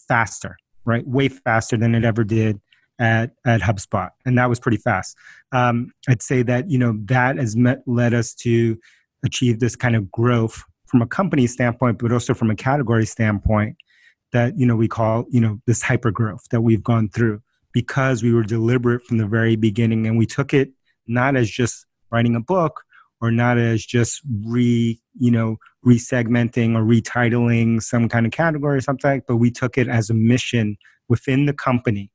faster, 0.07 0.57
right? 0.85 1.07
Way 1.07 1.29
faster 1.29 1.77
than 1.77 1.95
it 1.95 2.03
ever 2.03 2.23
did 2.23 2.59
at, 2.99 3.31
at 3.45 3.61
HubSpot. 3.61 4.09
And 4.25 4.37
that 4.37 4.49
was 4.49 4.59
pretty 4.59 4.77
fast. 4.77 5.15
Um, 5.51 5.91
I'd 6.09 6.21
say 6.21 6.43
that, 6.43 6.69
you 6.69 6.77
know, 6.77 6.97
that 7.05 7.37
has 7.37 7.55
met, 7.55 7.79
led 7.85 8.13
us 8.13 8.33
to 8.35 8.77
achieve 9.23 9.59
this 9.59 9.75
kind 9.75 9.95
of 9.95 10.11
growth 10.11 10.63
from 10.87 11.01
a 11.01 11.07
company 11.07 11.47
standpoint, 11.47 11.99
but 11.99 12.11
also 12.11 12.33
from 12.33 12.49
a 12.49 12.55
category 12.55 13.05
standpoint 13.05 13.77
that, 14.31 14.57
you 14.57 14.65
know, 14.65 14.75
we 14.75 14.87
call, 14.87 15.25
you 15.29 15.39
know, 15.39 15.61
this 15.65 15.81
hyper 15.81 16.11
growth 16.11 16.45
that 16.51 16.61
we've 16.61 16.83
gone 16.83 17.09
through 17.09 17.41
because 17.77 18.23
we 18.23 18.33
were 18.33 18.41
deliberate 18.41 19.03
from 19.05 19.19
the 19.19 19.27
very 19.27 19.55
beginning 19.55 20.07
and 20.07 20.17
we 20.17 20.25
took 20.25 20.51
it 20.51 20.71
not 21.05 21.35
as 21.35 21.47
just 21.47 21.85
writing 22.11 22.35
a 22.35 22.39
book 22.39 22.81
or 23.21 23.29
not 23.29 23.59
as 23.59 23.85
just 23.85 24.19
re 24.45 24.99
you 25.19 25.29
know 25.29 25.57
resegmenting 25.85 26.75
or 26.75 26.81
retitling 26.81 27.79
some 27.79 28.09
kind 28.09 28.25
of 28.25 28.31
category 28.31 28.77
or 28.77 28.81
something 28.81 29.21
but 29.27 29.35
we 29.35 29.51
took 29.51 29.77
it 29.77 29.87
as 29.87 30.09
a 30.09 30.13
mission 30.15 30.75
within 31.07 31.45
the 31.45 31.53
company. 31.53 32.09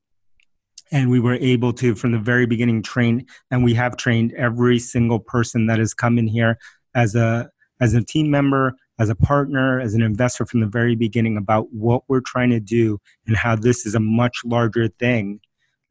And 0.91 1.09
we 1.11 1.21
were 1.21 1.35
able 1.35 1.73
to 1.75 1.95
from 1.95 2.11
the 2.11 2.19
very 2.19 2.45
beginning 2.45 2.83
train 2.83 3.25
and 3.53 3.63
we 3.63 3.75
have 3.75 3.97
trained 3.97 4.33
every 4.35 4.81
single 4.81 5.21
person 5.21 5.67
that 5.67 5.79
has 5.79 5.95
come 5.95 6.19
in 6.19 6.27
here 6.27 6.59
as 6.93 7.15
a 7.15 7.49
as 7.81 7.95
a 7.95 8.03
team 8.03 8.33
member 8.33 8.75
as 8.99 9.09
a 9.11 9.15
partner 9.15 9.81
as 9.81 9.95
an 9.95 10.03
investor 10.03 10.45
from 10.45 10.59
the 10.59 10.67
very 10.67 10.97
beginning 10.97 11.37
about 11.37 11.73
what 11.73 12.03
we're 12.09 12.21
trying 12.21 12.51
to 12.51 12.61
do 12.61 12.99
and 13.29 13.37
how 13.37 13.55
this 13.55 13.87
is 13.87 13.95
a 13.95 14.01
much 14.01 14.39
larger 14.45 14.89
thing 14.89 15.41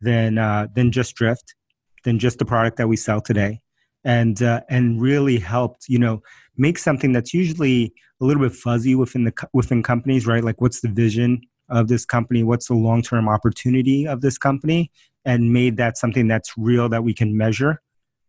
than 0.02 0.38
uh, 0.38 0.68
than 0.74 0.92
just 0.92 1.16
Drift, 1.16 1.56
than 2.04 2.20
just 2.20 2.40
the 2.40 2.46
product 2.46 2.78
that 2.78 2.88
we 2.88 2.98
sell 2.98 3.22
today, 3.22 3.62
and 4.04 4.42
uh, 4.42 4.62
and 4.70 5.02
really 5.02 5.40
helped 5.40 5.88
you 5.88 6.00
know 6.00 6.22
make 6.58 6.78
something 6.78 7.12
that's 7.12 7.34
usually 7.34 7.94
a 8.22 8.26
little 8.26 8.44
bit 8.44 8.54
fuzzy 8.54 8.96
within 8.96 9.24
the 9.24 9.34
within 9.54 9.84
companies, 9.84 10.28
right? 10.28 10.44
Like 10.44 10.62
what's 10.62 10.82
the 10.82 10.90
vision 10.90 11.42
of 11.70 11.88
this 11.88 12.06
company? 12.06 12.44
What's 12.44 12.68
the 12.68 12.76
long 12.76 13.02
term 13.02 13.30
opportunity 13.30 14.08
of 14.08 14.22
this 14.22 14.38
company? 14.38 14.92
And 15.24 15.54
made 15.54 15.78
that 15.78 15.98
something 15.98 16.28
that's 16.28 16.52
real 16.58 16.90
that 16.90 17.04
we 17.04 17.14
can 17.14 17.38
measure, 17.38 17.82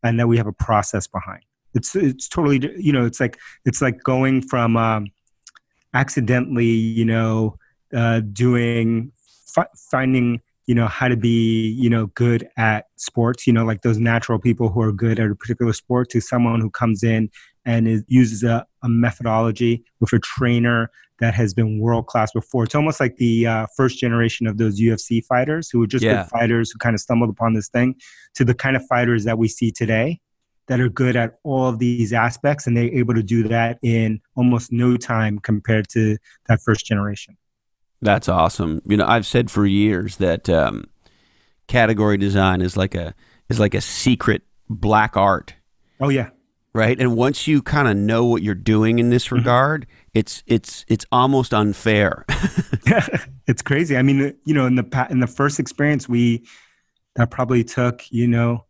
and 0.02 0.18
that 0.20 0.28
we 0.28 0.36
have 0.36 0.46
a 0.46 0.52
process 0.52 1.06
behind. 1.06 1.42
It's 1.74 1.96
it's 1.96 2.28
totally 2.28 2.60
you 2.78 2.92
know 2.92 3.06
it's 3.06 3.20
like 3.20 3.38
it's 3.64 3.80
like 3.80 4.02
going 4.02 4.42
from 4.42 4.76
um, 4.76 5.06
accidentally 5.94 6.66
you 6.66 7.04
know 7.04 7.56
uh, 7.94 8.20
doing 8.20 9.12
f- 9.56 9.68
finding 9.90 10.40
you 10.66 10.74
know 10.74 10.86
how 10.86 11.08
to 11.08 11.16
be 11.16 11.68
you 11.78 11.90
know 11.90 12.06
good 12.08 12.48
at 12.56 12.86
sports 12.96 13.46
you 13.46 13.52
know 13.52 13.64
like 13.64 13.82
those 13.82 13.98
natural 13.98 14.38
people 14.38 14.68
who 14.68 14.80
are 14.80 14.92
good 14.92 15.18
at 15.18 15.30
a 15.30 15.34
particular 15.34 15.72
sport 15.72 16.08
to 16.10 16.20
someone 16.20 16.60
who 16.60 16.70
comes 16.70 17.02
in 17.02 17.30
and 17.64 17.86
is, 17.86 18.02
uses 18.08 18.42
a, 18.42 18.66
a, 18.82 18.88
methodology 18.88 19.84
with 20.00 20.12
a 20.12 20.18
trainer 20.18 20.90
that 21.20 21.34
has 21.34 21.54
been 21.54 21.78
world 21.78 22.06
class 22.06 22.32
before 22.32 22.64
it's 22.64 22.74
almost 22.74 23.00
like 23.00 23.16
the 23.16 23.46
uh, 23.46 23.66
first 23.76 23.98
generation 23.98 24.46
of 24.46 24.58
those 24.58 24.80
ufc 24.80 25.24
fighters 25.24 25.68
who 25.70 25.78
were 25.78 25.86
just 25.86 26.04
yeah. 26.04 26.22
good 26.22 26.30
fighters 26.30 26.70
who 26.70 26.78
kind 26.78 26.94
of 26.94 27.00
stumbled 27.00 27.30
upon 27.30 27.54
this 27.54 27.68
thing 27.68 27.94
to 28.34 28.44
the 28.44 28.54
kind 28.54 28.76
of 28.76 28.86
fighters 28.86 29.24
that 29.24 29.38
we 29.38 29.48
see 29.48 29.70
today 29.70 30.20
that 30.68 30.80
are 30.80 30.88
good 30.88 31.16
at 31.16 31.38
all 31.42 31.66
of 31.66 31.80
these 31.80 32.12
aspects 32.12 32.66
and 32.66 32.76
they're 32.76 32.84
able 32.94 33.14
to 33.14 33.22
do 33.22 33.42
that 33.48 33.78
in 33.82 34.20
almost 34.36 34.70
no 34.70 34.96
time 34.96 35.38
compared 35.40 35.88
to 35.88 36.16
that 36.46 36.60
first 36.62 36.86
generation 36.86 37.36
that's 38.02 38.28
awesome. 38.28 38.82
You 38.84 38.96
know, 38.96 39.06
I've 39.06 39.26
said 39.26 39.50
for 39.50 39.64
years 39.64 40.16
that 40.16 40.50
um, 40.50 40.84
category 41.68 42.18
design 42.18 42.60
is 42.60 42.76
like 42.76 42.94
a 42.94 43.14
is 43.48 43.60
like 43.60 43.74
a 43.74 43.80
secret 43.80 44.42
black 44.68 45.16
art. 45.16 45.54
Oh 46.00 46.08
yeah. 46.08 46.30
Right? 46.74 46.98
And 46.98 47.16
once 47.16 47.46
you 47.46 47.62
kind 47.62 47.86
of 47.86 47.96
know 47.96 48.24
what 48.24 48.42
you're 48.42 48.54
doing 48.54 48.98
in 48.98 49.10
this 49.10 49.26
mm-hmm. 49.26 49.36
regard, 49.36 49.82
mm-hmm. 49.82 50.18
it's 50.18 50.42
it's 50.46 50.84
it's 50.88 51.06
almost 51.12 51.54
unfair. 51.54 52.24
yeah, 52.86 53.06
it's 53.46 53.62
crazy. 53.62 53.96
I 53.96 54.02
mean, 54.02 54.34
you 54.44 54.54
know, 54.54 54.66
in 54.66 54.74
the 54.74 55.06
in 55.08 55.20
the 55.20 55.26
first 55.26 55.60
experience 55.60 56.08
we 56.08 56.46
that 57.14 57.30
probably 57.30 57.62
took, 57.62 58.02
you 58.10 58.26
know, 58.26 58.64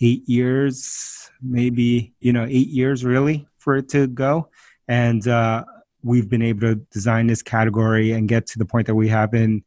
8 0.00 0.26
years, 0.26 1.30
maybe, 1.42 2.14
you 2.20 2.32
know, 2.32 2.44
8 2.44 2.50
years 2.50 3.04
really 3.04 3.46
for 3.58 3.76
it 3.76 3.90
to 3.90 4.06
go. 4.06 4.48
And 4.88 5.28
uh 5.28 5.64
we've 6.06 6.28
been 6.28 6.42
able 6.42 6.60
to 6.60 6.74
design 6.92 7.26
this 7.26 7.42
category 7.42 8.12
and 8.12 8.28
get 8.28 8.46
to 8.46 8.58
the 8.58 8.64
point 8.64 8.86
that 8.86 8.94
we 8.94 9.08
have 9.08 9.34
in 9.34 9.62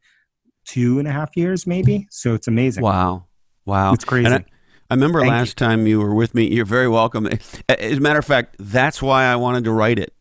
two 0.64 0.98
and 0.98 1.06
a 1.06 1.12
half 1.12 1.36
years, 1.36 1.66
maybe. 1.66 2.06
So 2.10 2.34
it's 2.34 2.48
amazing. 2.48 2.82
Wow. 2.82 3.26
Wow. 3.66 3.92
It's 3.92 4.04
crazy. 4.04 4.28
I, 4.32 4.44
I, 4.90 4.94
remember 4.94 5.20
Thank 5.20 5.30
last 5.30 5.60
you. 5.60 5.66
time 5.66 5.86
you 5.86 6.00
were 6.00 6.14
with 6.14 6.34
me. 6.34 6.52
You're 6.52 6.64
very 6.64 6.88
welcome. 6.88 7.28
As 7.68 7.98
a 7.98 8.00
matter 8.00 8.18
of 8.18 8.24
fact, 8.24 8.56
that's 8.58 9.02
why 9.02 9.24
I 9.24 9.36
wanted 9.36 9.64
to 9.64 9.72
write 9.72 9.98
it. 9.98 10.14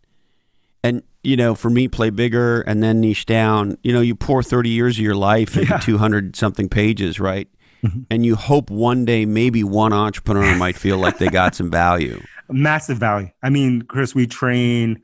And 0.84 1.04
you 1.24 1.36
know, 1.36 1.56
for 1.56 1.70
me, 1.70 1.88
play 1.88 2.10
bigger 2.10 2.62
and 2.62 2.82
then 2.82 3.02
niche 3.02 3.26
down. 3.26 3.78
You 3.84 3.92
know, 3.92 4.00
you 4.02 4.16
pour 4.16 4.42
thirty 4.42 4.70
years 4.70 4.98
of 4.98 5.04
your 5.04 5.16
life 5.16 5.58
into 5.58 5.70
Yeah. 5.70 5.80
two 5.80 5.98
hundred 5.98 6.36
something 6.36 6.70
pages, 6.70 7.20
right? 7.20 7.50
Mm-hmm. 7.84 8.02
And 8.10 8.26
you 8.26 8.36
hope 8.36 8.70
one 8.70 9.06
day 9.06 9.26
maybe 9.26 9.64
one 9.64 9.94
entrepreneur 9.94 10.56
might 10.56 10.78
feel 10.78 10.98
like 10.98 11.18
they 11.18 11.28
got 11.28 11.56
some 11.56 11.70
value. 11.70 12.22
Massive 12.50 12.98
value. 12.98 13.30
I 13.44 13.50
mean, 13.50 13.84
Chris, 13.84 14.16
we 14.16 14.28
train 14.28 15.02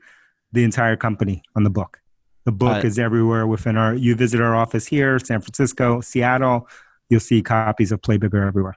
the 0.56 0.64
entire 0.64 0.96
company 0.96 1.42
on 1.54 1.62
the 1.62 1.70
book. 1.70 1.98
The 2.44 2.52
book 2.52 2.82
Uh, 2.84 2.86
is 2.86 2.98
everywhere 2.98 3.46
within 3.46 3.76
our. 3.76 3.94
You 3.94 4.14
visit 4.16 4.40
our 4.40 4.54
office 4.56 4.86
here, 4.86 5.18
San 5.18 5.40
Francisco, 5.40 6.00
Seattle. 6.00 6.68
You'll 7.08 7.20
see 7.20 7.42
copies 7.42 7.92
of 7.92 8.02
Play 8.02 8.16
Bigger 8.16 8.42
everywhere. 8.44 8.76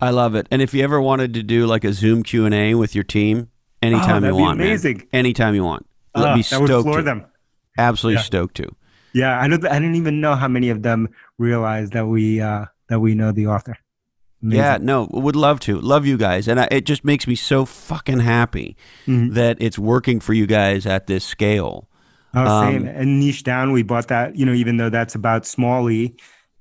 I 0.00 0.10
love 0.10 0.34
it. 0.34 0.46
And 0.50 0.62
if 0.62 0.72
you 0.74 0.82
ever 0.82 1.00
wanted 1.00 1.34
to 1.34 1.42
do 1.42 1.66
like 1.66 1.84
a 1.84 1.92
Zoom 1.92 2.22
Q 2.22 2.46
and 2.46 2.54
A 2.54 2.74
with 2.74 2.94
your 2.94 3.04
team, 3.04 3.48
anytime 3.82 4.24
Oh, 4.24 4.28
you 4.28 4.34
want, 4.34 4.58
man. 4.58 4.66
amazing. 4.68 5.06
anytime 5.12 5.54
you 5.54 5.62
want, 5.64 5.86
Uh, 6.14 6.20
I'd 6.24 6.44
that 6.44 6.60
would 6.60 6.70
floor 6.70 6.96
to. 6.98 7.02
them. 7.02 7.24
Absolutely 7.78 8.16
Yeah. 8.18 8.22
stoked 8.22 8.56
to. 8.56 8.66
Yeah, 9.12 9.38
I 9.38 9.46
know. 9.48 9.56
I 9.56 9.78
didn't 9.78 9.96
even 9.96 10.20
know 10.20 10.34
how 10.36 10.48
many 10.48 10.70
of 10.70 10.82
them 10.82 11.08
realize 11.38 11.90
that 11.90 12.06
we 12.06 12.40
uh, 12.40 12.64
that 12.88 13.00
we 13.00 13.14
know 13.14 13.30
the 13.32 13.46
author. 13.48 13.76
Amazing. 14.42 14.58
Yeah, 14.58 14.78
no, 14.80 15.06
would 15.10 15.36
love 15.36 15.60
to. 15.60 15.78
Love 15.80 16.06
you 16.06 16.16
guys. 16.16 16.48
And 16.48 16.60
I, 16.60 16.68
it 16.70 16.86
just 16.86 17.04
makes 17.04 17.26
me 17.26 17.34
so 17.34 17.64
fucking 17.66 18.20
happy 18.20 18.76
Mhm. 19.06 19.34
that 19.34 19.58
it's 19.60 19.78
working 19.78 20.18
for 20.20 20.32
you 20.32 20.46
guys 20.46 20.86
at 20.86 21.06
this 21.06 21.24
scale. 21.24 21.88
Oh, 22.34 22.62
same. 22.62 22.82
Um, 22.82 22.88
and 22.88 23.20
niche 23.20 23.42
down, 23.42 23.72
we 23.72 23.82
bought 23.82 24.08
that. 24.08 24.36
You 24.36 24.46
know, 24.46 24.52
even 24.54 24.76
though 24.78 24.88
that's 24.88 25.14
about 25.14 25.44
small 25.44 25.90
e, 25.90 26.14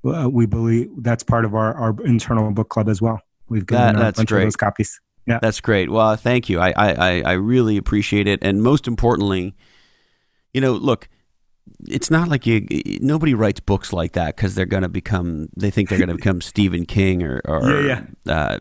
uh, 0.04 0.28
we 0.30 0.46
believe 0.46 0.90
that's 0.98 1.24
part 1.24 1.46
of 1.46 1.54
our, 1.56 1.74
our 1.76 1.96
internal 2.04 2.52
book 2.52 2.70
club 2.70 2.90
as 2.90 3.02
well. 3.02 3.22
We've 3.50 3.66
got 3.66 3.96
That- 3.96 4.02
a 4.02 4.14
bunch 4.18 4.30
great. 4.30 4.42
of 4.42 4.46
those 4.48 4.56
copies. 4.56 5.00
Yeah. 5.26 5.40
That's 5.42 5.62
great. 5.62 5.90
Well, 5.92 6.16
thank 6.16 6.50
you. 6.50 6.60
I, 6.60 6.74
I- 6.76 7.22
I 7.22 7.32
really 7.34 7.78
appreciate 7.78 8.28
it. 8.28 8.40
And 8.42 8.64
most 8.64 8.88
importantly, 8.88 9.56
you 10.54 10.60
know, 10.62 10.74
look, 10.74 11.08
it's 11.88 12.10
not 12.12 12.28
like 12.28 12.46
you. 12.46 12.66
Nobody 13.02 13.34
writes 13.34 13.60
books 13.60 13.92
like 13.94 14.14
that 14.14 14.36
because 14.36 14.56
they're 14.56 14.66
going 14.66 14.84
to 14.84 14.90
become. 14.90 15.50
They 15.58 15.72
think 15.72 15.90
they're 15.90 15.98
going 15.98 16.10
to 16.16 16.16
become 16.16 16.42
Stephen 16.42 16.86
King 16.86 17.24
or, 17.24 17.42
or 17.46 17.82
Yeah, 17.82 18.04
Uh, 18.28 18.60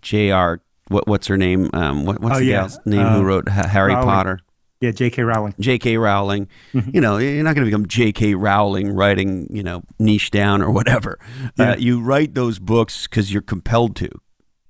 J.R. 0.00 0.60
What, 0.88 1.08
what's 1.08 1.26
her 1.28 1.36
name? 1.36 1.70
Um, 1.72 2.04
what, 2.04 2.20
what's 2.20 2.36
Oh, 2.36 2.38
the 2.40 2.44
yeah. 2.46 2.60
gal's 2.60 2.78
name 2.84 3.00
Uh, 3.06 3.16
who 3.18 3.24
wrote 3.24 3.48
Ha- 3.48 3.68
Harry 3.68 3.94
Rowling. 3.94 4.08
Potter? 4.08 4.38
Yeah, 4.80 4.90
J.K. 4.90 5.22
Rowling. 5.22 5.54
J.K. 5.58 5.96
Rowling. 5.96 6.46
Mhm. 6.74 6.94
You 6.94 7.00
know, 7.00 7.16
you're 7.16 7.42
not 7.42 7.54
going 7.54 7.64
to 7.64 7.70
become 7.70 7.86
J.K. 7.86 8.34
Rowling 8.34 8.92
writing, 8.94 9.46
you 9.50 9.62
know, 9.62 9.82
niche 9.98 10.30
down 10.30 10.60
or 10.60 10.70
whatever. 10.70 11.18
Yeah. 11.58 11.70
Uh, 11.72 11.76
you 11.76 12.02
write 12.02 12.34
those 12.34 12.58
books 12.58 13.06
because 13.06 13.32
you're 13.32 13.40
compelled 13.42 13.96
to 13.96 14.10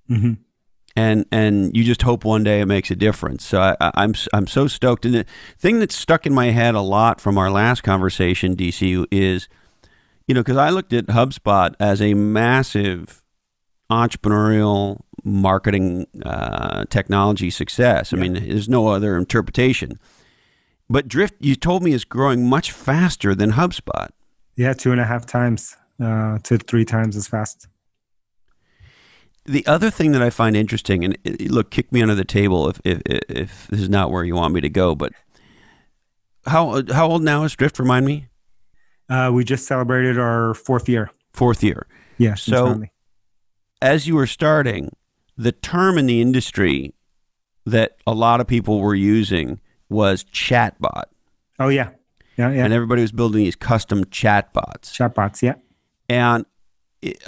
hmm 0.06 0.34
and 0.96 1.26
and 1.32 1.76
you 1.76 1.82
just 1.84 2.02
hope 2.02 2.24
one 2.24 2.44
day 2.44 2.60
it 2.60 2.66
makes 2.66 2.90
a 2.90 2.96
difference. 2.96 3.44
So 3.44 3.60
I, 3.60 3.90
I'm 3.96 4.14
I'm 4.32 4.46
so 4.46 4.66
stoked. 4.66 5.04
And 5.04 5.14
the 5.14 5.26
thing 5.58 5.78
that's 5.80 5.96
stuck 5.96 6.26
in 6.26 6.32
my 6.34 6.46
head 6.50 6.74
a 6.74 6.80
lot 6.80 7.20
from 7.20 7.36
our 7.38 7.50
last 7.50 7.82
conversation, 7.82 8.54
DC, 8.56 9.04
is 9.10 9.48
you 10.28 10.34
know 10.34 10.40
because 10.42 10.56
I 10.56 10.70
looked 10.70 10.92
at 10.92 11.06
HubSpot 11.06 11.74
as 11.80 12.00
a 12.00 12.14
massive 12.14 13.22
entrepreneurial 13.90 15.00
marketing 15.24 16.06
uh, 16.24 16.84
technology 16.90 17.50
success. 17.50 18.12
I 18.12 18.16
Yeah. 18.16 18.22
mean, 18.22 18.32
there's 18.48 18.68
no 18.68 18.88
other 18.88 19.16
interpretation. 19.16 19.98
But 20.88 21.08
Drift, 21.08 21.34
you 21.40 21.54
told 21.56 21.82
me, 21.82 21.92
is 21.92 22.04
growing 22.04 22.46
much 22.48 22.70
faster 22.70 23.34
than 23.34 23.52
HubSpot. 23.52 24.08
Yeah, 24.56 24.74
two 24.74 24.92
and 24.92 25.00
a 25.00 25.04
half 25.04 25.26
times 25.26 25.76
uh, 26.00 26.38
to 26.44 26.58
three 26.58 26.84
times 26.84 27.16
as 27.16 27.26
fast. 27.26 27.68
The 29.46 29.66
other 29.66 29.90
thing 29.90 30.12
that 30.12 30.22
I 30.22 30.30
find 30.30 30.56
interesting, 30.56 31.04
and 31.04 31.18
uh, 31.26 31.32
look, 31.52 31.70
kick 31.70 31.92
me 31.92 32.00
under 32.02 32.14
the 32.14 32.24
table 32.24 32.68
if 32.68 32.80
if, 32.84 33.02
if 33.06 33.66
this 33.68 33.80
is 33.80 33.88
not 33.88 34.10
where 34.10 34.24
you 34.24 34.34
want 34.34 34.54
me 34.54 34.60
to 34.62 34.70
go, 34.70 34.94
but 34.94 35.12
how 36.46 36.82
how 36.92 37.08
old 37.08 37.22
now 37.22 37.44
is 37.44 37.54
Drift? 37.54 37.78
Remind 37.78 38.06
me. 38.06 38.26
Uh, 39.08 39.30
we 39.32 39.44
just 39.44 39.66
celebrated 39.66 40.18
our 40.18 40.54
fourth 40.54 40.88
year. 40.88 41.10
Fourth 41.32 41.62
year. 41.62 41.86
Yeah. 42.16 42.34
So- 42.34 42.82
As 43.82 44.06
you 44.06 44.14
were 44.14 44.26
starting, 44.26 44.96
the 45.36 45.52
term 45.52 45.98
in 45.98 46.06
the 46.06 46.22
industry 46.22 46.94
that 47.66 47.98
a 48.06 48.14
lot 48.14 48.40
of 48.40 48.46
people 48.46 48.80
were 48.80 48.94
using 48.94 49.60
was 49.90 50.24
chatbot, 50.24 51.04
oh 51.58 51.68
yeah, 51.68 51.90
yeah, 52.38 52.50
yeah. 52.50 52.64
and 52.64 52.72
everybody 52.72 53.02
was 53.02 53.12
building 53.12 53.44
these 53.44 53.56
custom 53.56 54.04
chatbots. 54.06 54.90
Chatbots. 54.90 55.42
Yeah. 55.42 55.54
And 56.08 56.46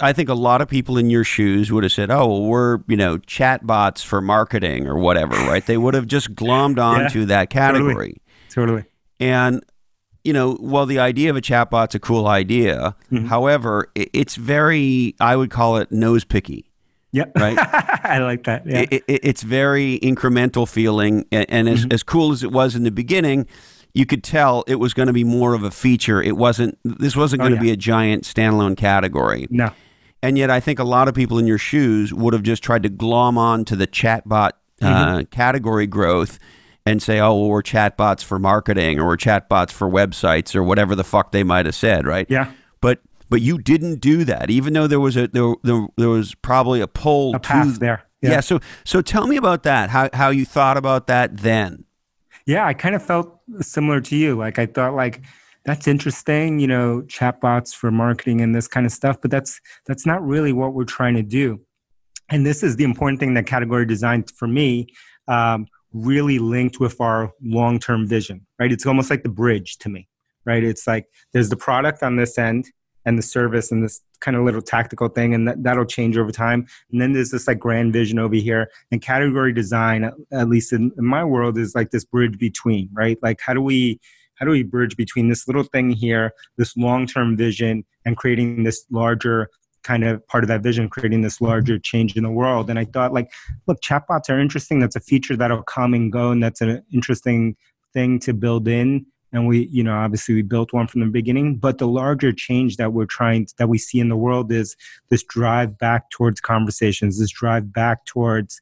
I 0.01 0.13
think 0.13 0.29
a 0.29 0.33
lot 0.33 0.61
of 0.61 0.67
people 0.67 0.97
in 0.97 1.09
your 1.09 1.23
shoes 1.23 1.71
would 1.71 1.83
have 1.83 1.91
said, 1.93 2.09
"Oh, 2.11 2.27
well, 2.27 2.43
we're 2.43 2.79
you 2.87 2.97
know 2.97 3.17
chatbots 3.19 4.03
for 4.03 4.21
marketing 4.21 4.87
or 4.87 4.97
whatever," 4.97 5.35
right? 5.35 5.65
They 5.65 5.77
would 5.77 5.93
have 5.93 6.07
just 6.07 6.33
glommed 6.35 6.79
onto 6.83 7.25
that 7.25 7.49
category. 7.49 8.17
Totally. 8.49 8.85
And 9.19 9.63
you 10.23 10.33
know, 10.33 10.55
while 10.55 10.85
the 10.85 10.99
idea 10.99 11.29
of 11.29 11.35
a 11.37 11.41
chatbot's 11.41 11.95
a 11.95 11.99
cool 11.99 12.27
idea, 12.27 12.95
Mhm. 13.11 13.27
however, 13.27 13.91
it's 13.95 14.35
very 14.35 15.15
I 15.19 15.35
would 15.35 15.49
call 15.51 15.77
it 15.77 15.91
nose 15.91 16.25
picky. 16.25 16.69
Yep. 17.13 17.31
Right. 17.37 17.57
I 18.03 18.19
like 18.19 18.43
that. 18.43 18.65
Yeah. 18.65 18.85
It, 18.91 19.03
it, 19.07 19.19
it's 19.23 19.41
very 19.43 19.97
incremental 20.03 20.67
feeling, 20.67 21.25
and, 21.31 21.45
and 21.49 21.69
as, 21.69 21.85
Mhm. 21.85 21.93
as 21.93 22.03
cool 22.03 22.31
as 22.33 22.43
it 22.43 22.51
was 22.51 22.75
in 22.75 22.83
the 22.83 22.91
beginning, 22.91 23.47
you 23.97 24.05
could 24.05 24.23
tell 24.23 24.63
it 24.67 24.75
was 24.75 24.93
going 24.93 25.07
to 25.07 25.13
be 25.13 25.23
more 25.23 25.53
of 25.53 25.63
a 25.63 25.71
feature. 25.71 26.21
It 26.21 26.37
wasn't. 26.37 26.77
This 26.83 27.15
wasn't 27.15 27.41
Oh, 27.41 27.45
going 27.45 27.55
to 27.55 27.61
be 27.61 27.71
a 27.71 27.77
giant 27.77 28.23
standalone 28.23 28.77
category. 28.77 29.47
no. 29.49 29.71
And 30.23 30.35
yet, 30.37 30.49
I 30.49 30.59
think 30.59 30.79
a 30.79 30.83
lot 30.83 31.07
of 31.07 31.13
people 31.13 31.37
in 31.37 31.45
your 31.45 31.59
shoes 31.59 32.11
would 32.11 32.33
have 32.33 32.41
just 32.43 32.63
tried 32.63 32.81
to 32.83 32.89
glom 32.89 33.37
on 33.37 33.65
to 33.65 33.75
the 33.75 33.85
chatbot 33.85 34.51
uh, 34.81 35.23
category 35.29 35.85
growth 35.85 36.39
and 36.87 37.01
say, 37.03 37.19
"Oh, 37.19 37.35
well, 37.35 37.49
we're 37.49 37.61
chatbots 37.61 38.23
for 38.23 38.39
marketing, 38.39 38.99
or 38.99 39.05
we're 39.05 39.17
chatbots 39.17 39.71
for 39.71 39.87
websites, 39.87 40.55
or 40.55 40.63
whatever 40.63 40.95
the 40.95 41.03
fuck 41.03 41.31
they 41.31 41.43
might 41.43 41.65
have 41.67 41.75
said." 41.75 42.07
Right? 42.07 42.25
Yeah. 42.29 42.51
But 42.81 42.99
but 43.29 43.41
you 43.41 43.59
didn't 43.59 43.99
do 44.01 44.23
that, 44.23 44.49
even 44.49 44.73
though 44.73 44.87
there 44.87 44.99
was 44.99 45.15
a 45.17 45.27
there 45.27 45.53
there, 45.63 45.85
there 45.97 46.09
was 46.09 46.33
probably 46.35 46.81
a 46.81 46.87
pull 46.87 47.29
A 47.31 47.33
to 47.33 47.39
path 47.39 47.79
there. 47.79 48.01
yeah. 48.21 48.39
So 48.39 48.59
so 48.85 49.01
tell 49.01 49.27
me 49.27 49.37
about 49.37 49.63
that. 49.63 49.91
How 49.91 50.09
how 50.13 50.29
you 50.29 50.45
thought 50.45 50.77
about 50.77 51.05
that 51.07 51.37
then? 51.37 51.85
Yeah, 52.47 52.65
I 52.65 52.73
kind 52.73 52.95
of 52.95 53.03
felt 53.03 53.39
similar 53.59 53.99
to 54.01 54.15
you. 54.15 54.35
Like 54.35 54.57
I 54.57 54.65
thought 54.65 54.95
like 54.95 55.21
that's 55.65 55.85
interesting, 55.85 56.59
you 56.59 56.67
know, 56.67 57.03
chatbots 57.05 57.75
for 57.75 57.91
marketing 57.91 58.39
and 58.39 58.55
this 58.55 58.69
kind 58.69 58.85
of 58.85 58.91
stuff, 58.93 59.17
but 59.21 59.29
that's 59.29 59.59
that's 59.85 60.05
not 60.05 60.25
really 60.25 60.53
what 60.53 60.73
we're 60.73 60.85
trying 60.85 61.15
to 61.15 61.23
do. 61.23 61.59
And 62.29 62.45
this 62.45 62.63
is 62.63 62.77
the 62.77 62.85
important 62.85 63.19
thing 63.19 63.33
that 63.33 63.45
category 63.47 63.85
design 63.85 64.23
for 64.23 64.47
me 64.47 64.87
um, 65.27 65.67
really 65.91 66.39
linked 66.39 66.79
with 66.79 66.99
our 67.01 67.33
long-term 67.43 68.07
vision, 68.07 68.45
right? 68.59 68.71
It's 68.71 68.85
almost 68.85 69.09
like 69.09 69.23
the 69.23 69.29
bridge 69.29 69.77
to 69.79 69.89
me, 69.89 70.07
right? 70.45 70.63
It's 70.63 70.87
like 70.87 71.05
there's 71.33 71.49
the 71.49 71.57
product 71.57 72.01
on 72.01 72.15
this 72.15 72.37
end 72.37 72.69
and 73.07 73.17
the 73.17 73.23
service 73.23 73.71
and 73.71 73.85
this 73.85 74.01
kind 74.19 74.35
of 74.35 74.43
little 74.43 74.61
tactical 74.61 75.07
thing, 75.07 75.33
and 75.33 75.47
that, 75.47 75.63
that'll 75.63 75.85
change 75.85 76.17
over 76.17 76.31
time. 76.31 76.67
And 76.91 77.01
then 77.01 77.13
there's 77.13 77.31
this 77.31 77.47
like 77.47 77.57
grand 77.57 77.93
vision 77.93 78.19
over 78.19 78.35
here, 78.35 78.69
and 78.91 79.01
category 79.01 79.53
design, 79.53 80.03
at- 80.03 80.49
least 80.49 80.73
in, 80.73 80.91
in 80.97 81.05
my 81.05 81.23
world, 81.23 81.57
is 81.57 81.73
like 81.73 81.91
this 81.91 82.03
bridge 82.03 82.37
between, 82.37 82.89
right? 82.91 83.17
Like 83.23 83.39
how 83.39 83.53
do 83.53 83.61
we 83.61 83.99
how 84.35 84.45
do 84.45 84.51
we 84.51 84.61
bridge 84.61 84.95
between 84.97 85.29
this 85.29 85.47
little 85.47 85.63
thing 85.63 85.89
here, 85.89 86.31
this 86.57 86.77
long-term 86.77 87.37
vision, 87.37 87.83
and 88.05 88.17
creating 88.17 88.63
this 88.63 88.85
larger 88.91 89.49
kind 89.83 90.03
of 90.03 90.25
part 90.27 90.43
of 90.43 90.47
that 90.49 90.61
vision, 90.61 90.89
creating 90.89 91.21
this 91.21 91.41
larger 91.41 91.79
change 91.79 92.15
in 92.15 92.23
the 92.23 92.29
world? 92.29 92.69
And 92.69 92.77
I 92.77 92.85
thought, 92.85 93.13
like, 93.13 93.31
look, 93.67 93.81
chatbots 93.81 94.29
are 94.29 94.39
interesting. 94.39 94.79
That's 94.79 94.97
a 94.97 94.99
feature 94.99 95.35
that'll 95.37 95.63
come 95.63 95.93
and 95.93 96.11
go, 96.11 96.31
and 96.31 96.43
that's 96.43 96.61
an 96.61 96.83
interesting 96.93 97.55
thing 97.93 98.19
to 98.19 98.33
build 98.33 98.67
in. 98.67 99.05
And 99.33 99.47
we, 99.47 99.67
you 99.67 99.83
know, 99.83 99.93
obviously 99.93 100.35
we 100.35 100.41
built 100.41 100.73
one 100.73 100.87
from 100.87 101.01
the 101.01 101.07
beginning. 101.07 101.57
But 101.57 101.77
the 101.77 101.87
larger 101.87 102.31
change 102.31 102.77
that 102.77 102.93
we're 102.93 103.05
trying 103.05 103.47
that 103.57 103.69
we 103.69 103.77
see 103.77 103.99
in 103.99 104.09
the 104.09 104.15
world 104.15 104.51
is 104.51 104.75
this 105.09 105.23
drive 105.23 105.77
back 105.77 106.09
towards 106.09 106.39
conversations, 106.39 107.19
this 107.19 107.31
drive 107.31 107.73
back 107.73 108.05
towards 108.05 108.61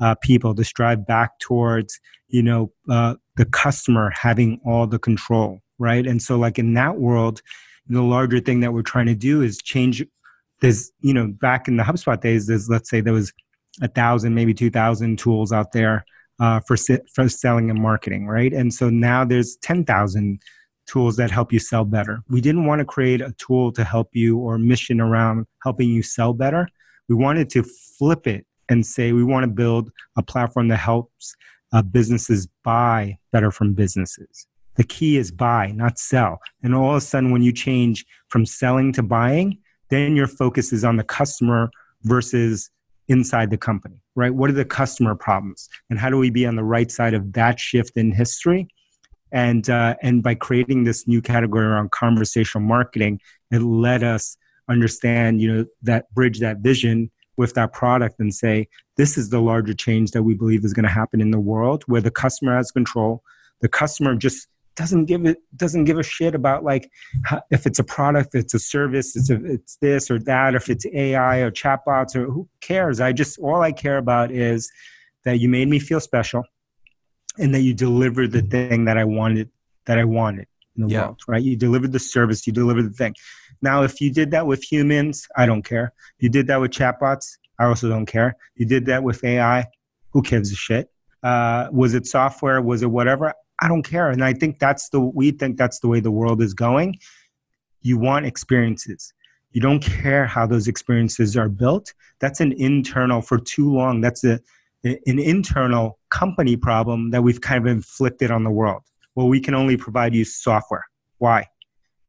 uh, 0.00 0.14
people, 0.16 0.54
this 0.54 0.72
drive 0.72 1.06
back 1.06 1.38
towards 1.38 2.00
you 2.28 2.42
know 2.42 2.72
uh, 2.88 3.14
the 3.36 3.44
customer 3.44 4.10
having 4.10 4.60
all 4.64 4.86
the 4.86 4.98
control, 4.98 5.60
right? 5.78 6.06
And 6.06 6.22
so, 6.22 6.36
like 6.36 6.58
in 6.58 6.74
that 6.74 6.96
world, 6.96 7.42
the 7.88 8.02
larger 8.02 8.40
thing 8.40 8.60
that 8.60 8.72
we're 8.72 8.82
trying 8.82 9.06
to 9.06 9.14
do 9.14 9.42
is 9.42 9.58
change. 9.58 10.04
There's, 10.60 10.92
you 11.00 11.12
know, 11.12 11.26
back 11.28 11.68
in 11.68 11.76
the 11.76 11.82
HubSpot 11.82 12.20
days, 12.20 12.46
there's 12.46 12.68
let's 12.68 12.88
say 12.88 13.00
there 13.00 13.12
was 13.12 13.32
a 13.82 13.88
thousand, 13.88 14.34
maybe 14.34 14.54
two 14.54 14.70
thousand 14.70 15.18
tools 15.18 15.52
out 15.52 15.72
there 15.72 16.04
uh, 16.40 16.60
for 16.60 16.76
for 17.12 17.28
selling 17.28 17.70
and 17.70 17.80
marketing, 17.80 18.26
right? 18.26 18.52
And 18.52 18.72
so 18.72 18.90
now 18.90 19.24
there's 19.24 19.56
ten 19.56 19.84
thousand 19.84 20.40
tools 20.86 21.16
that 21.16 21.30
help 21.30 21.52
you 21.52 21.58
sell 21.58 21.84
better. 21.84 22.20
We 22.28 22.40
didn't 22.40 22.66
want 22.66 22.80
to 22.80 22.84
create 22.84 23.20
a 23.20 23.34
tool 23.38 23.72
to 23.72 23.84
help 23.84 24.10
you 24.12 24.38
or 24.38 24.58
mission 24.58 25.00
around 25.00 25.46
helping 25.62 25.88
you 25.88 26.02
sell 26.02 26.34
better. 26.34 26.68
We 27.08 27.14
wanted 27.14 27.48
to 27.50 27.62
flip 27.62 28.26
it 28.26 28.46
and 28.68 28.84
say 28.84 29.12
we 29.12 29.24
want 29.24 29.44
to 29.44 29.48
build 29.48 29.90
a 30.16 30.22
platform 30.22 30.68
that 30.68 30.76
helps 30.76 31.34
uh, 31.72 31.82
businesses 31.82 32.48
buy 32.62 33.18
better 33.32 33.50
from 33.50 33.74
businesses. 33.74 34.46
The 34.76 34.84
key 34.84 35.16
is 35.16 35.30
buy, 35.30 35.68
not 35.68 35.98
sell. 35.98 36.40
And 36.62 36.74
all 36.74 36.90
of 36.90 36.96
a 36.96 37.00
sudden, 37.00 37.30
when 37.30 37.42
you 37.42 37.52
change 37.52 38.04
from 38.28 38.44
selling 38.44 38.92
to 38.94 39.02
buying, 39.02 39.58
then 39.88 40.16
your 40.16 40.26
focus 40.26 40.72
is 40.72 40.84
on 40.84 40.96
the 40.96 41.04
customer 41.04 41.70
versus 42.02 42.70
inside 43.08 43.50
the 43.50 43.58
company, 43.58 43.96
right? 44.14 44.34
What 44.34 44.50
are 44.50 44.54
the 44.54 44.64
customer 44.64 45.14
problems? 45.14 45.68
And 45.90 45.98
how 45.98 46.10
do 46.10 46.18
we 46.18 46.30
be 46.30 46.46
on 46.46 46.56
the 46.56 46.64
right 46.64 46.90
side 46.90 47.14
of 47.14 47.32
that 47.34 47.60
shift 47.60 47.96
in 47.96 48.12
history? 48.12 48.68
And 49.32 49.68
uh, 49.68 49.96
and 50.02 50.22
by 50.22 50.36
creating 50.36 50.84
this 50.84 51.08
new 51.08 51.20
category 51.20 51.66
around 51.66 51.90
conversational 51.90 52.64
marketing, 52.64 53.20
it 53.50 53.62
let 53.62 54.02
us 54.02 54.36
understand, 54.68 55.40
you 55.40 55.52
know, 55.52 55.66
that 55.82 56.12
bridge 56.14 56.40
that 56.40 56.58
vision 56.58 57.10
with 57.36 57.54
that 57.54 57.72
product 57.72 58.20
and 58.20 58.32
say, 58.32 58.68
this 58.96 59.18
is 59.18 59.30
the 59.30 59.40
larger 59.40 59.74
change 59.74 60.12
that 60.12 60.22
we 60.22 60.34
believe 60.34 60.64
is 60.64 60.72
going 60.72 60.84
to 60.84 60.90
happen 60.90 61.20
in 61.20 61.32
the 61.32 61.40
world 61.40 61.82
where 61.86 62.00
the 62.00 62.10
customer 62.10 62.56
has 62.56 62.70
control. 62.70 63.22
The 63.60 63.68
customer 63.68 64.14
just 64.14 64.46
doesn't 64.76 65.04
give 65.06 65.24
it 65.24 65.38
doesn't 65.56 65.84
give 65.84 65.98
a 65.98 66.02
shit 66.02 66.34
about 66.34 66.64
like 66.64 66.90
how, 67.24 67.42
if 67.50 67.66
it's 67.66 67.78
a 67.78 67.84
product, 67.84 68.34
it's 68.34 68.54
a 68.54 68.58
service, 68.58 69.14
it's 69.16 69.30
a, 69.30 69.44
it's 69.44 69.76
this 69.76 70.10
or 70.10 70.18
that, 70.20 70.54
if 70.54 70.68
it's 70.68 70.86
AI 70.92 71.38
or 71.38 71.50
chatbots 71.50 72.16
or 72.16 72.24
who 72.26 72.48
cares? 72.60 73.00
I 73.00 73.12
just 73.12 73.38
all 73.38 73.62
I 73.62 73.72
care 73.72 73.98
about 73.98 74.30
is 74.30 74.70
that 75.24 75.40
you 75.40 75.48
made 75.48 75.68
me 75.68 75.78
feel 75.78 76.00
special, 76.00 76.44
and 77.38 77.54
that 77.54 77.60
you 77.60 77.74
delivered 77.74 78.32
the 78.32 78.42
thing 78.42 78.84
that 78.84 78.98
I 78.98 79.04
wanted 79.04 79.50
that 79.86 79.98
I 79.98 80.04
wanted 80.04 80.46
in 80.76 80.86
the 80.86 80.92
yeah. 80.92 81.02
world. 81.06 81.20
Right? 81.28 81.42
You 81.42 81.56
delivered 81.56 81.92
the 81.92 81.98
service, 81.98 82.46
you 82.46 82.52
delivered 82.52 82.84
the 82.84 82.96
thing. 82.96 83.14
Now, 83.62 83.82
if 83.82 84.00
you 84.00 84.12
did 84.12 84.30
that 84.32 84.46
with 84.46 84.62
humans, 84.62 85.26
I 85.36 85.46
don't 85.46 85.62
care. 85.62 85.92
You 86.18 86.28
did 86.28 86.46
that 86.48 86.60
with 86.60 86.72
chatbots, 86.72 87.38
I 87.58 87.64
also 87.64 87.88
don't 87.88 88.06
care. 88.06 88.36
You 88.56 88.66
did 88.66 88.86
that 88.86 89.02
with 89.02 89.22
AI, 89.24 89.66
who 90.10 90.22
gives 90.22 90.52
a 90.52 90.56
shit? 90.56 90.90
Uh, 91.22 91.68
was 91.72 91.94
it 91.94 92.06
software? 92.06 92.60
Was 92.60 92.82
it 92.82 92.90
whatever? 92.90 93.32
I 93.60 93.68
don't 93.68 93.82
care. 93.82 94.10
And 94.10 94.24
I 94.24 94.32
think 94.32 94.58
that's 94.58 94.88
the 94.88 95.00
we 95.00 95.30
think 95.30 95.56
that's 95.56 95.80
the 95.80 95.88
way 95.88 96.00
the 96.00 96.10
world 96.10 96.42
is 96.42 96.54
going. 96.54 96.98
You 97.82 97.98
want 97.98 98.26
experiences. 98.26 99.12
You 99.52 99.60
don't 99.60 99.80
care 99.80 100.26
how 100.26 100.46
those 100.46 100.66
experiences 100.66 101.36
are 101.36 101.48
built. 101.48 101.94
That's 102.18 102.40
an 102.40 102.52
internal 102.52 103.22
for 103.22 103.38
too 103.38 103.72
long. 103.72 104.00
That's 104.00 104.24
a 104.24 104.40
an 104.84 105.18
internal 105.18 105.98
company 106.10 106.56
problem 106.56 107.10
that 107.10 107.22
we've 107.22 107.40
kind 107.40 107.58
of 107.58 107.66
inflicted 107.66 108.30
on 108.30 108.44
the 108.44 108.50
world. 108.50 108.82
Well, 109.14 109.28
we 109.28 109.40
can 109.40 109.54
only 109.54 109.76
provide 109.76 110.14
you 110.14 110.24
software. 110.24 110.84
Why? 111.18 111.46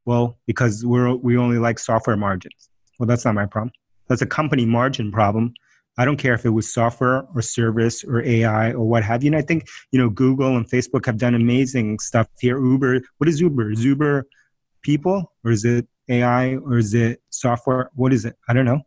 Well, 0.06 0.38
because 0.46 0.86
we're 0.86 1.16
we 1.16 1.38
only 1.38 1.58
like 1.58 1.80
software 1.80 2.18
margins. 2.18 2.70
Well, 3.00 3.08
that's 3.08 3.26
not 3.26 3.36
my 3.36 3.46
problem. 3.46 3.72
That's 4.08 4.22
a 4.22 4.26
company 4.26 4.66
margin 4.66 5.12
problem. 5.12 5.54
I 5.98 6.06
don't 6.06 6.18
care 6.18 6.34
if 6.34 6.46
it 6.46 6.50
was 6.50 6.72
software 6.72 7.26
or 7.34 7.42
service 7.42 8.04
or 8.04 8.22
AI 8.22 8.72
or 8.72 8.84
what 8.84 9.04
have 9.04 9.24
you. 9.24 9.30
And 9.30 9.36
I 9.36 9.42
think, 9.42 9.68
you 9.92 10.00
know, 10.00 10.10
Google 10.10 10.58
and 10.58 10.70
Facebook 10.70 11.06
have 11.06 11.18
done 11.18 11.36
amazing 11.36 12.00
stuff 12.00 12.28
here. 12.40 12.60
Uber, 12.60 13.02
what 13.18 13.30
is 13.30 13.40
Uber? 13.40 13.72
Is 13.72 13.86
Uber 13.86 14.28
people 14.82 15.34
or 15.44 15.52
is 15.52 15.64
it 15.64 15.88
AI 16.10 16.56
or 16.56 16.78
is 16.78 16.94
it 16.94 17.22
software? 17.30 17.92
What 17.96 18.12
is 18.12 18.26
it? 18.26 18.36
I 18.50 18.54
don't 18.54 18.66
know. 18.66 18.82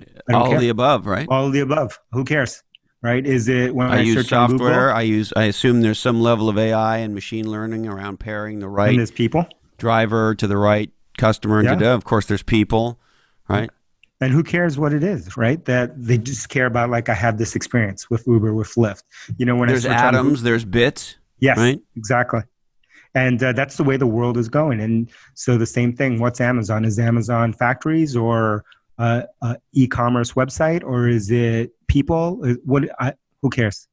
I 0.00 0.32
don't 0.32 0.42
All 0.42 0.50
care. 0.50 0.60
the 0.60 0.68
above, 0.68 1.06
right? 1.06 1.26
All 1.30 1.50
the 1.50 1.60
above. 1.60 1.98
Who 2.12 2.24
cares? 2.24 2.62
Right? 3.02 3.24
Is 3.26 3.48
it 3.48 3.74
when 3.74 3.86
I, 3.86 3.96
I 3.96 4.00
use 4.00 4.28
software? 4.28 4.92
I 4.92 5.02
use. 5.02 5.32
I 5.34 5.44
assume 5.44 5.80
there's 5.80 5.98
some 5.98 6.20
level 6.20 6.50
of 6.50 6.58
AI 6.58 6.98
and 6.98 7.14
machine 7.14 7.50
learning 7.50 7.86
around 7.86 8.20
pairing 8.20 8.60
the 8.60 8.68
right. 8.68 8.90
And 8.90 8.98
there's 8.98 9.10
people 9.10 9.46
driver 9.78 10.34
to 10.34 10.46
the 10.46 10.58
right 10.58 10.90
customer 11.16 11.58
and 11.58 11.68
yeah. 11.68 11.74
to, 11.74 11.88
of 11.88 12.04
course 12.04 12.26
there's 12.26 12.42
people 12.42 13.00
right 13.48 13.70
and 14.20 14.32
who 14.32 14.42
cares 14.42 14.78
what 14.78 14.92
it 14.92 15.02
is 15.02 15.36
right? 15.36 15.64
That 15.64 15.90
they 15.96 16.18
just 16.18 16.48
care 16.48 16.66
about 16.66 16.90
like 16.90 17.08
i 17.08 17.14
have 17.14 17.38
this 17.38 17.56
experience 17.56 18.10
with 18.10 18.26
uber 18.26 18.54
with 18.54 18.74
lyft. 18.74 19.02
You 19.36 19.46
know 19.46 19.56
when 19.56 19.68
there's 19.68 19.86
atoms 19.86 20.42
there's 20.42 20.64
bits 20.64 21.16
yes 21.38 21.58
right? 21.58 21.80
exactly. 21.96 22.42
And 23.12 23.42
uh, 23.42 23.52
that's 23.52 23.76
the 23.76 23.82
way 23.82 23.96
the 23.96 24.06
world 24.06 24.36
is 24.36 24.48
going. 24.48 24.80
And 24.80 25.10
so 25.34 25.58
the 25.58 25.66
same 25.66 25.94
thing 25.94 26.20
what's 26.20 26.40
amazon? 26.40 26.84
Is 26.84 26.98
amazon 26.98 27.52
factories 27.52 28.16
or 28.16 28.64
uh, 28.98 29.22
uh, 29.40 29.56
e-commerce 29.72 30.32
website 30.32 30.84
or 30.84 31.08
is 31.08 31.30
it 31.30 31.72
people? 31.88 32.36
What 32.64 32.84
I, 33.00 33.14
who 33.42 33.50
cares? 33.50 33.88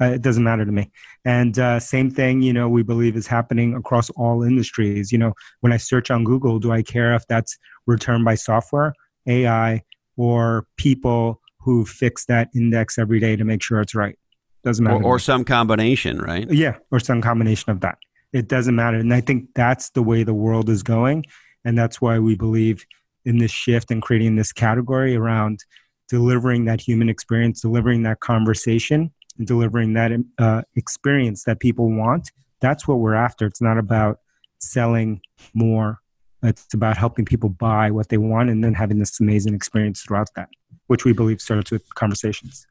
Uh, 0.00 0.12
it 0.12 0.22
doesn't 0.22 0.44
matter 0.44 0.64
to 0.64 0.72
me. 0.72 0.90
And 1.26 1.58
uh, 1.58 1.78
same 1.78 2.10
thing, 2.10 2.40
you 2.40 2.54
know, 2.54 2.68
we 2.68 2.82
believe 2.82 3.16
is 3.16 3.26
happening 3.26 3.74
across 3.74 4.08
all 4.10 4.42
industries. 4.42 5.12
You 5.12 5.18
know, 5.18 5.34
when 5.60 5.72
I 5.72 5.76
search 5.76 6.10
on 6.10 6.24
Google, 6.24 6.58
do 6.58 6.72
I 6.72 6.82
care 6.82 7.14
if 7.14 7.26
that's 7.26 7.58
returned 7.86 8.24
by 8.24 8.34
software, 8.34 8.94
AI, 9.26 9.82
or 10.16 10.66
people 10.76 11.40
who 11.60 11.84
fix 11.84 12.24
that 12.26 12.48
index 12.54 12.98
every 12.98 13.20
day 13.20 13.36
to 13.36 13.44
make 13.44 13.62
sure 13.62 13.80
it's 13.80 13.94
right? 13.94 14.18
Doesn't 14.64 14.84
matter. 14.84 15.02
Or, 15.02 15.16
or 15.16 15.18
some 15.18 15.44
combination, 15.44 16.18
right? 16.18 16.50
Yeah, 16.50 16.76
or 16.90 17.00
some 17.00 17.20
combination 17.20 17.70
of 17.70 17.80
that. 17.80 17.98
It 18.32 18.48
doesn't 18.48 18.76
matter. 18.76 18.98
And 18.98 19.12
I 19.12 19.20
think 19.20 19.48
that's 19.54 19.90
the 19.90 20.02
way 20.02 20.22
the 20.22 20.34
world 20.34 20.68
is 20.68 20.82
going. 20.82 21.24
And 21.64 21.76
that's 21.76 22.00
why 22.00 22.18
we 22.18 22.36
believe 22.36 22.84
in 23.24 23.38
this 23.38 23.50
shift 23.50 23.90
and 23.90 24.00
creating 24.00 24.36
this 24.36 24.52
category 24.52 25.16
around 25.16 25.60
delivering 26.08 26.64
that 26.66 26.80
human 26.80 27.08
experience, 27.08 27.60
delivering 27.60 28.02
that 28.02 28.20
conversation 28.20 29.10
and 29.38 29.46
delivering 29.46 29.94
that 29.94 30.12
uh, 30.38 30.62
experience 30.76 31.44
that 31.44 31.60
people 31.60 31.90
want. 31.90 32.30
That's 32.60 32.86
what 32.86 32.98
we're 32.98 33.14
after. 33.14 33.46
It's 33.46 33.62
not 33.62 33.78
about 33.78 34.18
selling 34.58 35.20
more. 35.54 35.98
It's 36.42 36.72
about 36.72 36.96
helping 36.96 37.24
people 37.24 37.50
buy 37.50 37.90
what 37.90 38.08
they 38.08 38.18
want 38.18 38.50
and 38.50 38.64
then 38.64 38.74
having 38.74 38.98
this 38.98 39.20
amazing 39.20 39.54
experience 39.54 40.02
throughout 40.02 40.28
that, 40.36 40.48
which 40.86 41.04
we 41.04 41.12
believe 41.12 41.40
starts 41.40 41.70
with 41.70 41.94
conversations. 41.94 42.66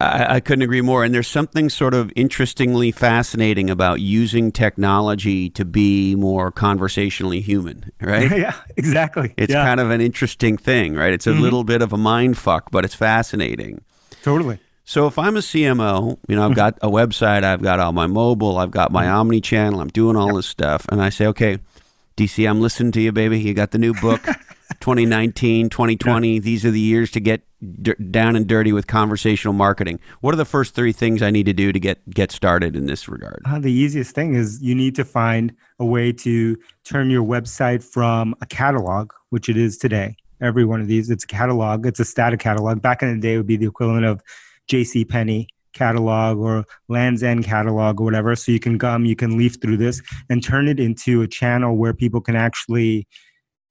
I, 0.00 0.36
I, 0.36 0.40
couldn't 0.40 0.62
agree 0.62 0.80
more. 0.80 1.02
And 1.04 1.12
there's 1.12 1.28
something 1.28 1.68
sort 1.68 1.94
of 1.94 2.12
interestingly 2.14 2.92
fascinating 2.92 3.68
about 3.68 4.00
using 4.00 4.52
technology 4.52 5.50
to 5.50 5.64
be 5.64 6.14
more 6.14 6.52
conversationally 6.52 7.40
human, 7.40 7.90
right? 8.00 8.30
yeah, 8.36 8.54
exactly. 8.76 9.34
It's 9.36 9.52
yeah. 9.52 9.64
kind 9.64 9.80
of 9.80 9.90
an 9.90 10.00
interesting 10.00 10.56
thing, 10.56 10.94
right? 10.94 11.12
It's 11.12 11.26
a 11.26 11.30
mm-hmm. 11.30 11.40
little 11.40 11.64
bit 11.64 11.82
of 11.82 11.92
a 11.92 11.96
mind 11.96 12.38
fuck, 12.38 12.70
but 12.70 12.84
it's 12.84 12.94
fascinating. 12.94 13.82
Totally. 14.22 14.60
So 14.84 15.06
if 15.06 15.18
I'm 15.18 15.36
a 15.36 15.40
CMO, 15.40 16.18
you 16.28 16.36
know, 16.36 16.44
I've 16.44 16.56
got 16.56 16.78
a 16.82 16.88
website, 16.88 17.44
I've 17.44 17.62
got 17.62 17.80
all 17.80 17.92
my 17.92 18.06
mobile, 18.06 18.58
I've 18.58 18.72
got 18.72 18.92
my 18.92 19.08
omni 19.08 19.40
channel, 19.40 19.80
I'm 19.80 19.88
doing 19.88 20.16
all 20.16 20.34
this 20.34 20.46
stuff, 20.46 20.86
and 20.90 21.00
I 21.00 21.08
say, 21.08 21.26
okay, 21.28 21.58
DC, 22.16 22.48
I'm 22.48 22.60
listening 22.60 22.92
to 22.92 23.00
you, 23.00 23.12
baby. 23.12 23.40
You 23.40 23.54
got 23.54 23.70
the 23.70 23.78
new 23.78 23.94
book, 23.94 24.22
2019, 24.80 25.70
2020. 25.70 26.34
Yeah. 26.34 26.40
These 26.40 26.64
are 26.64 26.70
the 26.70 26.80
years 26.80 27.10
to 27.12 27.20
get 27.20 27.42
d- 27.82 27.94
down 27.94 28.36
and 28.36 28.46
dirty 28.46 28.72
with 28.72 28.86
conversational 28.86 29.54
marketing. 29.54 29.98
What 30.20 30.34
are 30.34 30.36
the 30.36 30.44
first 30.44 30.74
three 30.74 30.92
things 30.92 31.22
I 31.22 31.30
need 31.30 31.46
to 31.46 31.52
do 31.52 31.72
to 31.72 31.80
get 31.80 32.08
get 32.10 32.32
started 32.32 32.76
in 32.76 32.86
this 32.86 33.08
regard? 33.08 33.42
Uh, 33.46 33.58
the 33.58 33.72
easiest 33.72 34.14
thing 34.14 34.34
is 34.34 34.60
you 34.62 34.74
need 34.74 34.94
to 34.96 35.04
find 35.04 35.54
a 35.78 35.84
way 35.84 36.12
to 36.12 36.56
turn 36.84 37.10
your 37.10 37.24
website 37.24 37.82
from 37.82 38.34
a 38.40 38.46
catalog, 38.46 39.12
which 39.30 39.48
it 39.48 39.56
is 39.56 39.78
today. 39.78 40.16
Every 40.40 40.64
one 40.64 40.80
of 40.80 40.88
these, 40.88 41.08
it's 41.08 41.24
a 41.24 41.28
catalog. 41.28 41.86
It's 41.86 42.00
a 42.00 42.04
static 42.04 42.40
catalog. 42.40 42.82
Back 42.82 43.02
in 43.02 43.14
the 43.14 43.20
day, 43.20 43.34
it 43.34 43.36
would 43.36 43.46
be 43.46 43.56
the 43.56 43.66
equivalent 43.66 44.04
of 44.04 44.22
J.C. 44.68 45.04
Penney 45.04 45.48
catalog 45.72 46.38
or 46.38 46.64
Land's 46.88 47.22
End 47.22 47.44
catalog 47.44 48.00
or 48.00 48.04
whatever. 48.04 48.34
So 48.36 48.52
you 48.52 48.60
can 48.60 48.78
come, 48.78 49.04
you 49.04 49.16
can 49.16 49.36
leaf 49.36 49.60
through 49.60 49.76
this 49.78 50.00
and 50.28 50.42
turn 50.42 50.68
it 50.68 50.80
into 50.80 51.22
a 51.22 51.28
channel 51.28 51.76
where 51.76 51.94
people 51.94 52.20
can 52.20 52.36
actually 52.36 53.06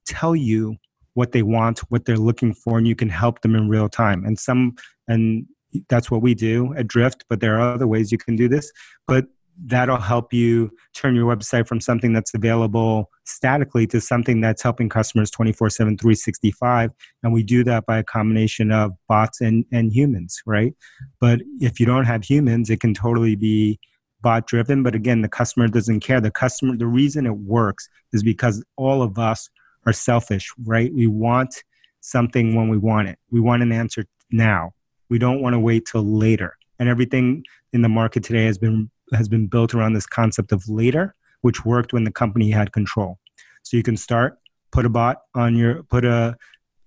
tell 0.06 0.36
you 0.36 0.76
what 1.14 1.32
they 1.32 1.44
want, 1.44 1.80
what 1.90 2.06
they're 2.06 2.18
looking 2.18 2.54
for, 2.54 2.78
and 2.78 2.88
you 2.88 2.96
can 2.96 3.10
help 3.10 3.42
them 3.42 3.56
in 3.56 3.70
real 3.70 3.90
time. 3.90 4.26
And 4.26 4.40
some, 4.40 4.76
and 5.08 5.46
that's 5.90 6.10
what 6.10 6.22
we 6.22 6.34
do 6.34 6.74
at 6.76 6.88
Drift, 6.88 7.26
but 7.30 7.40
there 7.40 7.60
are 7.60 7.74
other 7.74 7.88
ways 7.88 8.12
you 8.12 8.18
can 8.18 8.36
do 8.36 8.48
this. 8.48 8.72
But 9.08 9.26
that'll 9.66 9.98
help 9.98 10.34
you 10.34 10.72
turn 10.94 11.16
your 11.16 11.34
website 11.34 11.68
from 11.68 11.80
something 11.80 12.14
that's 12.14 12.34
available 12.34 13.10
statically 13.26 13.86
to 13.88 14.02
something 14.02 14.42
that's 14.42 14.62
helping 14.62 14.90
customers 14.90 15.30
24 15.32 15.70
7 15.70 15.98
365 15.98 16.92
and 17.24 17.34
we 17.34 17.44
do 17.44 17.64
that 17.64 17.86
by 17.86 17.98
a 17.98 18.04
combination 18.04 18.72
of 18.72 18.92
bots 19.08 19.42
and, 19.42 19.66
and 19.72 19.94
humans 19.94 20.42
right? 20.46 20.74
But 21.20 21.42
if 21.60 21.80
you 21.80 21.86
don't 21.86 22.06
have 22.06 22.24
humans 22.24 22.70
it 22.70 22.80
can 22.80 22.94
totally 22.94 23.36
be 23.36 23.80
bot 24.22 24.48
driven 24.48 24.84
but 24.84 24.96
again 24.96 25.22
the 25.22 25.30
customer 25.30 25.68
doesn't 25.68 26.00
care. 26.00 26.22
The 26.22 26.32
customer 26.32 26.76
the 26.76 26.88
reason 26.88 27.26
it 27.26 27.38
works 27.38 27.88
is 28.14 28.24
because 28.24 28.64
all 28.78 29.02
of 29.02 29.20
us 29.20 29.50
are 29.86 29.94
selfish 29.94 30.52
right? 30.64 30.94
We 30.94 31.08
want 31.08 31.64
something 32.02 32.56
when 32.56 32.68
we 32.68 32.78
want 32.78 33.08
it. 33.08 33.20
We 33.30 33.40
want 33.40 33.64
an 33.64 33.72
answer 33.72 34.06
now. 34.32 34.74
We 35.10 35.20
don't 35.20 35.42
want 35.42 35.54
to 35.54 35.60
wait 35.60 35.86
till 35.86 36.04
later. 36.04 36.58
And 36.80 36.90
everything 36.90 37.44
in 37.74 37.82
the 37.82 37.90
market 37.90 38.24
today 38.24 38.46
has 38.46 38.58
been 38.58 38.90
has 39.14 39.28
been 39.28 39.48
built 39.48 39.74
around 39.74 39.94
this 39.94 40.06
concept 40.06 40.52
of 40.52 40.68
later, 40.68 41.16
which 41.42 41.66
worked 41.66 41.94
when 41.94 42.04
the 42.04 42.12
company 42.12 42.52
had 42.52 42.72
control. 42.72 43.18
So 43.64 43.78
you 43.78 43.84
can 43.84 43.98
start, 43.98 44.38
put 44.72 44.86
a 44.86 44.90
bot 44.90 45.22
on 45.36 45.56
your, 45.56 45.84
put 45.84 46.06
a 46.06 46.36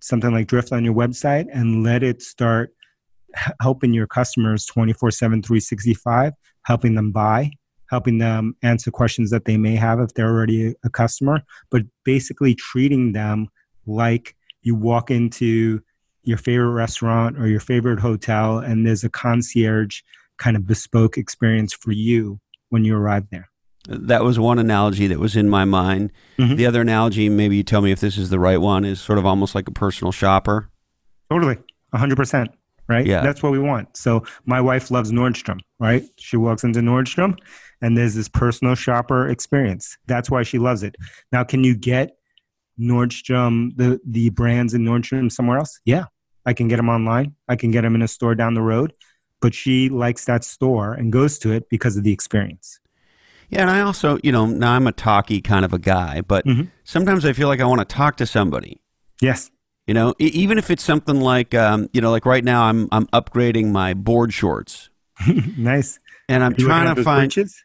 something 0.01 0.33
like 0.33 0.47
Drift 0.47 0.73
on 0.73 0.85
your 0.85 0.95
website, 0.95 1.47
and 1.53 1.83
let 1.83 2.03
it 2.03 2.21
start 2.23 2.75
helping 3.61 3.93
your 3.93 4.07
customers 4.07 4.67
24 4.67 5.11
7 5.11 5.43
365 5.43 6.33
helping 6.63 6.95
them 6.95 7.13
buy 7.13 7.51
helping 7.91 8.19
them 8.19 8.57
answer 8.63 8.91
questions 8.91 9.31
that 9.31 9.45
they 9.45 9.57
may 9.57 9.77
have 9.77 10.01
if 10.01 10.15
they're 10.15 10.29
already 10.29 10.75
a 10.85 10.91
customer 10.91 11.43
but 11.71 11.83
basically 12.05 12.55
treating 12.55 13.13
them 13.13 13.49
like 13.87 14.37
you 14.63 14.75
walk 14.75 15.11
into 15.11 15.81
your 16.23 16.39
favorite 16.39 16.73
restaurant 16.73 17.39
or 17.39 17.47
your 17.47 17.61
favorite 17.61 18.01
hotel 18.01 18.59
and 18.59 18.87
there's 18.87 19.05
a 19.05 19.11
concierge 19.11 20.01
kind 20.39 20.57
of 20.57 20.67
bespoke 20.67 21.17
experience 21.17 21.73
for 21.73 21.93
you 21.93 22.41
when 22.71 22.85
you 22.85 22.97
arrived 22.97 23.29
there. 23.31 23.49
That 23.87 24.25
was 24.25 24.39
one 24.39 24.59
analogy 24.59 25.07
that 25.09 25.19
was 25.19 25.37
in 25.37 25.49
my 25.49 25.65
mind. 25.65 26.11
Mm-hmm. 26.39 26.57
The 26.57 26.67
other 26.67 26.81
analogy, 26.81 27.29
maybe 27.29 27.57
you 27.57 27.63
tell 27.63 27.83
me 27.83 27.93
if 27.93 28.01
this 28.01 28.17
is 28.17 28.31
the 28.31 28.39
right 28.39 28.61
one, 28.61 28.85
is 28.85 29.01
sort 29.01 29.19
of 29.19 29.27
almost 29.27 29.55
like 29.55 29.69
a 29.69 29.73
personal 29.73 30.11
shopper. 30.11 30.71
Totally, 31.31 31.59
100%. 31.95 32.49
Right? 32.87 33.07
Yeah. 33.07 33.23
That's 33.23 33.43
what 33.43 33.51
we 33.51 33.59
want. 33.59 33.97
So 33.97 34.25
my 34.45 34.61
wife 34.61 34.91
loves 34.91 35.11
Nordstrom, 35.11 35.61
right? 35.81 36.05
She 36.19 36.37
walks 36.37 36.65
into 36.65 36.81
Nordstrom 36.81 37.39
and 37.81 37.97
there's 37.97 38.15
this 38.15 38.29
personal 38.29 38.75
shopper 38.75 39.27
experience. 39.27 39.97
That's 40.07 40.31
why 40.31 40.43
she 40.43 40.59
loves 40.59 40.83
it. 40.83 40.95
Now, 41.33 41.45
can 41.45 41.65
you 41.65 41.75
get 41.75 42.17
Nordstrom 42.79 43.75
the 43.77 44.01
the 44.07 44.29
brands 44.31 44.75
in 44.75 44.85
Nordstrom 44.85 45.33
somewhere 45.33 45.59
else? 45.59 45.81
Yeah, 45.87 46.05
I 46.45 46.53
can 46.53 46.69
get 46.69 46.77
them 46.77 46.91
online. 46.91 47.35
I 47.49 47.57
can 47.57 47.71
get 47.71 47.83
them 47.83 47.95
in 47.95 48.03
a 48.03 48.09
store 48.09 48.35
down 48.35 48.53
the 48.53 48.63
road. 48.63 48.93
But 49.45 49.53
she 49.53 49.91
likes 49.91 50.25
that 50.25 50.43
store 50.43 50.95
and 50.95 51.13
goes 51.13 51.39
to 51.41 51.53
it 51.53 51.69
because 51.69 51.99
of 51.99 52.03
the 52.03 52.11
experience. 52.11 52.81
Yeah, 53.51 53.61
and 53.61 53.71
I 53.71 53.83
also, 53.83 54.19
you 54.23 54.33
know, 54.33 54.47
now 54.47 54.73
I'm 54.73 54.87
a 54.87 54.93
talky 54.93 55.43
kind 55.43 55.67
of 55.67 55.75
a 55.75 55.79
guy, 55.79 56.23
but 56.23 56.47
mm-hmm. 56.47 56.63
sometimes 56.85 57.27
I 57.27 57.35
feel 57.35 57.49
like 57.49 57.61
I 57.61 57.67
want 57.67 57.81
to 57.81 57.85
talk 57.85 58.17
to 58.17 58.27
somebody. 58.27 58.81
Yes. 59.21 59.51
You 59.87 59.93
know, 59.93 60.15
even 60.19 60.57
if 60.57 60.71
it's 60.71 60.83
something 60.83 61.21
like, 61.21 61.55
um, 61.55 61.91
you 61.93 62.01
know, 62.01 62.11
like 62.11 62.25
right 62.25 62.43
now 62.43 62.63
I'm 62.65 62.89
I'm 62.91 63.07
upgrading 63.09 63.71
my 63.71 63.93
board 63.93 64.33
shorts. 64.33 64.89
nice. 65.59 65.99
And 66.27 66.43
I'm 66.43 66.55
trying 66.55 66.95
to 66.95 67.05
find. 67.05 67.29
Bridges? 67.29 67.63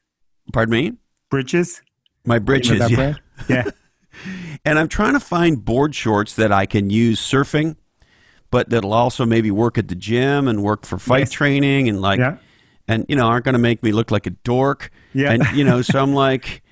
Pardon 0.52 0.74
me. 0.74 0.98
Bridges. 1.32 1.82
My 2.26 2.40
bridges. 2.40 2.92
Yeah. 2.92 3.14
yeah. 3.48 3.70
and 4.66 4.78
I'm 4.78 4.90
trying 4.90 5.14
to 5.14 5.22
find 5.22 5.64
board 5.64 5.96
shorts 5.96 6.36
that 6.36 6.52
I 6.52 6.66
can 6.66 6.90
use 6.90 7.22
surfing, 7.22 7.78
but 8.52 8.70
that'll 8.70 8.94
also 8.94 9.26
maybe 9.26 9.52
work 9.52 9.78
at 9.78 9.88
the 9.88 9.96
gym 9.96 10.48
and 10.48 10.64
work 10.64 10.86
for 10.86 10.98
fight 10.98 11.20
yes. 11.20 11.32
training 11.32 11.90
and 11.90 12.02
like, 12.02 12.20
yeah. 12.20 12.38
and 12.88 13.06
you 13.08 13.16
know, 13.16 13.28
aren't 13.28 13.46
going 13.46 13.54
to 13.54 13.60
make 13.60 13.84
me 13.84 13.92
look 13.92 14.12
like 14.12 14.26
a 14.26 14.32
dork. 14.32 14.92
Yeah. 15.14 15.32
And 15.32 15.46
you 15.56 15.64
know, 15.64 15.82
so 15.82 16.02
I'm 16.02 16.14
like, 16.28 16.64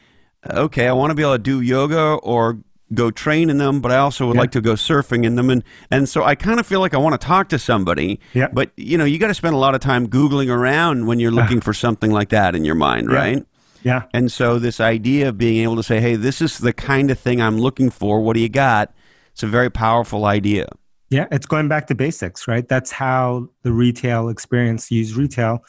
okay, 0.49 0.88
I 0.88 0.93
want 0.93 1.11
to 1.11 1.15
be 1.15 1.21
able 1.21 1.34
to 1.34 1.39
do 1.39 1.61
yoga 1.61 2.13
or 2.15 2.59
go 2.93 3.11
train 3.11 3.49
in 3.49 3.57
them, 3.57 3.82
but 3.82 3.91
I 3.91 3.97
also 3.97 4.28
would 4.28 4.36
yeah. 4.36 4.41
like 4.41 4.51
to 4.51 4.61
go 4.61 4.73
surfing 4.73 5.25
in 5.25 5.36
them. 5.36 5.49
And, 5.49 5.63
and 5.91 6.07
so 6.07 6.23
I 6.23 6.36
kind 6.36 6.59
of 6.59 6.65
feel 6.65 6.80
like 6.80 6.93
I 6.93 6.97
want 6.97 7.19
to 7.19 7.25
talk 7.25 7.49
to 7.49 7.59
somebody. 7.59 8.19
Yeah. 8.34 8.47
But, 8.51 8.71
you 8.78 8.97
know, 8.97 9.05
you 9.05 9.19
got 9.19 9.28
to 9.28 9.34
spend 9.34 9.55
a 9.55 9.57
lot 9.57 9.75
of 9.75 9.82
time 9.82 10.07
Googling 10.07 10.49
around 10.49 11.05
when 11.05 11.19
you're 11.19 11.32
ah. 11.32 11.36
looking 11.36 11.61
for 11.61 11.73
something 11.73 12.11
like 12.11 12.30
that 12.30 12.55
in 12.55 12.63
your 12.63 12.75
mind, 12.75 13.09
yeah. 13.11 13.17
right? 13.17 13.45
Yeah. 13.84 14.03
And 14.13 14.32
so 14.32 14.59
this 14.59 14.80
idea 14.80 15.30
of 15.30 15.38
being 15.38 15.63
able 15.63 15.75
to 15.75 15.84
say, 15.84 15.99
hey, 15.99 16.15
this 16.15 16.41
is 16.41 16.57
the 16.57 16.73
kind 16.73 17.11
of 17.11 17.19
thing 17.19 17.41
I'm 17.41 17.57
looking 17.57 17.89
for. 17.89 18.21
What 18.21 18.34
do 18.34 18.39
you 18.39 18.49
got? 18.49 18.93
It's 19.32 19.43
a 19.43 19.47
very 19.47 19.69
powerful 19.69 20.25
idea. 20.25 20.67
Yeah. 21.10 21.28
It's 21.32 21.45
going 21.45 21.68
back 21.68 21.88
to 21.88 21.95
basics, 21.95 22.47
right? 22.47 22.68
That's 22.68 22.91
how 22.91 23.49
the 23.64 23.72
retail 23.72 24.30
experience, 24.30 24.91
use 24.91 25.16
retail, 25.16 25.64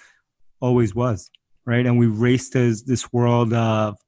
always 0.60 0.94
was, 0.94 1.30
right? 1.64 1.86
And 1.86 1.98
we 1.98 2.06
raced 2.06 2.56
as 2.56 2.84
this 2.84 3.12
world 3.12 3.52
of 3.52 3.98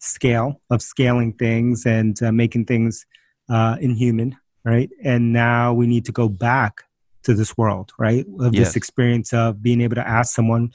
scale 0.00 0.60
of 0.70 0.82
scaling 0.82 1.34
things 1.34 1.86
and 1.86 2.20
uh, 2.22 2.32
making 2.32 2.64
things 2.64 3.06
uh, 3.48 3.76
inhuman, 3.80 4.36
right? 4.64 4.90
And 5.04 5.32
now 5.32 5.72
we 5.72 5.86
need 5.86 6.04
to 6.06 6.12
go 6.12 6.28
back 6.28 6.82
to 7.22 7.34
this 7.34 7.56
world, 7.56 7.92
right? 7.98 8.24
Of 8.40 8.54
yes. 8.54 8.68
this 8.68 8.76
experience 8.76 9.32
of 9.32 9.62
being 9.62 9.80
able 9.80 9.96
to 9.96 10.08
ask 10.08 10.34
someone 10.34 10.72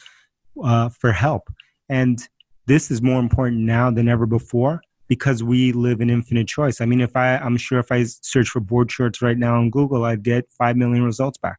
uh, 0.63 0.89
for 0.89 1.11
help. 1.11 1.51
And 1.89 2.19
this 2.67 2.91
is 2.91 3.01
more 3.01 3.19
important 3.19 3.61
now 3.61 3.91
than 3.91 4.07
ever 4.07 4.25
before 4.25 4.81
because 5.07 5.43
we 5.43 5.71
live 5.71 6.01
in 6.01 6.09
infinite 6.09 6.47
choice. 6.47 6.81
I 6.81 6.85
mean, 6.85 7.01
if 7.01 7.15
I, 7.15 7.37
I'm 7.37 7.57
sure 7.57 7.79
if 7.79 7.91
I 7.91 8.03
search 8.03 8.49
for 8.49 8.59
board 8.59 8.91
shorts 8.91 9.21
right 9.21 9.37
now 9.37 9.55
on 9.55 9.69
Google, 9.69 10.05
I'd 10.05 10.23
get 10.23 10.51
five 10.51 10.75
million 10.75 11.03
results 11.03 11.37
back. 11.37 11.57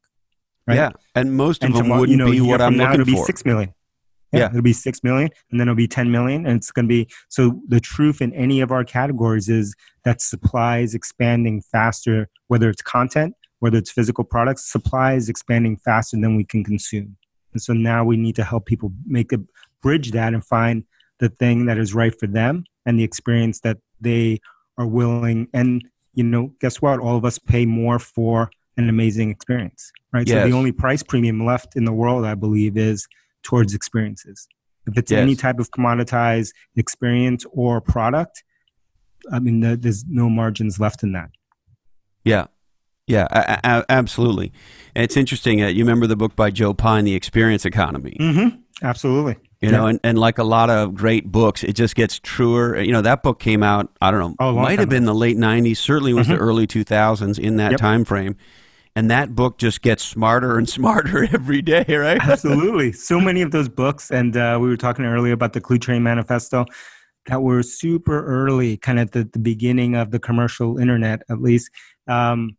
Right? 0.66 0.76
Yeah, 0.76 0.90
and 1.14 1.36
most 1.36 1.62
of 1.62 1.68
and 1.68 1.76
them 1.76 1.84
tomorrow, 1.84 2.00
wouldn't 2.00 2.18
you 2.18 2.24
know, 2.24 2.30
be 2.30 2.40
what 2.40 2.60
I'm 2.60 2.76
looking 2.76 3.00
for. 3.00 3.04
Be 3.04 3.16
six 3.18 3.44
million. 3.44 3.72
Yeah, 4.32 4.40
yeah, 4.40 4.46
it'll 4.48 4.62
be 4.62 4.72
six 4.72 5.04
million, 5.04 5.30
and 5.50 5.60
then 5.60 5.68
it'll 5.68 5.76
be 5.76 5.86
ten 5.86 6.10
million, 6.10 6.44
and 6.44 6.56
it's 6.56 6.72
going 6.72 6.86
to 6.86 6.88
be 6.88 7.08
so. 7.28 7.60
The 7.68 7.78
truth 7.78 8.20
in 8.20 8.34
any 8.34 8.60
of 8.60 8.72
our 8.72 8.82
categories 8.82 9.48
is 9.48 9.76
that 10.04 10.20
supply 10.20 10.78
is 10.78 10.94
expanding 10.94 11.62
faster, 11.62 12.28
whether 12.48 12.68
it's 12.68 12.82
content, 12.82 13.34
whether 13.60 13.78
it's 13.78 13.92
physical 13.92 14.24
products. 14.24 14.70
Supply 14.70 15.14
is 15.14 15.28
expanding 15.28 15.76
faster 15.76 16.16
than 16.20 16.34
we 16.34 16.42
can 16.44 16.64
consume, 16.64 17.16
and 17.52 17.62
so 17.62 17.72
now 17.72 18.04
we 18.04 18.16
need 18.16 18.34
to 18.34 18.42
help 18.42 18.66
people 18.66 18.92
make 19.06 19.32
a 19.32 19.38
bridge 19.80 20.10
that 20.10 20.34
and 20.34 20.44
find 20.44 20.82
the 21.18 21.28
thing 21.28 21.66
that 21.66 21.78
is 21.78 21.94
right 21.94 22.18
for 22.18 22.26
them 22.26 22.64
and 22.84 22.98
the 22.98 23.04
experience 23.04 23.60
that 23.60 23.78
they 24.00 24.40
are 24.78 24.86
willing. 24.86 25.48
And 25.52 25.84
you 26.14 26.24
know, 26.24 26.52
guess 26.60 26.80
what? 26.80 26.98
All 26.98 27.16
of 27.16 27.24
us 27.24 27.38
pay 27.38 27.66
more 27.66 27.98
for 27.98 28.50
an 28.76 28.88
amazing 28.88 29.30
experience, 29.30 29.92
right? 30.12 30.26
Yes. 30.26 30.42
So 30.42 30.48
the 30.48 30.56
only 30.56 30.72
price 30.72 31.02
premium 31.02 31.44
left 31.44 31.76
in 31.76 31.84
the 31.84 31.92
world, 31.92 32.24
I 32.24 32.34
believe, 32.34 32.76
is 32.76 33.06
towards 33.42 33.74
experiences. 33.74 34.48
If 34.86 34.96
it's 34.96 35.10
yes. 35.10 35.20
any 35.20 35.34
type 35.34 35.58
of 35.58 35.70
commoditized 35.70 36.52
experience 36.76 37.44
or 37.52 37.80
product, 37.80 38.44
I 39.32 39.40
mean, 39.40 39.60
there's 39.60 40.04
no 40.06 40.30
margins 40.30 40.78
left 40.78 41.02
in 41.02 41.12
that. 41.12 41.30
Yeah. 42.24 42.46
Yeah, 43.08 43.28
absolutely. 43.88 44.52
And 44.94 45.04
it's 45.04 45.16
interesting. 45.16 45.62
Uh, 45.62 45.68
you 45.68 45.84
remember 45.84 46.08
the 46.08 46.16
book 46.16 46.34
by 46.34 46.50
Joe 46.50 46.74
Pine, 46.74 47.04
The 47.04 47.14
Experience 47.14 47.64
Economy? 47.64 48.16
Mm-hmm. 48.18 48.56
Absolutely. 48.82 49.36
You 49.66 49.72
yeah. 49.72 49.78
know, 49.78 49.86
and, 49.86 50.00
and 50.04 50.18
like 50.18 50.38
a 50.38 50.44
lot 50.44 50.70
of 50.70 50.94
great 50.94 51.30
books, 51.30 51.64
it 51.64 51.72
just 51.72 51.94
gets 51.94 52.18
truer. 52.18 52.80
You 52.80 52.92
know, 52.92 53.02
that 53.02 53.22
book 53.22 53.40
came 53.40 53.62
out, 53.62 53.90
I 54.00 54.10
don't 54.10 54.20
know, 54.20 54.34
oh, 54.38 54.52
might 54.54 54.78
have 54.78 54.88
been 54.88 55.04
the 55.04 55.14
late 55.14 55.36
90s, 55.36 55.76
certainly 55.76 56.14
was 56.14 56.28
mm-hmm. 56.28 56.36
the 56.36 56.40
early 56.40 56.66
2000s 56.66 57.38
in 57.38 57.56
that 57.56 57.72
yep. 57.72 57.80
time 57.80 58.04
frame 58.04 58.36
and 58.96 59.10
that 59.10 59.34
book 59.34 59.58
just 59.58 59.82
gets 59.82 60.02
smarter 60.02 60.56
and 60.56 60.68
smarter 60.78 61.28
every 61.32 61.62
day, 61.62 61.84
right? 61.88 62.18
Absolutely. 62.20 62.92
So 62.92 63.20
many 63.20 63.42
of 63.42 63.52
those 63.52 63.68
books, 63.68 64.10
and 64.10 64.36
uh, 64.36 64.58
we 64.60 64.68
were 64.68 64.76
talking 64.76 65.04
earlier 65.04 65.34
about 65.34 65.52
the 65.52 65.60
Cluetrain 65.60 66.00
Manifesto, 66.00 66.64
that 67.26 67.42
were 67.42 67.62
super 67.62 68.24
early, 68.24 68.76
kind 68.78 68.98
of 68.98 69.10
the, 69.10 69.24
the 69.24 69.38
beginning 69.38 69.94
of 69.94 70.10
the 70.10 70.18
commercial 70.18 70.78
internet, 70.78 71.22
at 71.28 71.42
least, 71.42 71.70
um, 72.08 72.56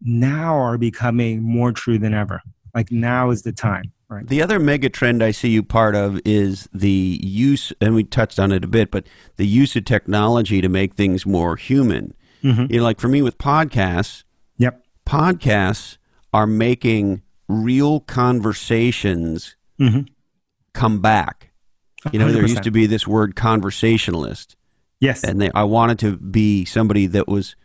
now 0.00 0.56
are 0.56 0.78
becoming 0.78 1.42
more 1.42 1.72
true 1.72 1.98
than 1.98 2.14
ever. 2.14 2.42
Like 2.74 2.90
now 2.90 3.30
is 3.30 3.42
the 3.42 3.52
time. 3.52 3.92
Right. 4.10 4.26
The 4.26 4.40
other 4.40 4.58
mega 4.58 4.88
trend 4.88 5.22
I 5.22 5.32
see 5.32 5.50
you 5.50 5.62
part 5.62 5.94
of 5.94 6.18
is 6.24 6.66
the 6.72 7.20
use, 7.22 7.74
and 7.80 7.94
we 7.94 8.04
touched 8.04 8.38
on 8.38 8.52
it 8.52 8.64
a 8.64 8.68
bit, 8.68 8.90
but 8.90 9.06
the 9.36 9.46
use 9.46 9.76
of 9.76 9.84
technology 9.84 10.62
to 10.62 10.68
make 10.68 10.94
things 10.94 11.26
more 11.26 11.56
human. 11.56 12.14
Mm-hmm. 12.42 12.72
You 12.72 12.78
know, 12.78 12.84
like 12.84 13.00
for 13.00 13.08
me 13.08 13.20
with 13.20 13.36
podcasts, 13.36 14.24
yep 14.56 14.82
podcasts 15.08 15.96
are 16.32 16.46
making 16.46 17.22
real 17.48 18.00
conversations 18.00 19.56
mm-hmm. 19.80 20.02
come 20.74 21.00
back. 21.00 21.50
You 22.12 22.18
know, 22.18 22.28
100%. 22.28 22.32
there 22.32 22.46
used 22.46 22.62
to 22.62 22.70
be 22.70 22.86
this 22.86 23.08
word 23.08 23.34
conversationalist. 23.34 24.54
Yes. 25.00 25.24
And 25.24 25.40
they, 25.40 25.50
I 25.54 25.64
wanted 25.64 25.98
to 26.00 26.16
be 26.16 26.64
somebody 26.64 27.06
that 27.06 27.26
was, 27.26 27.56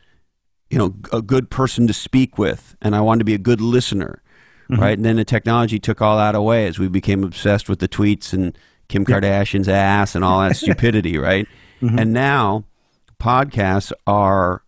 you 0.69 0.77
know, 0.77 0.95
a 1.11 1.21
good 1.21 1.49
person 1.49 1.85
to 1.87 1.93
speak 1.93 2.37
with, 2.37 2.75
and 2.81 2.95
I 2.95 3.01
wanted 3.01 3.19
to 3.19 3.25
be 3.25 3.33
a 3.33 3.39
good 3.39 3.61
listener, 3.61 4.22
mm-hmm. 4.73 4.81
right? 4.81 4.97
And 4.97 5.05
then 5.05 5.15
the 5.15 5.25
technology 5.25 5.79
took 5.79 6.01
all 6.01 6.17
that 6.17 6.35
away 6.35 6.67
as 6.67 6.79
we 6.79 6.87
became 6.87 7.23
obsessed 7.23 7.69
with 7.69 7.79
the 7.79 7.87
tweets 7.87 8.33
and 8.33 8.57
Kim 8.89 9.05
Kardashian's 9.05 9.69
ass 9.69 10.15
and 10.15 10.23
all 10.23 10.41
that 10.41 10.55
stupidity, 10.57 11.17
right? 11.17 11.47
Mm-hmm. 11.81 11.99
And 11.99 12.13
now 12.13 12.65
podcasts 13.19 13.91
are 14.05 14.63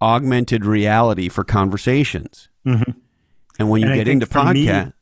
augmented 0.00 0.64
reality 0.64 1.28
for 1.28 1.44
conversations. 1.44 2.48
Mm-hmm. 2.66 2.90
And 3.58 3.70
when 3.70 3.82
you 3.82 3.88
and 3.88 3.96
get 3.96 4.08
into 4.08 4.26
podcast, 4.26 4.92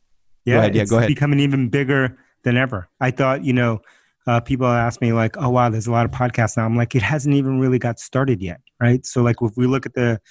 yeah, 0.45 0.57
ahead, 0.59 0.75
yeah, 0.75 0.85
go 0.85 0.97
ahead. 0.97 1.07
becoming 1.07 1.39
even 1.39 1.69
bigger 1.69 2.17
than 2.43 2.57
ever. 2.57 2.87
I 2.99 3.11
thought, 3.11 3.43
you 3.43 3.53
know, 3.53 3.81
uh, 4.27 4.39
people 4.39 4.67
ask 4.67 5.01
me 5.01 5.11
like, 5.11 5.35
"Oh 5.37 5.49
wow, 5.49 5.69
there's 5.69 5.87
a 5.87 5.91
lot 5.91 6.05
of 6.05 6.11
podcasts 6.11 6.55
now." 6.55 6.65
I'm 6.65 6.77
like, 6.77 6.95
it 6.95 7.01
hasn't 7.01 7.35
even 7.35 7.59
really 7.59 7.79
got 7.79 7.99
started 7.99 8.41
yet, 8.41 8.61
right? 8.79 9.05
So 9.05 9.21
like, 9.21 9.37
if 9.41 9.57
we 9.57 9.65
look 9.65 9.85
at 9.85 9.95
the 9.95 10.21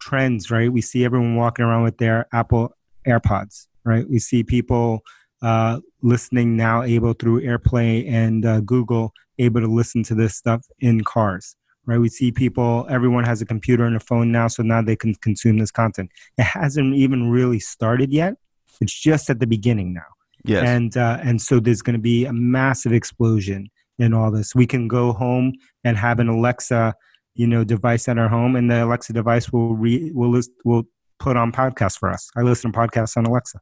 trends, 0.00 0.50
right, 0.50 0.72
we 0.72 0.80
see 0.80 1.04
everyone 1.04 1.36
walking 1.36 1.64
around 1.64 1.82
with 1.82 1.98
their 1.98 2.26
Apple 2.32 2.72
AirPods, 3.06 3.66
right? 3.84 4.08
We 4.08 4.18
see 4.18 4.42
people 4.42 5.00
uh, 5.42 5.80
listening 6.02 6.56
now, 6.56 6.82
able 6.82 7.12
through 7.12 7.42
AirPlay 7.42 8.10
and 8.10 8.44
uh, 8.44 8.60
Google, 8.60 9.12
able 9.38 9.60
to 9.60 9.68
listen 9.68 10.02
to 10.04 10.14
this 10.14 10.36
stuff 10.36 10.64
in 10.80 11.04
cars 11.04 11.56
right? 11.86 11.98
We 11.98 12.08
see 12.08 12.32
people, 12.32 12.86
everyone 12.90 13.24
has 13.24 13.40
a 13.40 13.46
computer 13.46 13.84
and 13.84 13.96
a 13.96 14.00
phone 14.00 14.30
now, 14.30 14.48
so 14.48 14.62
now 14.62 14.82
they 14.82 14.96
can 14.96 15.14
consume 15.14 15.58
this 15.58 15.70
content. 15.70 16.10
It 16.36 16.42
hasn't 16.42 16.94
even 16.94 17.30
really 17.30 17.60
started 17.60 18.12
yet. 18.12 18.34
It's 18.80 19.00
just 19.00 19.30
at 19.30 19.40
the 19.40 19.46
beginning 19.46 19.94
now. 19.94 20.02
Yes. 20.44 20.68
And 20.68 20.96
uh, 20.96 21.18
and 21.22 21.40
so 21.40 21.58
there's 21.58 21.82
going 21.82 21.96
to 21.96 22.02
be 22.02 22.24
a 22.24 22.32
massive 22.32 22.92
explosion 22.92 23.68
in 23.98 24.12
all 24.12 24.30
this. 24.30 24.54
We 24.54 24.66
can 24.66 24.86
go 24.86 25.12
home 25.12 25.54
and 25.82 25.96
have 25.96 26.20
an 26.20 26.28
Alexa, 26.28 26.94
you 27.34 27.46
know, 27.46 27.64
device 27.64 28.06
at 28.06 28.18
our 28.18 28.28
home, 28.28 28.54
and 28.54 28.70
the 28.70 28.84
Alexa 28.84 29.12
device 29.12 29.50
will 29.50 29.74
re 29.74 30.12
will 30.14 30.30
list, 30.30 30.50
will 30.64 30.84
put 31.18 31.36
on 31.36 31.52
podcasts 31.52 31.98
for 31.98 32.10
us. 32.10 32.30
I 32.36 32.42
listen 32.42 32.72
to 32.72 32.78
podcasts 32.78 33.16
on 33.16 33.26
Alexa. 33.26 33.60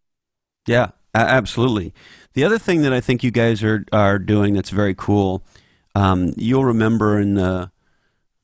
Yeah, 0.67 0.91
absolutely. 1.15 1.95
The 2.35 2.45
other 2.45 2.59
thing 2.59 2.83
that 2.83 2.93
I 2.93 3.01
think 3.01 3.23
you 3.23 3.31
guys 3.31 3.63
are 3.63 3.85
are 3.93 4.19
doing 4.19 4.55
that's 4.55 4.71
very 4.71 4.95
cool. 4.95 5.45
Um, 5.95 6.33
you'll 6.37 6.65
remember 6.65 7.21
in 7.21 7.35
the 7.35 7.71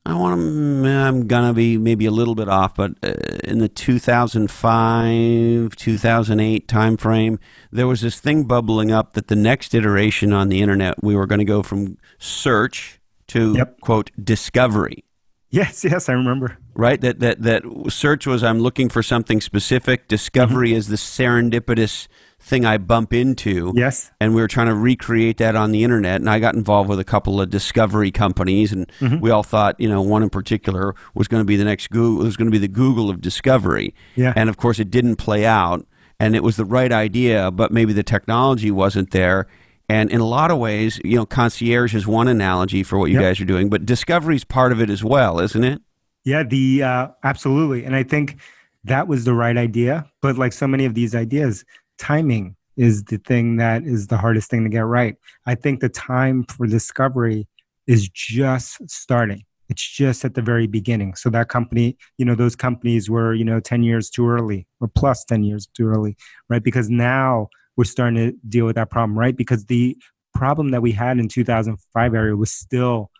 I 0.03 0.15
want 0.15 0.39
to. 0.39 0.89
I'm 0.89 1.27
gonna 1.27 1.53
be 1.53 1.77
maybe 1.77 2.07
a 2.07 2.11
little 2.11 2.33
bit 2.33 2.49
off, 2.49 2.73
but 2.75 2.93
uh, 3.03 3.13
in 3.43 3.59
the 3.59 3.69
2005 3.69 5.75
2008 5.75 6.67
timeframe, 6.67 7.37
there 7.71 7.87
was 7.87 8.01
this 8.01 8.19
thing 8.19 8.45
bubbling 8.45 8.91
up 8.91 9.13
that 9.13 9.27
the 9.27 9.35
next 9.35 9.75
iteration 9.75 10.33
on 10.33 10.49
the 10.49 10.59
internet, 10.61 11.03
we 11.03 11.15
were 11.15 11.27
going 11.27 11.39
to 11.39 11.45
go 11.45 11.61
from 11.61 11.99
search 12.17 12.99
to 13.27 13.53
yep. 13.55 13.79
quote 13.81 14.09
discovery. 14.23 15.03
Yes, 15.51 15.83
yes, 15.83 16.09
I 16.09 16.13
remember. 16.13 16.57
Right, 16.73 17.01
that 17.01 17.19
that 17.19 17.41
that 17.41 17.63
search 17.89 18.25
was 18.25 18.43
I'm 18.43 18.59
looking 18.59 18.87
for 18.89 19.03
something 19.03 19.41
specific. 19.41 20.07
Discovery 20.07 20.69
mm-hmm. 20.69 20.77
is 20.77 20.87
the 20.87 20.95
serendipitous 20.95 22.07
thing 22.39 22.65
I 22.65 22.77
bump 22.77 23.13
into. 23.13 23.71
Yes. 23.75 24.11
And 24.19 24.33
we 24.33 24.41
were 24.41 24.47
trying 24.47 24.67
to 24.67 24.73
recreate 24.73 25.37
that 25.37 25.55
on 25.55 25.71
the 25.71 25.83
internet. 25.83 26.21
And 26.21 26.29
I 26.29 26.39
got 26.39 26.55
involved 26.55 26.89
with 26.89 26.99
a 26.99 27.03
couple 27.03 27.39
of 27.39 27.49
discovery 27.49 28.09
companies. 28.11 28.71
And 28.71 28.91
Mm-hmm. 28.99 29.19
we 29.19 29.29
all 29.29 29.43
thought, 29.43 29.79
you 29.79 29.87
know, 29.87 30.01
one 30.01 30.23
in 30.23 30.29
particular 30.29 30.95
was 31.13 31.27
going 31.27 31.41
to 31.41 31.45
be 31.45 31.55
the 31.55 31.65
next 31.65 31.89
Google, 31.91 32.23
was 32.25 32.37
going 32.37 32.47
to 32.47 32.51
be 32.51 32.57
the 32.57 32.67
Google 32.67 33.09
of 33.09 33.21
discovery. 33.21 33.93
Yeah. 34.15 34.33
And 34.35 34.49
of 34.49 34.57
course, 34.57 34.79
it 34.79 34.89
didn't 34.89 35.17
play 35.17 35.45
out. 35.45 35.85
And 36.19 36.35
it 36.35 36.43
was 36.43 36.55
the 36.55 36.65
right 36.65 36.91
idea, 36.91 37.51
but 37.51 37.71
maybe 37.71 37.93
the 37.93 38.03
technology 38.03 38.71
wasn't 38.71 39.11
there. 39.11 39.47
And 39.89 40.09
in 40.11 40.21
a 40.21 40.25
lot 40.25 40.51
of 40.51 40.57
ways, 40.57 41.01
you 41.03 41.17
know, 41.17 41.25
concierge 41.25 41.93
is 41.93 42.07
one 42.07 42.27
analogy 42.27 42.81
for 42.83 42.97
what 42.97 43.11
you 43.11 43.15
Yep. 43.15 43.23
guys 43.23 43.41
are 43.41 43.45
doing, 43.45 43.69
but 43.69 43.85
discovery 43.85 44.35
is 44.35 44.43
part 44.43 44.71
of 44.71 44.81
it 44.81 44.89
as 44.89 45.03
well, 45.03 45.39
isn't 45.39 45.63
it? 45.63 45.81
Yeah, 46.23 46.43
the 46.43 46.83
uh, 46.83 47.07
absolutely, 47.23 47.83
and 47.83 47.95
I 47.95 48.03
think 48.03 48.39
that 48.83 49.07
was 49.07 49.25
the 49.25 49.33
right 49.33 49.57
idea. 49.57 50.05
But 50.21 50.37
like 50.37 50.53
so 50.53 50.67
many 50.67 50.85
of 50.85 50.93
these 50.93 51.15
ideas, 51.15 51.65
timing 51.97 52.55
is 52.77 53.03
the 53.03 53.17
thing 53.17 53.57
that 53.57 53.83
is 53.83 54.07
the 54.07 54.17
hardest 54.17 54.49
thing 54.49 54.63
to 54.63 54.69
get 54.69 54.85
right. 54.85 55.15
I 55.45 55.55
think 55.55 55.79
the 55.79 55.89
time 55.89 56.43
for 56.45 56.67
discovery 56.67 57.47
is 57.87 58.07
just 58.09 58.89
starting. 58.89 59.43
It's 59.69 59.87
just 59.89 60.25
at 60.25 60.33
the 60.33 60.41
very 60.41 60.67
beginning. 60.67 61.15
So 61.15 61.29
that 61.29 61.47
company, 61.47 61.97
you 62.17 62.25
know, 62.25 62.35
those 62.35 62.55
companies 62.55 63.09
were, 63.09 63.33
you 63.33 63.45
know, 63.45 63.59
10 63.59 63.83
years 63.83 64.09
too 64.09 64.27
early 64.27 64.67
or 64.79 64.87
plus 64.87 65.23
10 65.25 65.43
years 65.43 65.67
too 65.67 65.87
early, 65.87 66.17
right? 66.49 66.63
Because 66.63 66.89
now 66.89 67.47
we're 67.77 67.85
starting 67.85 68.15
to 68.15 68.37
deal 68.49 68.65
with 68.65 68.75
that 68.75 68.89
problem, 68.89 69.17
right? 69.17 69.35
Because 69.35 69.65
the 69.65 69.97
problem 70.33 70.71
that 70.71 70.81
we 70.81 70.91
had 70.91 71.19
in 71.19 71.27
2005 71.27 72.13
area 72.13 72.35
was 72.35 72.51
still 72.51 73.11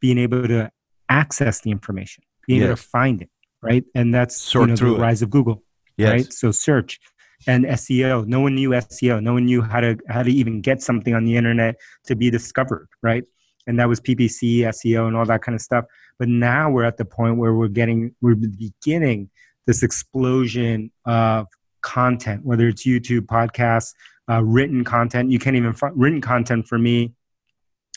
being 0.00 0.18
able 0.18 0.48
to 0.48 0.70
access 1.08 1.60
the 1.60 1.70
information, 1.70 2.24
being 2.50 2.62
able 2.62 2.76
to 2.76 2.82
find 2.82 3.22
it, 3.22 3.30
right? 3.62 3.84
And 3.94 4.14
that's 4.14 4.40
Sort 4.40 4.62
you 4.68 4.72
know, 4.72 4.76
through 4.76 4.90
the 4.94 4.96
it. 4.96 5.00
rise 5.00 5.22
of 5.22 5.30
Google, 5.30 5.62
Yes. 5.96 6.10
right? 6.10 6.32
So 6.32 6.50
search 6.50 6.98
and 7.46 7.64
SEO. 7.64 8.26
No 8.26 8.40
one 8.40 8.54
knew 8.54 8.70
SEO. 8.70 9.22
No 9.22 9.32
one 9.34 9.44
knew 9.46 9.62
how 9.62 9.80
to 9.80 9.96
how 10.08 10.22
to 10.22 10.30
even 10.30 10.60
get 10.60 10.82
something 10.82 11.14
on 11.14 11.24
the 11.24 11.36
internet 11.36 11.76
to 12.06 12.14
be 12.16 12.30
discovered, 12.30 12.88
right? 13.02 13.24
And 13.66 13.78
that 13.78 13.88
was 13.88 14.00
PPC, 14.00 14.60
SEO, 14.76 15.06
and 15.06 15.16
all 15.16 15.24
that 15.26 15.42
kind 15.42 15.54
of 15.54 15.60
stuff. 15.62 15.84
But 16.18 16.28
now 16.28 16.70
we're 16.70 16.84
at 16.84 16.96
the 16.96 17.04
point 17.04 17.36
where 17.38 17.54
we're 17.54 17.68
getting 17.68 18.14
we're 18.20 18.34
beginning 18.34 19.30
this 19.66 19.82
explosion 19.82 20.90
of 21.04 21.46
content, 21.82 22.44
whether 22.44 22.66
it's 22.68 22.84
YouTube, 22.86 23.22
podcasts, 23.22 23.94
uh, 24.30 24.42
written 24.42 24.84
content. 24.84 25.30
You 25.30 25.38
can't 25.38 25.56
even 25.56 25.72
fi- 25.72 25.92
written 25.94 26.20
content 26.20 26.66
for 26.66 26.78
me. 26.78 27.12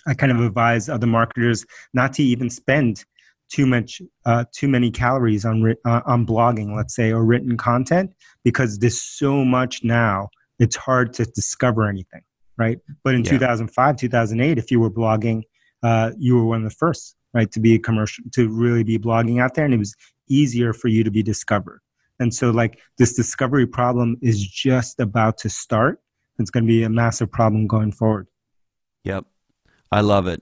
I 0.05 0.13
kind 0.13 0.31
of 0.31 0.39
advise 0.41 0.89
other 0.89 1.07
marketers 1.07 1.65
not 1.93 2.13
to 2.13 2.23
even 2.23 2.49
spend 2.49 3.05
too 3.53 3.67
much 3.67 4.01
uh, 4.25 4.45
too 4.51 4.67
many 4.67 4.89
calories 4.89 5.45
on 5.45 5.75
uh, 5.85 6.01
on 6.05 6.25
blogging, 6.25 6.75
let's 6.75 6.95
say, 6.95 7.11
or 7.11 7.23
written 7.23 7.55
content 7.55 8.11
because 8.43 8.79
there's 8.79 8.99
so 9.01 9.45
much 9.45 9.83
now. 9.83 10.29
It's 10.57 10.75
hard 10.75 11.13
to 11.13 11.25
discover 11.25 11.87
anything, 11.87 12.21
right? 12.57 12.79
But 13.03 13.13
in 13.13 13.23
Yeah. 13.23 13.31
2005, 13.31 13.97
2008, 13.97 14.57
if 14.57 14.71
you 14.71 14.79
were 14.79 14.89
blogging, 14.89 15.43
uh, 15.83 16.11
you 16.17 16.35
were 16.35 16.45
one 16.45 16.63
of 16.63 16.69
the 16.71 16.75
first, 16.75 17.15
right, 17.33 17.51
to 17.51 17.59
be 17.59 17.75
a 17.75 17.79
commercial, 17.79 18.23
to 18.31 18.49
really 18.49 18.83
be 18.83 18.97
blogging 18.97 19.39
out 19.39 19.53
there, 19.53 19.65
and 19.65 19.73
it 19.73 19.77
was 19.77 19.95
easier 20.27 20.73
for 20.73 20.87
you 20.87 21.03
to 21.03 21.11
be 21.11 21.21
discovered. 21.21 21.79
And 22.19 22.33
so, 22.33 22.49
like 22.49 22.79
this 22.97 23.13
discovery 23.13 23.67
problem 23.67 24.17
is 24.21 24.45
just 24.47 24.99
about 24.99 25.37
to 25.39 25.49
start. 25.49 26.01
It's 26.39 26.49
going 26.49 26.63
to 26.63 26.67
be 26.67 26.83
a 26.83 26.89
massive 26.89 27.31
problem 27.31 27.67
going 27.67 27.91
forward. 27.91 28.27
Yep. 29.03 29.25
I 29.91 30.01
love 30.01 30.25
it. 30.25 30.41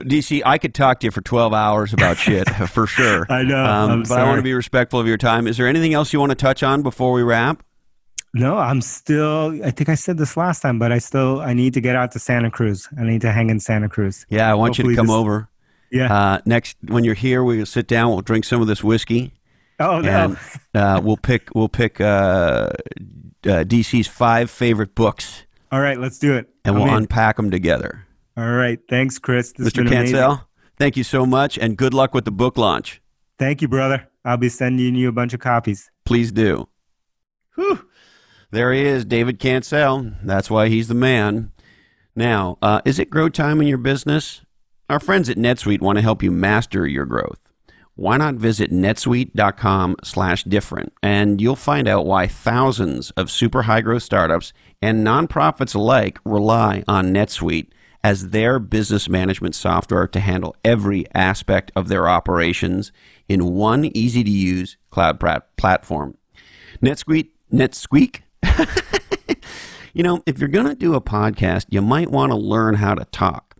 DC, 0.00 0.42
I 0.44 0.58
could 0.58 0.74
talk 0.74 1.00
to 1.00 1.06
you 1.06 1.10
for 1.10 1.20
12 1.20 1.52
hours 1.54 1.92
about 1.92 2.16
shit 2.18 2.48
for 2.70 2.86
sure. 2.86 3.26
I 3.30 3.42
know. 3.42 3.64
Um, 3.64 4.02
but 4.08 4.18
I 4.18 4.24
want 4.24 4.38
to 4.38 4.42
be 4.42 4.52
respectful 4.54 5.00
of 5.00 5.06
your 5.06 5.16
time. 5.16 5.46
Is 5.46 5.56
there 5.56 5.66
anything 5.66 5.94
else 5.94 6.12
you 6.12 6.20
want 6.20 6.30
to 6.30 6.36
touch 6.36 6.62
on 6.62 6.82
before 6.82 7.12
we 7.12 7.22
wrap? 7.22 7.62
No, 8.34 8.58
I'm 8.58 8.82
still. 8.82 9.58
I 9.64 9.70
think 9.70 9.88
I 9.88 9.94
said 9.94 10.18
this 10.18 10.36
last 10.36 10.60
time, 10.60 10.78
but 10.78 10.92
I 10.92 10.98
still. 10.98 11.40
I 11.40 11.54
need 11.54 11.72
to 11.74 11.80
get 11.80 11.96
out 11.96 12.12
to 12.12 12.18
Santa 12.18 12.50
Cruz. 12.50 12.86
I 12.98 13.04
need 13.04 13.22
to 13.22 13.32
hang 13.32 13.48
in 13.48 13.60
Santa 13.60 13.88
Cruz. 13.88 14.26
Yeah, 14.28 14.50
I 14.50 14.54
want 14.54 14.76
you 14.78 14.84
to 14.90 14.94
come 14.94 15.06
this- 15.06 15.14
over. 15.14 15.48
Yeah. 15.90 16.12
Uh, 16.12 16.38
next, 16.44 16.76
when 16.88 17.04
you're 17.04 17.14
here, 17.14 17.42
we'll 17.44 17.64
sit 17.64 17.86
down. 17.86 18.10
We'll 18.10 18.20
drink 18.20 18.44
some 18.44 18.60
of 18.60 18.66
this 18.66 18.82
whiskey, 18.84 19.32
oh 19.80 20.00
no. 20.00 20.10
and 20.10 20.38
uh, 20.74 21.00
we'll 21.02 21.16
pick 21.16 21.48
we'll 21.54 21.68
pick 21.70 22.00
uh, 22.00 22.04
uh, 22.04 22.70
DC's 23.44 24.08
five 24.08 24.50
favorite 24.50 24.94
books, 24.96 25.44
All 25.72 25.80
right, 25.80 25.98
let's 25.98 26.18
do 26.18 26.34
it. 26.34 26.48
and 26.64 26.74
I'm 26.76 26.82
we'll 26.82 26.90
in. 26.90 27.02
unpack 27.04 27.36
them 27.36 27.50
together. 27.52 28.04
All 28.36 28.52
right. 28.52 28.78
Thanks, 28.88 29.18
Chris. 29.18 29.52
This 29.52 29.72
Mr. 29.72 29.88
Cancel, 29.88 30.42
thank 30.76 30.96
you 30.96 31.04
so 31.04 31.24
much, 31.24 31.58
and 31.58 31.76
good 31.76 31.94
luck 31.94 32.14
with 32.14 32.24
the 32.24 32.30
book 32.30 32.58
launch. 32.58 33.00
Thank 33.38 33.62
you, 33.62 33.68
brother. 33.68 34.08
I'll 34.24 34.36
be 34.36 34.48
sending 34.48 34.94
you 34.94 35.08
a 35.08 35.12
bunch 35.12 35.32
of 35.34 35.40
copies. 35.40 35.90
Please 36.04 36.32
do. 36.32 36.68
Whew. 37.54 37.86
There 38.50 38.72
he 38.72 38.82
is, 38.82 39.04
David 39.04 39.38
Cancel. 39.38 40.12
That's 40.22 40.50
why 40.50 40.68
he's 40.68 40.88
the 40.88 40.94
man. 40.94 41.52
Now, 42.14 42.58
uh, 42.62 42.80
is 42.84 42.98
it 42.98 43.10
grow 43.10 43.28
time 43.28 43.60
in 43.60 43.66
your 43.66 43.78
business? 43.78 44.42
Our 44.88 45.00
friends 45.00 45.28
at 45.28 45.36
NetSuite 45.36 45.80
want 45.80 45.96
to 45.98 46.02
help 46.02 46.22
you 46.22 46.30
master 46.30 46.86
your 46.86 47.04
growth. 47.04 47.40
Why 47.96 48.18
not 48.18 48.34
visit 48.34 48.70
netsuite.com 48.70 49.96
slash 50.04 50.44
different 50.44 50.92
and 51.02 51.40
you'll 51.40 51.56
find 51.56 51.88
out 51.88 52.04
why 52.04 52.26
thousands 52.26 53.10
of 53.12 53.30
super 53.30 53.62
high 53.62 53.80
growth 53.80 54.02
startups 54.02 54.52
and 54.82 55.04
nonprofits 55.04 55.74
alike 55.74 56.18
rely 56.24 56.84
on 56.86 57.12
NetSuite 57.14 57.68
as 58.06 58.28
their 58.28 58.60
business 58.60 59.08
management 59.08 59.52
software 59.52 60.06
to 60.06 60.20
handle 60.20 60.54
every 60.64 61.04
aspect 61.12 61.72
of 61.74 61.88
their 61.88 62.08
operations 62.08 62.92
in 63.28 63.52
one 63.52 63.84
easy 63.84 64.22
to 64.22 64.30
use 64.30 64.76
cloud 64.90 65.18
plat- 65.18 65.56
platform. 65.56 66.16
NetSuite, 66.80 67.30
NetSqueak. 67.52 68.20
you 69.92 70.04
know, 70.04 70.22
if 70.24 70.38
you're 70.38 70.48
going 70.48 70.68
to 70.68 70.76
do 70.76 70.94
a 70.94 71.00
podcast, 71.00 71.66
you 71.68 71.82
might 71.82 72.08
want 72.08 72.30
to 72.30 72.36
learn 72.36 72.76
how 72.76 72.94
to 72.94 73.04
talk, 73.06 73.56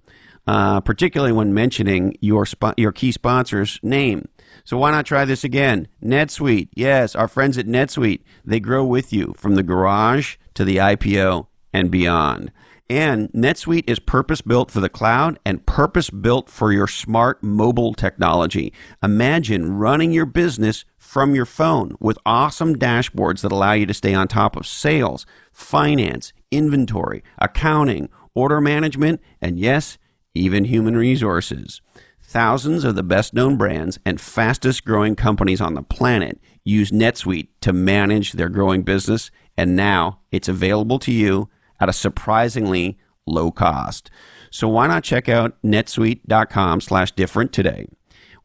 uh, 0.47 0.81
particularly 0.81 1.33
when 1.33 1.53
mentioning 1.53 2.17
your 2.21 2.45
spo- 2.45 2.75
your 2.77 2.93
key 2.93 3.11
sponsor's 3.11 3.81
name. 3.83 4.29
So 4.63 4.77
why 4.77 4.93
not 4.93 5.07
try 5.07 5.25
this 5.25 5.43
again? 5.43 5.89
NetSuite. 6.01 6.69
Yes, 6.73 7.17
our 7.17 7.27
friends 7.27 7.59
at 7.59 7.67
NetSuite. 7.67 8.21
They 8.45 8.61
grow 8.61 8.85
with 8.85 9.13
you 9.13 9.35
from 9.37 9.57
the 9.57 9.65
garage 9.65 10.37
to 10.55 10.65
the 10.65 10.77
IPO 10.77 11.49
and 11.73 11.91
beyond. 11.91 12.53
And 12.89 13.33
NetSuite 13.33 13.91
is 13.91 13.99
purpose 13.99 14.41
built 14.41 14.71
for 14.71 14.79
the 14.79 14.89
cloud 14.89 15.41
and 15.45 15.67
purpose 15.67 16.09
built 16.09 16.49
for 16.49 16.73
your 16.73 16.87
smart 16.87 17.43
mobile 17.43 17.95
technology. 17.95 18.73
Imagine 19.03 19.77
running 19.77 20.13
your 20.13 20.27
business 20.27 20.85
from 20.97 21.35
your 21.35 21.47
phone 21.47 21.97
with 21.99 22.19
awesome 22.25 22.77
dashboards 22.77 23.41
that 23.41 23.51
allow 23.51 23.73
you 23.73 23.87
to 23.87 23.95
stay 23.95 24.15
on 24.15 24.29
top 24.29 24.55
of 24.55 24.69
sales, 24.69 25.27
finance, 25.53 26.33
inventory, 26.53 27.25
accounting, 27.39 28.09
order 28.37 28.61
management, 28.61 29.21
and 29.41 29.59
yes, 29.59 29.99
even 30.35 30.67
human 30.67 30.97
resources. 30.97 31.81
Thousands 32.23 32.85
of 32.85 32.95
the 32.95 33.03
best 33.03 33.35
known 33.35 33.57
brands 33.57 33.99
and 34.05 34.21
fastest 34.21 34.85
growing 34.85 35.17
companies 35.17 35.61
on 35.61 35.75
the 35.75 35.83
planet 35.83 36.41
use 36.63 36.93
NetSuite 36.93 37.49
to 37.63 37.73
manage 37.73 38.33
their 38.33 38.49
growing 38.49 38.83
business, 38.83 39.33
and 39.57 39.75
now 39.75 40.21
it's 40.31 40.49
available 40.49 41.01
to 41.01 41.13
you 41.13 41.49
at 41.81 41.89
a 41.89 41.93
surprisingly 41.93 42.99
low 43.27 43.51
cost. 43.51 44.11
So 44.51 44.69
why 44.69 44.87
not 44.87 45.05
check 45.05 45.29
out 45.29 45.61
netsuite.com 45.63 46.81
slash 46.81 47.13
different 47.13 47.53
today? 47.53 47.87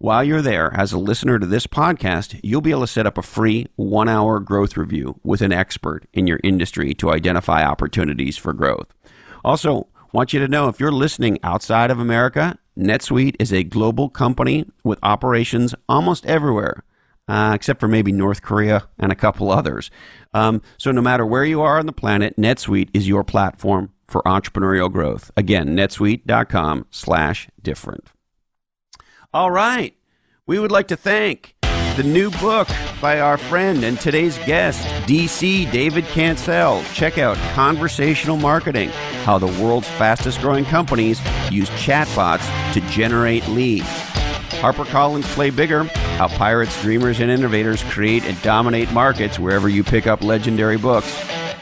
While 0.02 0.24
you're 0.24 0.42
there, 0.42 0.74
as 0.74 0.94
a 0.94 0.98
listener 0.98 1.38
to 1.38 1.46
this 1.46 1.68
podcast, 1.68 2.40
you'll 2.42 2.62
be 2.62 2.72
able 2.72 2.82
to 2.82 2.88
set 2.88 3.06
up 3.06 3.20
a 3.20 3.22
free 3.22 3.68
one 3.76 4.10
hour 4.10 4.40
growth 4.40 4.76
review 4.76 5.20
with 5.24 5.42
an 5.42 5.54
expert 5.54 6.08
in 6.12 6.26
your 6.26 6.40
industry 6.44 6.96
to 6.96 7.12
identify 7.12 7.64
opportunities 7.64 8.36
for 8.36 8.52
growth. 8.52 8.88
Also, 9.46 9.88
want 10.12 10.34
you 10.34 10.40
to 10.40 10.48
know 10.48 10.68
if 10.68 10.80
you're 10.80 10.92
listening 10.92 11.38
outside 11.44 11.92
of 11.92 12.00
America, 12.00 12.58
NetSuite 12.76 13.36
is 13.38 13.54
a 13.54 13.64
global 13.64 14.10
company 14.10 14.66
with 14.84 14.98
operations 15.04 15.76
almost 15.88 16.26
everywhere, 16.26 16.84
uh, 17.28 17.51
except 17.55 17.80
for 17.80 17.88
maybe 17.88 18.11
North 18.11 18.41
Korea 18.41 18.88
and 18.97 19.11
a 19.11 19.15
couple 19.15 19.51
others. 19.51 19.89
Um, 20.34 20.61
so, 20.78 20.91
no 20.91 21.01
matter 21.01 21.26
where 21.26 21.45
you 21.45 21.61
are 21.61 21.80
on 21.80 21.86
the 21.86 21.93
planet, 21.93 22.38
NetSuite 22.38 22.89
is 22.93 23.07
your 23.07 23.24
platform 23.24 23.91
for 24.07 24.22
entrepreneurial 24.24 24.91
growth. 24.91 25.32
Again, 25.38 25.76
netsuite.com/slash 25.76 27.49
different. 27.61 28.11
All 29.34 29.51
right. 29.51 29.95
We 30.45 30.59
would 30.59 30.72
like 30.72 30.89
to 30.89 30.97
thank 30.97 31.55
the 31.95 32.03
new 32.03 32.32
book 32.32 32.67
by 33.01 33.19
our 33.19 33.38
friend 33.38 33.84
and 33.84 33.99
today's 33.99 34.38
guest, 34.39 34.86
DC 35.07 35.72
David 35.72 36.05
Cancel. 36.05 36.84
Check 36.93 37.17
out 37.17 37.38
Conversational 37.53 38.38
Marketing 38.38 38.89
How 39.24 39.38
the 39.38 39.47
World's 39.63 39.88
Fastest 39.88 40.41
Growing 40.41 40.65
Companies 40.65 41.19
Use 41.51 41.69
Chatbots 41.72 42.74
to 42.74 42.82
Generate 42.89 43.47
Leads. 43.47 43.88
HarperCollins 44.61 45.24
Play 45.34 45.49
Bigger 45.49 45.84
How 46.22 46.28
Pirates, 46.28 46.80
Dreamers, 46.84 47.19
and 47.19 47.32
Innovators 47.32 47.84
Create 47.86 48.26
and 48.26 48.39
Dominate 48.43 48.91
Markets 48.91 49.39
wherever 49.39 49.67
you 49.67 49.84
pick 49.84 50.05
up 50.05 50.24
legendary 50.24 50.78
books. 50.78 51.11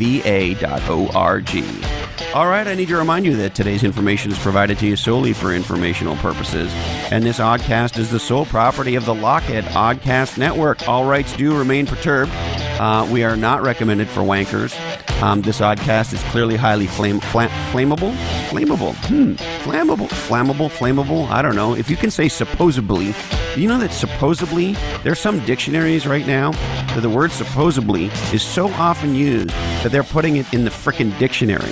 All 2.33 2.47
right, 2.47 2.67
I 2.67 2.75
need 2.75 2.89
to 2.89 2.97
remind 2.97 3.25
you 3.25 3.35
that 3.37 3.55
today's 3.55 3.83
information 3.83 4.31
is 4.31 4.39
provided 4.39 4.77
to 4.79 4.87
you 4.87 4.95
solely 4.95 5.33
for 5.33 5.53
informational 5.53 6.15
purposes, 6.17 6.71
and 7.11 7.23
this 7.23 7.39
oddcast 7.39 7.97
is 7.97 8.11
the 8.11 8.19
sole 8.19 8.45
property 8.45 8.95
of 8.95 9.05
the 9.05 9.13
Lochhead 9.13 9.63
Oddcast 9.63 10.37
Network. 10.37 10.87
All 10.87 11.05
rights 11.05 11.35
do 11.35 11.57
remain 11.57 11.85
perturbed. 11.85 12.31
Uh, 12.79 13.07
we 13.11 13.23
are 13.23 13.35
not 13.35 13.61
recommended 13.61 14.07
for 14.07 14.21
wankers. 14.21 14.75
Um, 15.21 15.41
this 15.41 15.61
oddcast 15.61 16.13
is 16.13 16.21
clearly 16.25 16.55
highly 16.55 16.85
flame, 16.85 17.19
flam, 17.19 17.49
flammable. 17.71 18.13
Flammable. 18.49 18.93
Hmm. 19.07 19.33
Flammable. 19.67 20.07
Flammable. 20.07 20.69
Flammable. 20.69 21.27
I 21.29 21.41
don't 21.41 21.55
know. 21.55 21.73
If 21.73 21.89
you 21.89 21.97
can 21.97 22.11
say 22.11 22.27
supposedly, 22.27 23.15
you 23.55 23.67
know 23.67 23.79
that 23.79 23.91
supposedly, 23.91 24.73
there's 25.03 25.19
some 25.19 25.43
dictionaries 25.45 26.05
right 26.05 26.27
now 26.27 26.51
that 26.93 27.01
the 27.01 27.09
word 27.09 27.31
supposedly 27.31 28.05
is 28.31 28.43
so 28.43 28.69
often 28.73 29.15
used 29.15 29.49
that 29.49 29.91
they're 29.91 30.03
putting 30.03 30.35
it 30.37 30.53
in 30.53 30.63
the 30.63 30.69
frickin' 30.69 31.17
dictionary. 31.17 31.71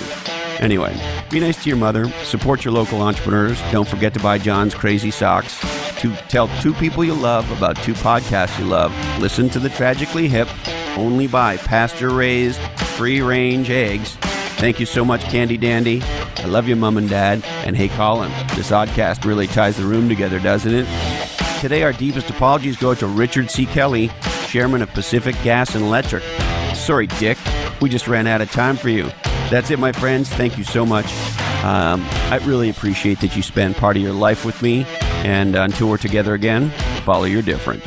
Anyway, 0.58 0.98
be 1.30 1.38
nice 1.38 1.62
to 1.62 1.68
your 1.68 1.78
mother, 1.78 2.08
support 2.24 2.64
your 2.64 2.72
local 2.72 3.02
entrepreneurs. 3.02 3.60
Don't 3.70 3.86
forget 3.86 4.14
to 4.14 4.20
buy 4.20 4.38
John's 4.38 4.74
Crazy 4.74 5.10
Socks. 5.10 5.60
To 6.00 6.14
tell 6.28 6.48
two 6.60 6.74
people 6.74 7.04
you 7.04 7.14
love 7.14 7.48
about 7.52 7.76
two 7.76 7.94
podcasts 7.94 8.58
you 8.58 8.64
love. 8.64 8.92
Listen 9.20 9.48
to 9.50 9.60
the 9.60 9.68
Tragically 9.70 10.28
Hip. 10.28 10.48
Only 10.96 11.26
buy 11.26 11.56
pasture 11.56 12.10
raised, 12.10 12.60
free 12.96 13.20
range 13.20 13.70
eggs. 13.70 14.16
Thank 14.56 14.80
you 14.80 14.86
so 14.86 15.04
much, 15.04 15.20
Candy 15.24 15.58
Dandy. 15.58 16.02
I 16.02 16.46
love 16.46 16.66
you, 16.66 16.76
Mom 16.76 16.96
and 16.96 17.10
Dad. 17.10 17.44
And 17.44 17.76
hey, 17.76 17.88
Colin, 17.88 18.30
this 18.54 18.70
oddcast 18.70 19.24
really 19.24 19.46
ties 19.46 19.76
the 19.76 19.84
room 19.84 20.08
together, 20.08 20.38
doesn't 20.38 20.74
it? 20.74 20.86
Today, 21.60 21.82
our 21.82 21.92
deepest 21.92 22.30
apologies 22.30 22.76
go 22.76 22.94
to 22.94 23.06
Richard 23.06 23.50
C. 23.50 23.66
Kelly, 23.66 24.10
Chairman 24.46 24.80
of 24.80 24.88
Pacific 24.90 25.36
Gas 25.42 25.74
and 25.74 25.84
Electric. 25.84 26.22
Sorry, 26.74 27.06
Dick. 27.06 27.36
We 27.80 27.90
just 27.90 28.08
ran 28.08 28.26
out 28.26 28.40
of 28.40 28.50
time 28.50 28.76
for 28.76 28.88
you. 28.88 29.10
That's 29.50 29.70
it, 29.70 29.78
my 29.78 29.92
friends. 29.92 30.28
Thank 30.30 30.56
you 30.56 30.64
so 30.64 30.86
much. 30.86 31.06
Um, 31.62 32.06
I 32.30 32.40
really 32.44 32.70
appreciate 32.70 33.20
that 33.20 33.36
you 33.36 33.42
spend 33.42 33.76
part 33.76 33.96
of 33.96 34.02
your 34.02 34.12
life 34.12 34.44
with 34.44 34.62
me. 34.62 34.86
And 35.24 35.56
until 35.56 35.88
we're 35.88 35.98
together 35.98 36.34
again, 36.34 36.70
follow 37.04 37.24
your 37.24 37.42
different. 37.42 37.82